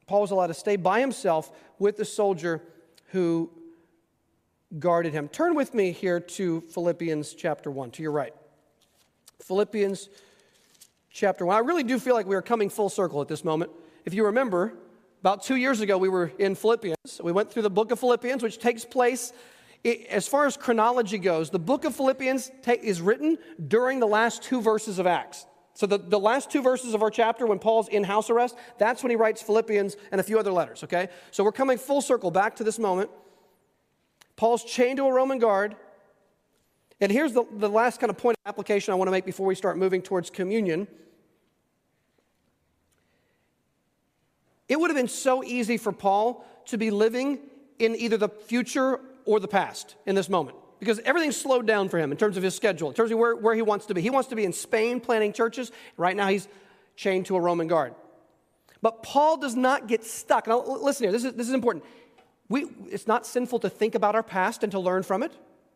Paul 0.07 0.21
was 0.21 0.31
allowed 0.31 0.49
to 0.49 0.55
stay 0.55 0.77
by 0.77 1.01
himself 1.01 1.51
with 1.81 1.97
the 1.97 2.05
soldier 2.05 2.63
who 3.09 3.51
guarded 4.79 5.13
him. 5.13 5.27
Turn 5.27 5.57
with 5.57 5.75
me 5.75 5.91
here 5.91 6.21
to 6.21 6.61
Philippians 6.61 7.35
chapter 7.35 7.73
1, 7.73 7.91
to 7.93 8.03
your 8.03 8.13
right. 8.13 8.35
Philippians 9.43 10.09
chapter 11.11 11.45
1. 11.45 11.57
I 11.57 11.61
really 11.61 11.83
do 11.83 11.99
feel 11.99 12.15
like 12.15 12.27
we 12.27 12.37
are 12.37 12.43
coming 12.43 12.71
full 12.71 12.89
circle 12.89 13.21
at 13.21 13.27
this 13.27 13.45
moment. 13.45 13.73
If 14.05 14.13
you 14.15 14.27
remember, 14.27 14.75
about 15.21 15.43
two 15.43 15.57
years 15.57 15.81
ago, 15.81 15.97
we 15.97 16.09
were 16.09 16.31
in 16.39 16.55
Philippians. 16.55 17.21
We 17.23 17.33
went 17.33 17.51
through 17.51 17.63
the 17.63 17.71
book 17.71 17.91
of 17.91 17.99
Philippians, 17.99 18.43
which 18.43 18.59
takes 18.59 18.85
place, 18.85 19.33
as 20.11 20.29
far 20.29 20.47
as 20.47 20.57
chronology 20.57 21.19
goes, 21.19 21.51
the 21.51 21.59
book 21.59 21.85
of 21.85 21.97
Philippians 21.97 22.51
is 22.67 23.01
written 23.01 23.39
during 23.67 24.01
the 24.01 24.07
last 24.07 24.43
two 24.43 24.61
verses 24.61 24.99
of 24.99 25.07
Acts. 25.07 25.47
So, 25.77 25.87
the, 25.87 25.99
the 25.99 26.21
last 26.21 26.51
two 26.51 26.63
verses 26.63 26.95
of 26.95 27.03
our 27.03 27.11
chapter, 27.11 27.47
when 27.47 27.59
Paul's 27.59 27.89
in 27.89 28.05
house 28.05 28.31
arrest, 28.31 28.57
that's 28.79 29.03
when 29.03 29.11
he 29.11 29.17
writes 29.17 29.43
Philippians 29.43 29.97
and 30.13 30.21
a 30.21 30.25
few 30.25 30.39
other 30.39 30.53
letters, 30.53 30.85
okay? 30.85 31.09
So, 31.33 31.43
we're 31.43 31.53
coming 31.53 31.79
full 31.79 32.01
circle 32.01 32.31
back 32.31 32.57
to 32.57 32.65
this 32.65 32.79
moment. 32.79 33.11
Paul's 34.37 34.63
chained 34.65 34.99
to 34.99 35.07
a 35.07 35.13
Roman 35.13 35.39
guard. 35.41 35.75
And 37.01 37.11
here's 37.11 37.33
the, 37.33 37.45
the 37.51 37.69
last 37.69 37.99
kind 37.99 38.09
of 38.09 38.17
point 38.17 38.37
of 38.45 38.49
application 38.49 38.93
I 38.93 38.95
want 38.95 39.09
to 39.09 39.13
make 39.13 39.25
before 39.25 39.47
we 39.47 39.57
start 39.57 39.77
moving 39.77 40.01
towards 40.01 40.31
communion. 40.31 40.87
It 44.69 44.81
would 44.81 44.91
have 44.91 44.97
been 44.97 45.09
so 45.09 45.45
easy 45.45 45.77
for 45.77 45.93
Paul 45.93 46.45
to 46.67 46.79
be 46.79 46.91
living 46.91 47.39
in 47.79 47.95
either 47.97 48.17
the 48.17 48.29
future 48.29 49.01
or 49.25 49.41
the 49.41 49.49
past 49.49 49.97
in 50.07 50.15
this 50.15 50.29
moment 50.29 50.57
because 50.79 50.99
everything's 51.01 51.37
slowed 51.37 51.67
down 51.67 51.89
for 51.89 51.99
him 51.99 52.13
in 52.13 52.19
terms 52.19 52.37
of 52.37 52.43
his 52.43 52.55
schedule, 52.55 52.89
in 52.89 52.95
terms 52.95 53.11
of 53.11 53.19
where, 53.19 53.35
where 53.35 53.55
he 53.55 53.63
wants 53.63 53.87
to 53.87 53.95
be. 53.95 54.01
He 54.01 54.11
wants 54.11 54.29
to 54.29 54.37
be 54.37 54.45
in 54.45 54.53
Spain 54.53 55.01
planting 55.01 55.33
churches. 55.33 55.73
Right 55.97 56.17
now, 56.17 56.29
he's 56.29 56.49
chained 56.97 57.27
to 57.27 57.37
a 57.37 57.41
Roman 57.41 57.67
guard. 57.67 57.95
But 58.83 59.03
Paul 59.03 59.39
does 59.39 59.57
not 59.57 59.89
get 59.89 60.05
stuck. 60.05 60.47
Now, 60.47 60.63
listen 60.63 61.05
here, 61.05 61.13
this 61.13 61.25
is, 61.25 61.33
this 61.33 61.49
is 61.49 61.55
important. 61.55 61.85
We, 62.49 62.67
it's 62.91 63.07
not 63.07 63.27
sinful 63.27 63.61
to 63.61 63.71
think 63.71 63.95
about 63.95 64.15
our 64.15 64.23
past 64.23 64.63
and 64.63 64.71
to 64.73 64.79
learn 64.79 65.03
from 65.03 65.23
it. 65.23 65.33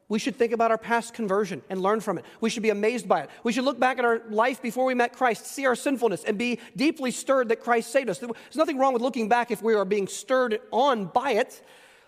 We 0.09 0.19
should 0.19 0.37
think 0.37 0.53
about 0.53 0.71
our 0.71 0.79
past 0.79 1.13
conversion 1.13 1.63
and 1.69 1.83
learn 1.83 2.01
from 2.01 2.17
it. 2.17 2.25
We 2.41 2.49
should 2.49 2.63
be 2.63 2.71
amazed 2.71 3.07
by 3.07 3.23
it. 3.23 3.31
We 3.45 3.53
should 3.53 3.65
look 3.65 3.79
back 3.79 3.99
at 3.99 4.07
our 4.07 4.23
life 4.31 4.63
before 4.63 4.87
we 4.87 4.95
met 4.95 5.13
Christ, 5.13 5.47
see 5.47 5.67
our 5.67 5.77
sinfulness, 5.77 6.25
and 6.25 6.39
be 6.39 6.61
deeply 6.75 7.11
stirred 7.11 7.51
that 7.51 7.61
Christ 7.61 7.91
saved 7.91 8.09
us. 8.09 8.19
There's 8.19 8.33
nothing 8.57 8.79
wrong 8.79 8.95
with 8.95 9.03
looking 9.03 9.29
back 9.29 9.51
if 9.51 9.63
we 9.63 9.75
are 9.75 9.85
being 9.85 10.09
stirred 10.09 10.61
on 10.71 11.07
by 11.07 11.33
it. 11.33 11.63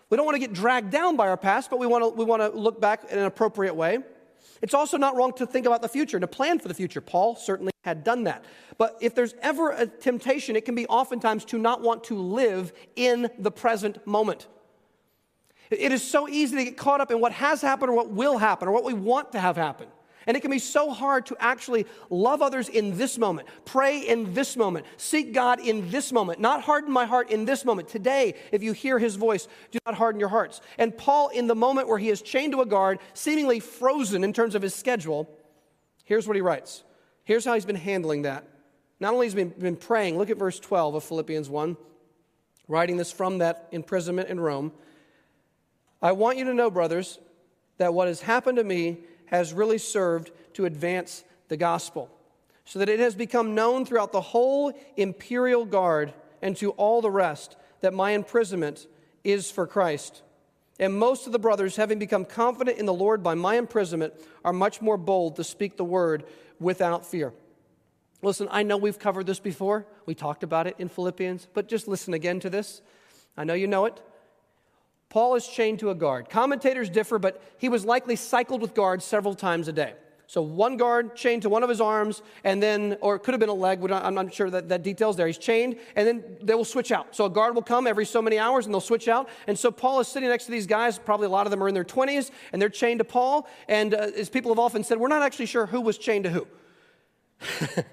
We 0.08 0.16
don't 0.16 0.24
want 0.24 0.36
to 0.36 0.40
get 0.40 0.54
dragged 0.54 0.90
down 0.90 1.16
by 1.16 1.28
our 1.28 1.36
past, 1.36 1.68
but 1.68 1.78
we 1.78 1.86
want 1.86 2.02
to, 2.02 2.08
we 2.08 2.24
want 2.24 2.40
to 2.40 2.48
look 2.48 2.80
back 2.80 3.04
in 3.10 3.18
an 3.18 3.26
appropriate 3.26 3.74
way. 3.74 3.98
It's 4.62 4.74
also 4.74 4.96
not 4.96 5.14
wrong 5.14 5.32
to 5.34 5.46
think 5.46 5.66
about 5.66 5.82
the 5.82 5.88
future 5.88 6.16
and 6.16 6.22
to 6.22 6.26
plan 6.26 6.58
for 6.58 6.68
the 6.68 6.74
future. 6.74 7.00
Paul 7.00 7.36
certainly 7.36 7.72
had 7.84 8.02
done 8.02 8.24
that. 8.24 8.44
But 8.78 8.96
if 9.00 9.14
there's 9.14 9.34
ever 9.42 9.70
a 9.70 9.86
temptation, 9.86 10.56
it 10.56 10.64
can 10.64 10.74
be 10.74 10.86
oftentimes 10.86 11.44
to 11.46 11.58
not 11.58 11.82
want 11.82 12.04
to 12.04 12.16
live 12.16 12.72
in 12.96 13.28
the 13.38 13.50
present 13.50 14.06
moment. 14.06 14.48
It 15.70 15.92
is 15.92 16.02
so 16.02 16.28
easy 16.28 16.56
to 16.56 16.64
get 16.64 16.76
caught 16.76 17.00
up 17.00 17.10
in 17.10 17.20
what 17.20 17.32
has 17.32 17.62
happened 17.62 17.90
or 17.90 17.94
what 17.94 18.10
will 18.10 18.38
happen 18.38 18.68
or 18.68 18.72
what 18.72 18.84
we 18.84 18.92
want 18.92 19.32
to 19.32 19.40
have 19.40 19.56
happen. 19.56 19.86
And 20.26 20.36
it 20.36 20.40
can 20.40 20.50
be 20.50 20.58
so 20.58 20.90
hard 20.90 21.26
to 21.26 21.36
actually 21.40 21.86
love 22.10 22.42
others 22.42 22.68
in 22.68 22.96
this 22.98 23.16
moment, 23.16 23.48
pray 23.64 24.00
in 24.00 24.34
this 24.34 24.56
moment, 24.56 24.84
seek 24.96 25.32
God 25.32 25.60
in 25.60 25.90
this 25.90 26.12
moment, 26.12 26.40
not 26.40 26.62
harden 26.62 26.92
my 26.92 27.06
heart 27.06 27.30
in 27.30 27.46
this 27.46 27.64
moment. 27.64 27.88
Today, 27.88 28.34
if 28.52 28.62
you 28.62 28.72
hear 28.72 28.98
his 28.98 29.16
voice, 29.16 29.48
do 29.70 29.78
not 29.86 29.94
harden 29.94 30.20
your 30.20 30.28
hearts. 30.28 30.60
And 30.76 30.96
Paul, 30.96 31.28
in 31.28 31.46
the 31.46 31.54
moment 31.54 31.88
where 31.88 31.98
he 31.98 32.10
is 32.10 32.20
chained 32.20 32.52
to 32.52 32.60
a 32.60 32.66
guard, 32.66 32.98
seemingly 33.14 33.60
frozen 33.60 34.22
in 34.22 34.32
terms 34.32 34.54
of 34.54 34.62
his 34.62 34.74
schedule, 34.74 35.28
here's 36.04 36.26
what 36.26 36.36
he 36.36 36.42
writes. 36.42 36.84
Here's 37.24 37.44
how 37.44 37.54
he's 37.54 37.64
been 37.64 37.76
handling 37.76 38.22
that. 38.22 38.44
Not 39.00 39.14
only 39.14 39.26
has 39.26 39.32
he 39.32 39.44
been, 39.44 39.76
praying, 39.76 40.18
look 40.18 40.28
at 40.28 40.36
verse 40.36 40.60
12 40.60 40.96
of 40.96 41.04
Philippians 41.04 41.48
1, 41.48 41.76
writing 42.68 42.98
this 42.98 43.10
from 43.10 43.38
that 43.38 43.68
imprisonment 43.72 44.28
in 44.28 44.38
Rome. 44.38 44.72
I 46.02 46.12
want 46.12 46.38
you 46.38 46.44
to 46.46 46.54
know, 46.54 46.70
brothers, 46.70 47.18
that 47.78 47.94
what 47.94 48.08
has 48.08 48.20
happened 48.20 48.58
to 48.58 48.64
me 48.64 48.98
has 49.26 49.52
really 49.52 49.78
served 49.78 50.30
to 50.54 50.64
advance 50.64 51.24
the 51.48 51.56
gospel, 51.56 52.10
so 52.64 52.78
that 52.78 52.88
it 52.88 53.00
has 53.00 53.14
become 53.14 53.54
known 53.54 53.84
throughout 53.84 54.12
the 54.12 54.20
whole 54.20 54.72
imperial 54.96 55.64
guard 55.64 56.12
and 56.42 56.56
to 56.56 56.70
all 56.72 57.00
the 57.00 57.10
rest 57.10 57.56
that 57.80 57.92
my 57.92 58.12
imprisonment 58.12 58.86
is 59.24 59.50
for 59.50 59.66
Christ. 59.66 60.22
And 60.78 60.94
most 60.94 61.26
of 61.26 61.32
the 61.32 61.38
brothers, 61.38 61.76
having 61.76 61.98
become 61.98 62.24
confident 62.24 62.78
in 62.78 62.86
the 62.86 62.94
Lord 62.94 63.22
by 63.22 63.34
my 63.34 63.56
imprisonment, 63.56 64.14
are 64.44 64.52
much 64.52 64.80
more 64.80 64.96
bold 64.96 65.36
to 65.36 65.44
speak 65.44 65.76
the 65.76 65.84
word 65.84 66.24
without 66.58 67.04
fear. 67.04 67.32
Listen, 68.22 68.48
I 68.50 68.62
know 68.62 68.76
we've 68.76 68.98
covered 68.98 69.26
this 69.26 69.40
before. 69.40 69.86
We 70.06 70.14
talked 70.14 70.42
about 70.42 70.66
it 70.66 70.76
in 70.78 70.88
Philippians, 70.88 71.48
but 71.52 71.68
just 71.68 71.88
listen 71.88 72.14
again 72.14 72.40
to 72.40 72.50
this. 72.50 72.82
I 73.36 73.44
know 73.44 73.54
you 73.54 73.66
know 73.66 73.86
it. 73.86 74.00
Paul 75.10 75.34
is 75.34 75.46
chained 75.46 75.80
to 75.80 75.90
a 75.90 75.94
guard. 75.94 76.30
Commentators 76.30 76.88
differ, 76.88 77.18
but 77.18 77.42
he 77.58 77.68
was 77.68 77.84
likely 77.84 78.16
cycled 78.16 78.62
with 78.62 78.74
guards 78.74 79.04
several 79.04 79.34
times 79.34 79.68
a 79.68 79.72
day. 79.72 79.94
So 80.28 80.40
one 80.40 80.76
guard 80.76 81.16
chained 81.16 81.42
to 81.42 81.48
one 81.48 81.64
of 81.64 81.68
his 81.68 81.80
arms, 81.80 82.22
and 82.44 82.62
then, 82.62 82.96
or 83.00 83.16
it 83.16 83.24
could 83.24 83.34
have 83.34 83.40
been 83.40 83.48
a 83.48 83.52
leg, 83.52 83.82
I'm 83.90 84.14
not 84.14 84.32
sure 84.32 84.48
that, 84.48 84.68
that 84.68 84.84
detail's 84.84 85.16
there. 85.16 85.26
He's 85.26 85.36
chained, 85.36 85.76
and 85.96 86.06
then 86.06 86.36
they 86.40 86.54
will 86.54 86.64
switch 86.64 86.92
out. 86.92 87.16
So 87.16 87.24
a 87.24 87.30
guard 87.30 87.56
will 87.56 87.62
come 87.62 87.88
every 87.88 88.06
so 88.06 88.22
many 88.22 88.38
hours, 88.38 88.64
and 88.64 88.72
they'll 88.72 88.80
switch 88.80 89.08
out. 89.08 89.28
And 89.48 89.58
so 89.58 89.72
Paul 89.72 89.98
is 89.98 90.06
sitting 90.06 90.28
next 90.28 90.44
to 90.44 90.52
these 90.52 90.68
guys. 90.68 91.00
Probably 91.00 91.26
a 91.26 91.30
lot 91.30 91.48
of 91.48 91.50
them 91.50 91.60
are 91.60 91.66
in 91.66 91.74
their 91.74 91.82
20s, 91.82 92.30
and 92.52 92.62
they're 92.62 92.68
chained 92.68 93.00
to 93.00 93.04
Paul. 93.04 93.48
And 93.66 93.92
uh, 93.92 94.10
as 94.16 94.30
people 94.30 94.52
have 94.52 94.60
often 94.60 94.84
said, 94.84 95.00
we're 95.00 95.08
not 95.08 95.22
actually 95.22 95.46
sure 95.46 95.66
who 95.66 95.80
was 95.80 95.98
chained 95.98 96.22
to 96.22 96.30
who. 96.30 96.46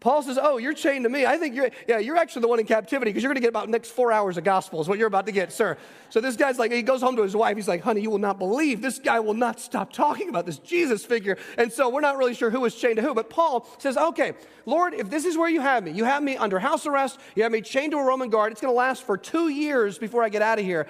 Paul 0.00 0.22
says, 0.22 0.38
Oh, 0.40 0.58
you're 0.58 0.74
chained 0.74 1.04
to 1.04 1.08
me. 1.08 1.26
I 1.26 1.38
think 1.38 1.56
you're, 1.56 1.70
yeah, 1.88 1.98
you're 1.98 2.16
actually 2.16 2.42
the 2.42 2.48
one 2.48 2.60
in 2.60 2.66
captivity 2.66 3.10
because 3.10 3.22
you're 3.22 3.30
going 3.30 3.40
to 3.40 3.40
get 3.40 3.48
about 3.48 3.68
next 3.68 3.90
four 3.90 4.12
hours 4.12 4.36
of 4.36 4.44
gospel, 4.44 4.80
is 4.80 4.88
what 4.88 4.96
you're 4.96 5.08
about 5.08 5.26
to 5.26 5.32
get, 5.32 5.52
sir. 5.52 5.76
So 6.10 6.20
this 6.20 6.36
guy's 6.36 6.58
like, 6.58 6.70
he 6.70 6.82
goes 6.82 7.02
home 7.02 7.16
to 7.16 7.22
his 7.22 7.34
wife. 7.34 7.56
He's 7.56 7.66
like, 7.66 7.82
Honey, 7.82 8.02
you 8.02 8.10
will 8.10 8.18
not 8.18 8.38
believe. 8.38 8.80
This 8.80 9.00
guy 9.00 9.18
will 9.18 9.34
not 9.34 9.58
stop 9.58 9.92
talking 9.92 10.28
about 10.28 10.46
this 10.46 10.58
Jesus 10.58 11.04
figure. 11.04 11.36
And 11.56 11.72
so 11.72 11.88
we're 11.88 12.00
not 12.00 12.16
really 12.16 12.34
sure 12.34 12.50
who 12.50 12.64
is 12.64 12.76
chained 12.76 12.96
to 12.96 13.02
who. 13.02 13.12
But 13.12 13.28
Paul 13.28 13.66
says, 13.78 13.96
Okay, 13.96 14.34
Lord, 14.66 14.94
if 14.94 15.10
this 15.10 15.24
is 15.24 15.36
where 15.36 15.50
you 15.50 15.60
have 15.60 15.82
me, 15.82 15.90
you 15.90 16.04
have 16.04 16.22
me 16.22 16.36
under 16.36 16.60
house 16.60 16.86
arrest, 16.86 17.18
you 17.34 17.42
have 17.42 17.50
me 17.50 17.60
chained 17.60 17.90
to 17.90 17.98
a 17.98 18.04
Roman 18.04 18.30
guard, 18.30 18.52
it's 18.52 18.60
going 18.60 18.72
to 18.72 18.76
last 18.76 19.02
for 19.02 19.16
two 19.16 19.48
years 19.48 19.98
before 19.98 20.22
I 20.22 20.28
get 20.28 20.42
out 20.42 20.60
of 20.60 20.64
here. 20.64 20.86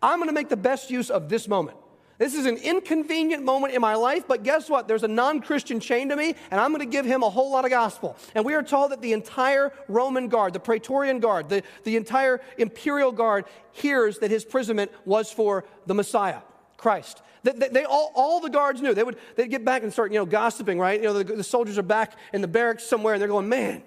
I'm 0.00 0.18
going 0.18 0.28
to 0.28 0.34
make 0.34 0.48
the 0.48 0.56
best 0.56 0.90
use 0.90 1.10
of 1.10 1.28
this 1.28 1.48
moment. 1.48 1.76
This 2.22 2.34
is 2.34 2.46
an 2.46 2.56
inconvenient 2.58 3.42
moment 3.42 3.74
in 3.74 3.80
my 3.80 3.96
life, 3.96 4.28
but 4.28 4.44
guess 4.44 4.70
what? 4.70 4.86
There's 4.86 5.02
a 5.02 5.08
non 5.08 5.40
Christian 5.40 5.80
chained 5.80 6.10
to 6.10 6.16
me, 6.16 6.36
and 6.52 6.60
I'm 6.60 6.70
going 6.70 6.78
to 6.78 6.86
give 6.86 7.04
him 7.04 7.24
a 7.24 7.28
whole 7.28 7.50
lot 7.50 7.64
of 7.64 7.72
gospel. 7.72 8.16
And 8.36 8.44
we 8.44 8.54
are 8.54 8.62
told 8.62 8.92
that 8.92 9.02
the 9.02 9.12
entire 9.12 9.72
Roman 9.88 10.28
guard, 10.28 10.52
the 10.52 10.60
Praetorian 10.60 11.18
guard, 11.18 11.48
the, 11.48 11.64
the 11.82 11.96
entire 11.96 12.40
imperial 12.58 13.10
guard 13.10 13.46
hears 13.72 14.20
that 14.20 14.30
his 14.30 14.44
imprisonment 14.44 14.92
was 15.04 15.32
for 15.32 15.64
the 15.86 15.94
Messiah, 15.94 16.42
Christ. 16.76 17.22
They, 17.42 17.54
they, 17.54 17.68
they, 17.70 17.84
all, 17.86 18.12
all 18.14 18.38
the 18.38 18.50
guards 18.50 18.80
knew. 18.80 18.94
They 18.94 19.02
would 19.02 19.18
they'd 19.34 19.50
get 19.50 19.64
back 19.64 19.82
and 19.82 19.92
start, 19.92 20.12
you 20.12 20.20
know, 20.20 20.24
gossiping, 20.24 20.78
right? 20.78 21.00
You 21.00 21.08
know, 21.08 21.24
the, 21.24 21.24
the 21.24 21.42
soldiers 21.42 21.76
are 21.76 21.82
back 21.82 22.16
in 22.32 22.40
the 22.40 22.46
barracks 22.46 22.84
somewhere, 22.84 23.14
and 23.14 23.20
they're 23.20 23.26
going, 23.26 23.48
man, 23.48 23.82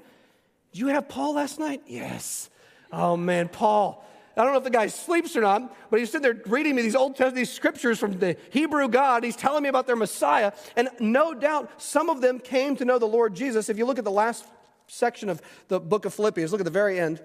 did 0.74 0.80
you 0.80 0.88
have 0.88 1.08
Paul 1.08 1.36
last 1.36 1.58
night? 1.58 1.84
Yes. 1.88 2.50
Oh, 2.92 3.16
man, 3.16 3.48
Paul. 3.48 4.06
I 4.38 4.44
don't 4.44 4.52
know 4.52 4.58
if 4.58 4.64
the 4.66 4.70
guy 4.70 4.88
sleeps 4.88 5.36
or 5.36 5.42
not, 5.42 5.74
but 5.90 6.00
he's 6.00 6.12
sitting 6.12 6.24
there 6.24 6.42
reading 6.48 6.76
me 6.76 6.82
these 6.82 6.96
Old 6.96 7.14
Testament 7.16 7.36
these 7.36 7.52
scriptures 7.52 8.00
from 8.00 8.20
the 8.20 8.36
Hebrew 8.50 8.90
God. 8.90 9.24
He's 9.24 9.36
telling 9.36 9.64
me 9.64 9.70
about 9.70 9.88
their 9.88 9.96
Messiah. 9.96 10.52
And 10.76 10.90
no 11.00 11.34
doubt 11.34 11.82
some 11.82 12.10
of 12.10 12.20
them 12.20 12.40
came 12.40 12.76
to 12.76 12.86
know 12.86 13.00
the 13.00 13.06
Lord 13.06 13.34
Jesus. 13.34 13.70
If 13.70 13.78
you 13.78 13.86
look 13.86 13.98
at 13.98 14.04
the 14.04 14.12
last 14.12 14.46
section 14.88 15.30
of 15.30 15.42
the 15.70 15.80
book 15.80 16.06
of 16.06 16.14
Philippians, 16.14 16.52
look 16.52 16.60
at 16.60 16.66
the 16.66 16.72
very 16.72 17.00
end. 17.00 17.22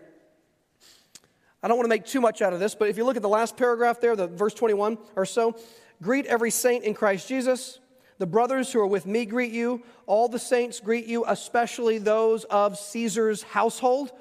I 1.62 1.68
don't 1.68 1.76
want 1.76 1.86
to 1.86 1.90
make 1.90 2.06
too 2.06 2.20
much 2.20 2.40
out 2.42 2.52
of 2.52 2.60
this, 2.60 2.74
but 2.74 2.88
if 2.88 2.96
you 2.96 3.04
look 3.04 3.16
at 3.16 3.22
the 3.22 3.28
last 3.28 3.56
paragraph 3.56 4.00
there, 4.00 4.16
the 4.16 4.28
verse 4.28 4.54
21 4.54 4.96
or 5.16 5.26
so, 5.26 5.56
greet 6.00 6.26
every 6.26 6.50
saint 6.50 6.84
in 6.84 6.94
Christ 6.94 7.28
Jesus. 7.28 7.80
The 8.18 8.26
brothers 8.26 8.72
who 8.72 8.80
are 8.80 8.86
with 8.86 9.06
me 9.06 9.26
greet 9.26 9.52
you. 9.52 9.82
All 10.06 10.28
the 10.28 10.38
saints 10.38 10.78
greet 10.78 11.06
you, 11.06 11.24
especially 11.26 11.98
those 11.98 12.44
of 12.44 12.78
Caesar's 12.78 13.42
household. 13.42 14.12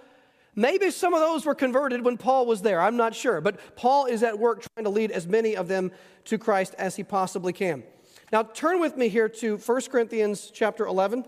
Maybe 0.59 0.91
some 0.91 1.13
of 1.13 1.21
those 1.21 1.45
were 1.45 1.55
converted 1.55 2.03
when 2.03 2.17
Paul 2.17 2.45
was 2.45 2.61
there. 2.61 2.81
I'm 2.81 2.97
not 2.97 3.15
sure. 3.15 3.39
But 3.39 3.77
Paul 3.77 4.07
is 4.07 4.23
at 4.23 4.37
work 4.37 4.61
trying 4.61 4.83
to 4.83 4.89
lead 4.89 5.09
as 5.09 5.25
many 5.25 5.55
of 5.55 5.69
them 5.69 5.89
to 6.25 6.37
Christ 6.37 6.75
as 6.77 6.97
he 6.97 7.03
possibly 7.05 7.53
can. 7.53 7.81
Now, 8.33 8.43
turn 8.43 8.81
with 8.81 8.97
me 8.97 9.07
here 9.07 9.29
to 9.29 9.55
1 9.55 9.81
Corinthians 9.83 10.51
chapter 10.53 10.85
11. 10.85 11.23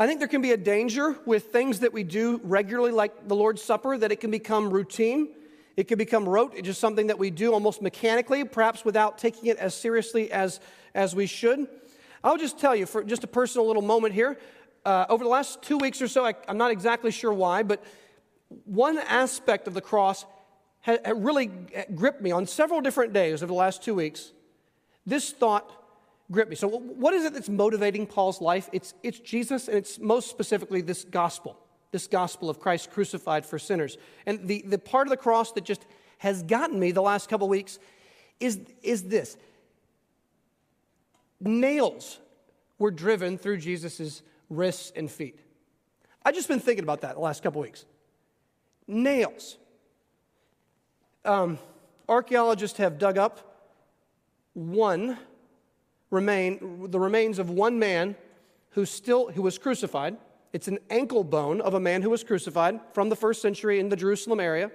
I 0.00 0.08
think 0.08 0.18
there 0.18 0.26
can 0.26 0.42
be 0.42 0.50
a 0.50 0.56
danger 0.56 1.16
with 1.24 1.52
things 1.52 1.78
that 1.78 1.92
we 1.92 2.02
do 2.02 2.40
regularly, 2.42 2.90
like 2.90 3.28
the 3.28 3.36
Lord's 3.36 3.62
Supper, 3.62 3.96
that 3.96 4.10
it 4.10 4.18
can 4.18 4.32
become 4.32 4.70
routine. 4.70 5.28
It 5.76 5.86
can 5.86 5.98
become 5.98 6.28
rote. 6.28 6.54
It's 6.56 6.66
just 6.66 6.80
something 6.80 7.06
that 7.06 7.18
we 7.20 7.30
do 7.30 7.52
almost 7.52 7.80
mechanically, 7.80 8.42
perhaps 8.42 8.84
without 8.84 9.18
taking 9.18 9.46
it 9.46 9.56
as 9.58 9.72
seriously 9.72 10.32
as, 10.32 10.58
as 10.96 11.14
we 11.14 11.26
should. 11.26 11.68
I'll 12.22 12.38
just 12.38 12.58
tell 12.58 12.74
you 12.74 12.86
for 12.86 13.04
just 13.04 13.24
a 13.24 13.26
personal 13.26 13.66
little 13.66 13.82
moment 13.82 14.14
here. 14.14 14.38
Uh, 14.84 15.06
over 15.08 15.22
the 15.24 15.30
last 15.30 15.62
two 15.62 15.78
weeks 15.78 16.00
or 16.00 16.08
so, 16.08 16.24
I, 16.24 16.34
am 16.48 16.56
not 16.56 16.70
exactly 16.70 17.10
sure 17.10 17.32
why, 17.32 17.62
but 17.62 17.82
one 18.64 18.98
aspect 18.98 19.68
of 19.68 19.74
the 19.74 19.80
cross 19.80 20.24
had, 20.80 21.04
had 21.04 21.24
really 21.24 21.50
gripped 21.94 22.22
me 22.22 22.30
on 22.30 22.46
several 22.46 22.80
different 22.80 23.12
days 23.12 23.42
over 23.42 23.48
the 23.48 23.58
last 23.58 23.82
two 23.82 23.94
weeks. 23.94 24.32
This 25.04 25.30
thought 25.30 25.70
gripped 26.30 26.50
me. 26.50 26.56
So, 26.56 26.68
what 26.68 27.14
is 27.14 27.24
it 27.24 27.34
that's 27.34 27.48
motivating 27.48 28.06
Paul's 28.06 28.40
life? 28.40 28.68
It's, 28.72 28.94
it's 29.02 29.18
Jesus, 29.20 29.68
and 29.68 29.76
it's 29.76 29.98
most 29.98 30.30
specifically 30.30 30.80
this 30.80 31.04
gospel, 31.04 31.58
this 31.90 32.06
gospel 32.06 32.50
of 32.50 32.60
Christ 32.60 32.90
crucified 32.90 33.44
for 33.44 33.58
sinners. 33.58 33.98
And 34.26 34.46
the, 34.46 34.62
the 34.66 34.78
part 34.78 35.06
of 35.06 35.10
the 35.10 35.16
cross 35.16 35.52
that 35.52 35.64
just 35.64 35.84
has 36.18 36.42
gotten 36.42 36.78
me 36.78 36.92
the 36.92 37.02
last 37.02 37.28
couple 37.28 37.48
weeks 37.48 37.78
is, 38.40 38.60
is 38.82 39.04
this 39.04 39.36
nails 41.40 42.18
were 42.78 42.90
driven 42.90 43.38
through 43.38 43.58
Jesus' 43.58 44.22
wrists 44.48 44.92
and 44.94 45.10
feet. 45.10 45.40
I've 46.24 46.34
just 46.34 46.48
been 46.48 46.60
thinking 46.60 46.84
about 46.84 47.02
that 47.02 47.14
the 47.14 47.20
last 47.20 47.42
couple 47.42 47.60
weeks. 47.60 47.84
Nails. 48.86 49.56
Um, 51.24 51.58
archaeologists 52.08 52.78
have 52.78 52.98
dug 52.98 53.18
up 53.18 53.66
one 54.54 55.18
remain, 56.10 56.90
the 56.90 56.98
remains 56.98 57.38
of 57.38 57.50
one 57.50 57.78
man 57.78 58.16
who 58.70 58.84
still 58.84 59.30
who 59.30 59.42
was 59.42 59.58
crucified. 59.58 60.16
It's 60.52 60.68
an 60.68 60.78
ankle 60.90 61.24
bone 61.24 61.60
of 61.60 61.74
a 61.74 61.80
man 61.80 62.02
who 62.02 62.10
was 62.10 62.24
crucified 62.24 62.80
from 62.92 63.08
the 63.08 63.16
first 63.16 63.42
century 63.42 63.78
in 63.78 63.88
the 63.88 63.96
Jerusalem 63.96 64.40
area. 64.40 64.70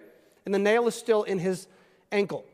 and 0.45 0.53
the 0.53 0.59
nail 0.59 0.87
is 0.87 0.95
still 0.95 1.23
in 1.23 1.39
his 1.39 1.67
ankle. 2.11 2.45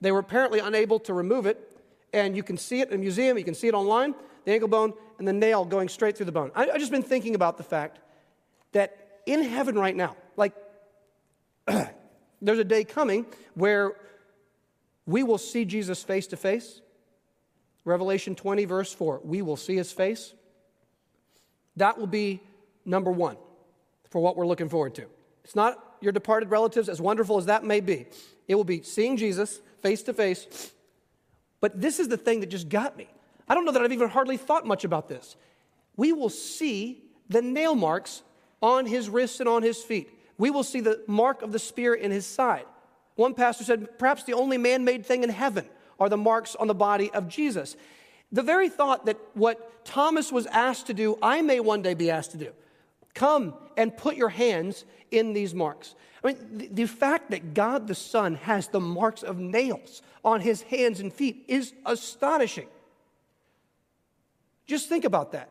They 0.00 0.12
were 0.12 0.18
apparently 0.18 0.58
unable 0.58 0.98
to 1.00 1.14
remove 1.14 1.46
it, 1.46 1.77
and 2.12 2.36
you 2.36 2.42
can 2.42 2.56
see 2.56 2.80
it 2.80 2.88
in 2.88 2.94
a 2.94 2.98
museum, 2.98 3.38
you 3.38 3.44
can 3.44 3.54
see 3.54 3.68
it 3.68 3.74
online 3.74 4.14
the 4.48 4.54
ankle 4.54 4.68
bone 4.68 4.94
and 5.18 5.28
the 5.28 5.32
nail 5.32 5.62
going 5.62 5.90
straight 5.90 6.16
through 6.16 6.24
the 6.24 6.32
bone. 6.32 6.50
I, 6.54 6.70
I've 6.70 6.78
just 6.78 6.90
been 6.90 7.02
thinking 7.02 7.34
about 7.34 7.58
the 7.58 7.62
fact 7.62 7.98
that 8.72 9.20
in 9.26 9.42
heaven 9.42 9.78
right 9.78 9.94
now, 9.94 10.16
like, 10.36 10.54
there's 11.66 12.58
a 12.58 12.64
day 12.64 12.82
coming 12.84 13.26
where 13.52 13.92
we 15.04 15.22
will 15.22 15.36
see 15.36 15.66
Jesus 15.66 16.02
face 16.02 16.26
to 16.28 16.36
face. 16.38 16.80
Revelation 17.84 18.34
20, 18.34 18.64
verse 18.64 18.92
4. 18.94 19.20
We 19.22 19.42
will 19.42 19.58
see 19.58 19.76
his 19.76 19.92
face. 19.92 20.32
That 21.76 21.98
will 21.98 22.06
be 22.06 22.40
number 22.86 23.10
one 23.10 23.36
for 24.08 24.22
what 24.22 24.34
we're 24.34 24.46
looking 24.46 24.70
forward 24.70 24.94
to. 24.94 25.04
It's 25.44 25.56
not 25.56 25.96
your 26.00 26.12
departed 26.12 26.50
relatives, 26.50 26.88
as 26.88 27.02
wonderful 27.02 27.36
as 27.36 27.46
that 27.46 27.64
may 27.64 27.80
be. 27.80 28.06
It 28.46 28.54
will 28.54 28.64
be 28.64 28.80
seeing 28.80 29.18
Jesus 29.18 29.60
face 29.82 30.02
to 30.04 30.14
face. 30.14 30.72
But 31.60 31.80
this 31.80 31.98
is 31.98 32.08
the 32.08 32.16
thing 32.16 32.40
that 32.40 32.50
just 32.50 32.68
got 32.68 32.96
me. 32.96 33.08
I 33.48 33.54
don't 33.54 33.64
know 33.64 33.72
that 33.72 33.82
I've 33.82 33.92
even 33.92 34.08
hardly 34.08 34.36
thought 34.36 34.66
much 34.66 34.84
about 34.84 35.08
this. 35.08 35.36
We 35.96 36.12
will 36.12 36.28
see 36.28 37.02
the 37.28 37.42
nail 37.42 37.74
marks 37.74 38.22
on 38.62 38.86
his 38.86 39.08
wrists 39.08 39.40
and 39.40 39.48
on 39.48 39.62
his 39.62 39.82
feet. 39.82 40.10
We 40.36 40.50
will 40.50 40.62
see 40.62 40.80
the 40.80 41.02
mark 41.06 41.42
of 41.42 41.52
the 41.52 41.58
spear 41.58 41.94
in 41.94 42.10
his 42.10 42.26
side. 42.26 42.66
One 43.16 43.34
pastor 43.34 43.64
said, 43.64 43.98
perhaps 43.98 44.24
the 44.24 44.34
only 44.34 44.58
man 44.58 44.84
made 44.84 45.04
thing 45.04 45.24
in 45.24 45.30
heaven 45.30 45.66
are 45.98 46.08
the 46.08 46.16
marks 46.16 46.54
on 46.54 46.68
the 46.68 46.74
body 46.74 47.10
of 47.10 47.28
Jesus. 47.28 47.76
The 48.30 48.42
very 48.42 48.68
thought 48.68 49.06
that 49.06 49.18
what 49.34 49.84
Thomas 49.84 50.30
was 50.30 50.46
asked 50.46 50.86
to 50.86 50.94
do, 50.94 51.18
I 51.20 51.42
may 51.42 51.58
one 51.60 51.82
day 51.82 51.94
be 51.94 52.10
asked 52.10 52.32
to 52.32 52.36
do. 52.36 52.52
Come 53.14 53.54
and 53.76 53.96
put 53.96 54.16
your 54.16 54.28
hands 54.28 54.84
in 55.10 55.32
these 55.32 55.54
marks. 55.54 55.96
I 56.22 56.28
mean, 56.28 56.68
the, 56.72 56.86
fact 56.86 57.30
that 57.30 57.54
God 57.54 57.86
the 57.86 57.94
Son 57.94 58.34
has 58.36 58.68
the 58.68 58.80
marks 58.80 59.22
of 59.22 59.38
nails 59.38 60.02
on 60.24 60.40
his 60.40 60.62
hands 60.62 61.00
and 61.00 61.12
feet 61.12 61.44
is 61.46 61.72
astonishing. 61.86 62.66
Just 64.66 64.88
think 64.88 65.04
about 65.04 65.32
that. 65.32 65.48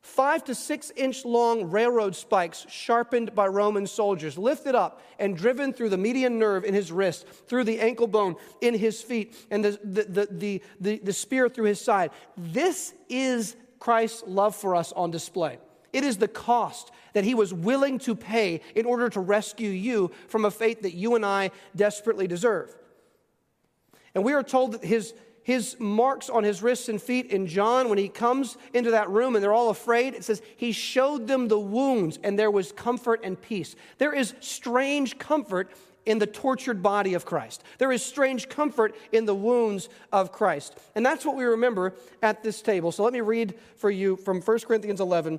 Five 0.00 0.44
to 0.44 0.54
six 0.54 0.90
inch 0.96 1.24
long 1.24 1.70
railroad 1.70 2.14
spikes 2.14 2.64
sharpened 2.68 3.34
by 3.34 3.48
Roman 3.48 3.86
soldiers, 3.86 4.38
lifted 4.38 4.74
up 4.74 5.02
and 5.18 5.36
driven 5.36 5.72
through 5.72 5.90
the 5.90 5.98
median 5.98 6.38
nerve 6.38 6.64
in 6.64 6.72
his 6.72 6.90
wrist, 6.92 7.26
through 7.28 7.64
the 7.64 7.80
ankle 7.80 8.06
bone 8.06 8.36
in 8.60 8.74
his 8.74 9.02
feet, 9.02 9.36
and 9.50 9.64
the, 9.64 9.78
the, 9.84 10.26
the, 10.30 10.62
the, 10.80 10.98
the 11.04 11.12
spear 11.12 11.48
through 11.48 11.66
his 11.66 11.80
side. 11.80 12.10
This 12.36 12.94
is 13.08 13.56
Christ's 13.80 14.22
love 14.26 14.54
for 14.56 14.76
us 14.76 14.92
on 14.92 15.10
display. 15.10 15.58
It 15.92 16.04
is 16.04 16.18
the 16.18 16.28
cost 16.28 16.90
that 17.14 17.24
he 17.24 17.34
was 17.34 17.52
willing 17.52 17.98
to 18.00 18.14
pay 18.14 18.60
in 18.74 18.86
order 18.86 19.08
to 19.10 19.20
rescue 19.20 19.70
you 19.70 20.10
from 20.28 20.44
a 20.44 20.50
fate 20.50 20.82
that 20.82 20.94
you 20.94 21.14
and 21.14 21.24
I 21.24 21.50
desperately 21.74 22.26
deserve. 22.26 22.74
And 24.14 24.24
we 24.24 24.32
are 24.32 24.42
told 24.42 24.72
that 24.72 24.84
his, 24.84 25.14
his 25.42 25.76
marks 25.78 26.28
on 26.28 26.44
his 26.44 26.62
wrists 26.62 26.88
and 26.88 27.00
feet 27.00 27.26
in 27.26 27.46
John, 27.46 27.88
when 27.88 27.98
he 27.98 28.08
comes 28.08 28.56
into 28.74 28.90
that 28.92 29.08
room 29.10 29.34
and 29.34 29.42
they're 29.42 29.52
all 29.52 29.70
afraid, 29.70 30.14
it 30.14 30.24
says, 30.24 30.42
He 30.56 30.72
showed 30.72 31.26
them 31.26 31.48
the 31.48 31.58
wounds 31.58 32.18
and 32.22 32.38
there 32.38 32.50
was 32.50 32.72
comfort 32.72 33.20
and 33.24 33.40
peace. 33.40 33.76
There 33.98 34.14
is 34.14 34.34
strange 34.40 35.18
comfort 35.18 35.70
in 36.06 36.18
the 36.18 36.26
tortured 36.26 36.82
body 36.82 37.14
of 37.14 37.26
Christ. 37.26 37.62
There 37.76 37.92
is 37.92 38.02
strange 38.02 38.48
comfort 38.48 38.96
in 39.12 39.26
the 39.26 39.34
wounds 39.34 39.90
of 40.10 40.32
Christ. 40.32 40.78
And 40.94 41.04
that's 41.04 41.24
what 41.24 41.36
we 41.36 41.44
remember 41.44 41.94
at 42.22 42.42
this 42.42 42.62
table. 42.62 42.92
So 42.92 43.04
let 43.04 43.12
me 43.12 43.20
read 43.20 43.54
for 43.76 43.90
you 43.90 44.16
from 44.16 44.40
1 44.40 44.58
Corinthians 44.60 45.00
11, 45.00 45.38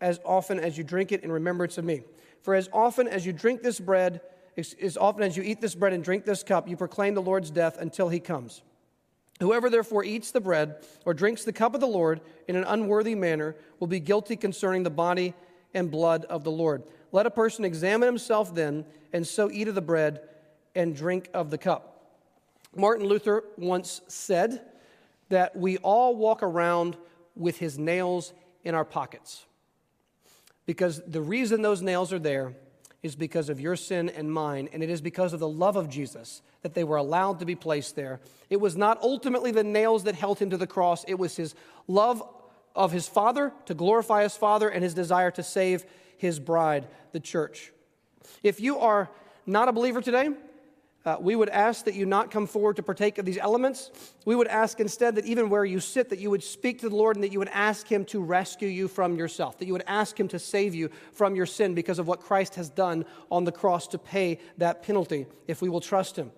as 0.00 0.20
often 0.24 0.58
as 0.58 0.78
you 0.78 0.84
drink 0.84 1.12
it 1.12 1.24
in 1.24 1.32
remembrance 1.32 1.78
of 1.78 1.84
me. 1.84 2.02
For 2.42 2.54
as 2.54 2.68
often 2.72 3.08
as 3.08 3.26
you 3.26 3.32
drink 3.32 3.62
this 3.62 3.80
bread, 3.80 4.20
as 4.56 4.96
often 4.96 5.22
as 5.22 5.36
you 5.36 5.42
eat 5.42 5.60
this 5.60 5.74
bread 5.74 5.92
and 5.92 6.02
drink 6.02 6.24
this 6.24 6.42
cup, 6.42 6.68
you 6.68 6.76
proclaim 6.76 7.14
the 7.14 7.22
Lord's 7.22 7.50
death 7.50 7.76
until 7.78 8.08
he 8.08 8.20
comes. 8.20 8.62
Whoever 9.40 9.70
therefore 9.70 10.04
eats 10.04 10.30
the 10.32 10.40
bread 10.40 10.76
or 11.04 11.14
drinks 11.14 11.44
the 11.44 11.52
cup 11.52 11.74
of 11.74 11.80
the 11.80 11.86
Lord 11.86 12.20
in 12.48 12.56
an 12.56 12.64
unworthy 12.64 13.14
manner 13.14 13.54
will 13.78 13.86
be 13.86 14.00
guilty 14.00 14.36
concerning 14.36 14.82
the 14.82 14.90
body 14.90 15.34
and 15.74 15.90
blood 15.90 16.24
of 16.24 16.42
the 16.42 16.50
Lord. 16.50 16.82
Let 17.12 17.26
a 17.26 17.30
person 17.30 17.64
examine 17.64 18.06
himself 18.06 18.54
then, 18.54 18.84
and 19.12 19.26
so 19.26 19.50
eat 19.50 19.68
of 19.68 19.74
the 19.74 19.80
bread 19.80 20.22
and 20.74 20.94
drink 20.94 21.28
of 21.32 21.50
the 21.50 21.58
cup. 21.58 22.16
Martin 22.74 23.06
Luther 23.06 23.44
once 23.56 24.00
said 24.08 24.62
that 25.28 25.56
we 25.56 25.78
all 25.78 26.16
walk 26.16 26.42
around 26.42 26.96
with 27.36 27.58
his 27.58 27.78
nails 27.78 28.32
in 28.64 28.74
our 28.74 28.84
pockets. 28.84 29.46
Because 30.68 31.00
the 31.06 31.22
reason 31.22 31.62
those 31.62 31.80
nails 31.80 32.12
are 32.12 32.18
there 32.18 32.52
is 33.02 33.16
because 33.16 33.48
of 33.48 33.58
your 33.58 33.74
sin 33.74 34.10
and 34.10 34.30
mine, 34.30 34.68
and 34.70 34.82
it 34.82 34.90
is 34.90 35.00
because 35.00 35.32
of 35.32 35.40
the 35.40 35.48
love 35.48 35.76
of 35.76 35.88
Jesus 35.88 36.42
that 36.60 36.74
they 36.74 36.84
were 36.84 36.98
allowed 36.98 37.38
to 37.38 37.46
be 37.46 37.54
placed 37.54 37.96
there. 37.96 38.20
It 38.50 38.60
was 38.60 38.76
not 38.76 39.00
ultimately 39.00 39.50
the 39.50 39.64
nails 39.64 40.04
that 40.04 40.14
held 40.14 40.38
him 40.38 40.50
to 40.50 40.58
the 40.58 40.66
cross, 40.66 41.04
it 41.04 41.14
was 41.14 41.34
his 41.36 41.54
love 41.86 42.22
of 42.76 42.92
his 42.92 43.08
Father 43.08 43.50
to 43.64 43.72
glorify 43.72 44.24
his 44.24 44.36
Father 44.36 44.68
and 44.68 44.84
his 44.84 44.92
desire 44.92 45.30
to 45.30 45.42
save 45.42 45.86
his 46.18 46.38
bride, 46.38 46.86
the 47.12 47.20
church. 47.20 47.72
If 48.42 48.60
you 48.60 48.78
are 48.78 49.08
not 49.46 49.68
a 49.68 49.72
believer 49.72 50.02
today, 50.02 50.28
uh, 51.08 51.16
we 51.18 51.34
would 51.34 51.48
ask 51.48 51.86
that 51.86 51.94
you 51.94 52.04
not 52.04 52.30
come 52.30 52.46
forward 52.46 52.76
to 52.76 52.82
partake 52.82 53.16
of 53.16 53.24
these 53.24 53.38
elements. 53.38 53.90
We 54.26 54.36
would 54.36 54.46
ask 54.46 54.78
instead 54.78 55.14
that 55.14 55.24
even 55.24 55.48
where 55.48 55.64
you 55.64 55.80
sit, 55.80 56.10
that 56.10 56.18
you 56.18 56.28
would 56.28 56.42
speak 56.42 56.80
to 56.80 56.90
the 56.90 56.94
Lord 56.94 57.16
and 57.16 57.24
that 57.24 57.32
you 57.32 57.38
would 57.38 57.48
ask 57.48 57.86
Him 57.86 58.04
to 58.06 58.20
rescue 58.20 58.68
you 58.68 58.88
from 58.88 59.16
yourself, 59.16 59.56
that 59.58 59.64
you 59.64 59.72
would 59.72 59.84
ask 59.86 60.20
Him 60.20 60.28
to 60.28 60.38
save 60.38 60.74
you 60.74 60.90
from 61.12 61.34
your 61.34 61.46
sin 61.46 61.74
because 61.74 61.98
of 61.98 62.06
what 62.06 62.20
Christ 62.20 62.56
has 62.56 62.68
done 62.68 63.06
on 63.30 63.44
the 63.44 63.52
cross 63.52 63.88
to 63.88 63.98
pay 63.98 64.38
that 64.58 64.82
penalty 64.82 65.24
if 65.46 65.62
we 65.62 65.70
will 65.70 65.80
trust 65.80 66.16
Him. 66.16 66.30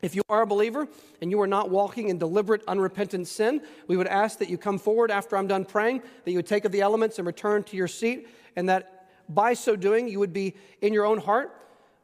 If 0.00 0.16
you 0.16 0.22
are 0.28 0.42
a 0.42 0.46
believer 0.48 0.88
and 1.20 1.30
you 1.30 1.40
are 1.40 1.46
not 1.46 1.70
walking 1.70 2.08
in 2.08 2.18
deliberate, 2.18 2.64
unrepentant 2.66 3.28
sin, 3.28 3.62
we 3.86 3.96
would 3.96 4.08
ask 4.08 4.40
that 4.40 4.50
you 4.50 4.58
come 4.58 4.80
forward 4.80 5.12
after 5.12 5.36
I'm 5.36 5.46
done 5.46 5.64
praying, 5.64 6.02
that 6.24 6.30
you 6.32 6.38
would 6.38 6.48
take 6.48 6.64
of 6.64 6.72
the 6.72 6.80
elements 6.80 7.18
and 7.18 7.26
return 7.26 7.62
to 7.64 7.76
your 7.76 7.86
seat, 7.86 8.26
and 8.56 8.68
that 8.68 9.06
by 9.28 9.54
so 9.54 9.76
doing, 9.76 10.08
you 10.08 10.18
would 10.18 10.32
be 10.32 10.56
in 10.80 10.92
your 10.92 11.04
own 11.04 11.18
heart. 11.18 11.56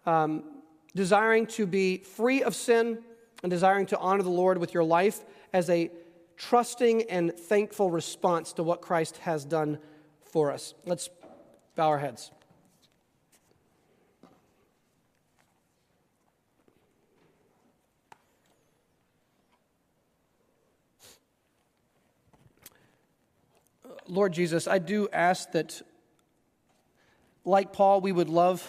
Um, 0.06 0.44
desiring 0.98 1.46
to 1.46 1.64
be 1.64 1.98
free 1.98 2.42
of 2.42 2.56
sin 2.56 2.98
and 3.44 3.50
desiring 3.50 3.86
to 3.86 3.96
honor 3.98 4.24
the 4.24 4.28
Lord 4.28 4.58
with 4.58 4.74
your 4.74 4.82
life 4.82 5.24
as 5.52 5.70
a 5.70 5.92
trusting 6.36 7.04
and 7.04 7.32
thankful 7.32 7.88
response 7.88 8.52
to 8.54 8.64
what 8.64 8.80
Christ 8.80 9.18
has 9.18 9.44
done 9.44 9.78
for 10.24 10.50
us. 10.50 10.74
Let's 10.84 11.08
bow 11.76 11.86
our 11.86 11.98
heads. 11.98 12.32
Lord 24.08 24.32
Jesus, 24.32 24.66
I 24.66 24.80
do 24.80 25.08
ask 25.12 25.52
that, 25.52 25.80
like 27.44 27.72
Paul, 27.72 28.00
we 28.00 28.10
would 28.10 28.28
love 28.28 28.68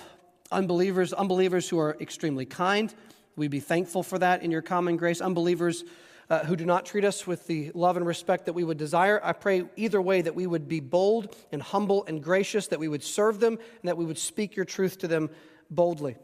unbelievers, 0.52 1.14
unbelievers 1.14 1.70
who 1.70 1.80
are 1.80 1.95
extremely 2.00 2.45
kind. 2.45 2.93
We'd 3.36 3.52
be 3.52 3.60
thankful 3.60 4.04
for 4.04 4.20
that 4.20 4.43
in 4.43 4.52
your 4.52 4.62
common 4.62 4.97
grace. 4.97 5.22
Unbelievers 5.22 5.84
uh, 6.30 6.45
who 6.45 6.56
do 6.56 6.66
not 6.66 6.86
treat 6.86 7.04
us 7.04 7.26
with 7.26 7.47
the 7.47 7.72
love 7.74 7.97
and 7.97 8.06
respect 8.06 8.45
that 8.45 8.54
we 8.54 8.64
would 8.64 8.78
desire. 8.78 9.20
I 9.24 9.34
pray 9.34 9.66
either 9.76 10.02
way 10.02 10.22
that 10.22 10.36
we 10.36 10.45
would 10.45 10.68
be 10.68 10.80
bold 10.80 11.36
and 11.52 11.62
humble 11.62 12.06
and 12.06 12.22
gracious, 12.22 12.68
that 12.68 12.80
we 12.80 12.88
would 12.88 13.04
serve 13.04 13.39
them, 13.39 13.54
and 13.54 13.89
that 13.89 13.97
we 13.97 14.06
would 14.06 14.18
speak 14.18 14.56
your 14.56 14.66
truth 14.66 15.00
to 15.00 15.08
them 15.08 15.30
boldly. 15.72 16.18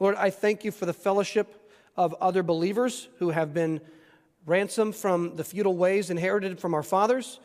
Lord, 0.00 0.16
I 0.16 0.30
thank 0.30 0.64
you 0.64 0.70
for 0.70 0.86
the 0.86 0.92
fellowship 0.92 1.70
of 1.96 2.14
other 2.14 2.42
believers 2.42 3.08
who 3.18 3.30
have 3.30 3.54
been 3.54 3.80
ransomed 4.46 4.94
from 4.94 5.36
the 5.36 5.44
futile 5.44 5.76
ways 5.76 6.10
inherited 6.10 6.60
from 6.60 6.74
our 6.74 6.82
fathers 6.82 7.40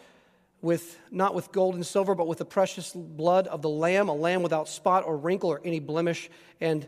with 0.62 1.00
not 1.12 1.34
with 1.34 1.52
gold 1.52 1.76
and 1.76 1.86
silver, 1.86 2.16
but 2.16 2.28
with 2.28 2.40
the 2.40 2.46
precious 2.46 2.94
blood 2.94 3.48
of 3.48 3.62
the 3.62 3.70
Lamb, 3.70 4.10
a 4.10 4.14
lamb 4.14 4.42
without 4.44 4.68
spot 4.68 5.06
or 5.06 5.18
wrinkle 5.18 5.50
or 5.50 5.62
any 5.64 5.80
blemish. 5.80 6.30
And 6.60 6.88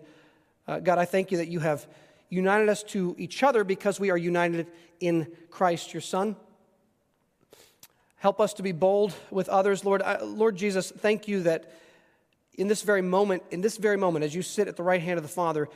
uh, 0.68 0.80
God, 0.80 0.98
I 0.98 1.06
thank 1.06 1.32
you 1.32 1.38
that 1.38 1.48
you 1.48 1.60
have 1.60 1.88
united 2.30 2.70
us 2.70 2.84
to 2.84 3.16
each 3.18 3.44
other 3.44 3.64
because 3.64 4.00
we 4.00 4.10
are 4.10 4.18
united 4.18 4.68
in 5.00 5.28
Christ, 5.50 5.94
your 5.94 6.02
Son. 6.02 6.36
Help 8.18 8.40
us 8.40 8.54
to 8.54 8.64
be 8.64 8.72
bold 8.72 9.14
with 9.32 9.50
others, 9.50 9.84
Lord. 9.84 10.02
I, 10.02 10.22
Lord 10.22 10.56
Jesus, 10.56 10.92
thank 10.92 11.28
you 11.28 11.44
that 11.44 11.72
in 12.54 12.68
this 12.68 12.84
very 12.84 13.02
moment, 13.02 13.44
in 13.52 13.62
this 13.62 13.78
very 13.78 13.98
moment, 13.98 14.24
as 14.24 14.36
you 14.36 14.42
sit 14.42 14.68
at 14.68 14.76
the 14.76 14.84
right 14.84 15.02
hand 15.02 15.18
of 15.18 15.24
the 15.24 15.30
Father, 15.30 15.68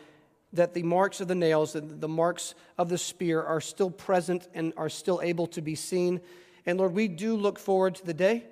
that 0.54 0.74
the 0.74 0.84
marks 0.84 1.22
of 1.22 1.28
the 1.28 1.36
nails, 1.36 1.74
the, 1.74 1.82
the 1.82 2.08
marks 2.08 2.54
of 2.78 2.90
the 2.90 2.98
spear 2.98 3.42
are 3.42 3.60
still 3.60 3.90
present 3.90 4.48
and 4.54 4.74
are 4.78 4.90
still 4.90 5.22
able 5.24 5.48
to 5.48 5.62
be 5.62 5.76
seen. 5.76 6.22
And 6.66 6.80
Lord, 6.80 6.94
we 6.94 7.08
do 7.08 7.36
look 7.36 7.60
forward 7.60 7.96
to 7.96 8.06
the 8.06 8.14
day 8.14 8.46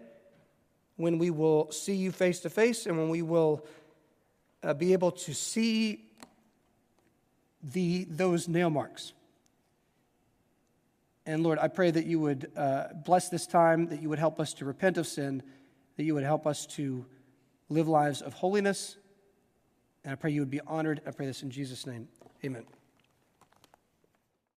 when 0.98 1.18
we 1.18 1.30
will 1.30 1.72
see 1.72 1.96
you 1.96 2.12
face 2.12 2.40
to 2.42 2.50
face 2.50 2.86
and 2.86 2.98
when 2.98 3.10
we 3.10 3.22
will 3.22 3.66
uh, 4.62 4.74
be 4.74 4.94
able 4.94 5.12
to 5.12 5.34
see 5.34 6.06
the, 7.64 8.06
those 8.10 8.48
nail 8.48 8.70
marks. 8.70 9.14
And 11.26 11.42
Lord, 11.44 11.58
I 11.60 11.70
pray 11.70 11.90
that 11.90 12.06
you 12.06 12.20
would 12.20 12.52
uh, 12.56 12.88
bless 13.06 13.30
this 13.30 13.48
time, 13.48 13.88
that 13.88 14.02
you 14.02 14.10
would 14.10 14.20
help 14.20 14.40
us 14.40 14.54
to 14.56 14.66
repent 14.66 14.98
of 14.98 15.08
sin, 15.08 15.42
that 15.96 16.04
you 16.04 16.14
would 16.14 16.24
help 16.24 16.46
us 16.46 16.66
to 16.68 17.06
live 17.70 17.88
lives 17.88 18.22
of 18.22 18.34
holiness. 18.34 18.98
And 20.04 20.12
I 20.12 20.16
pray 20.16 20.32
you 20.32 20.42
would 20.42 20.52
be 20.52 20.62
honored. 20.68 21.02
I 21.08 21.12
pray 21.12 21.26
this 21.26 21.44
in 21.44 21.50
Jesus' 21.50 21.88
name. 21.88 22.10
Amen. 22.44 22.83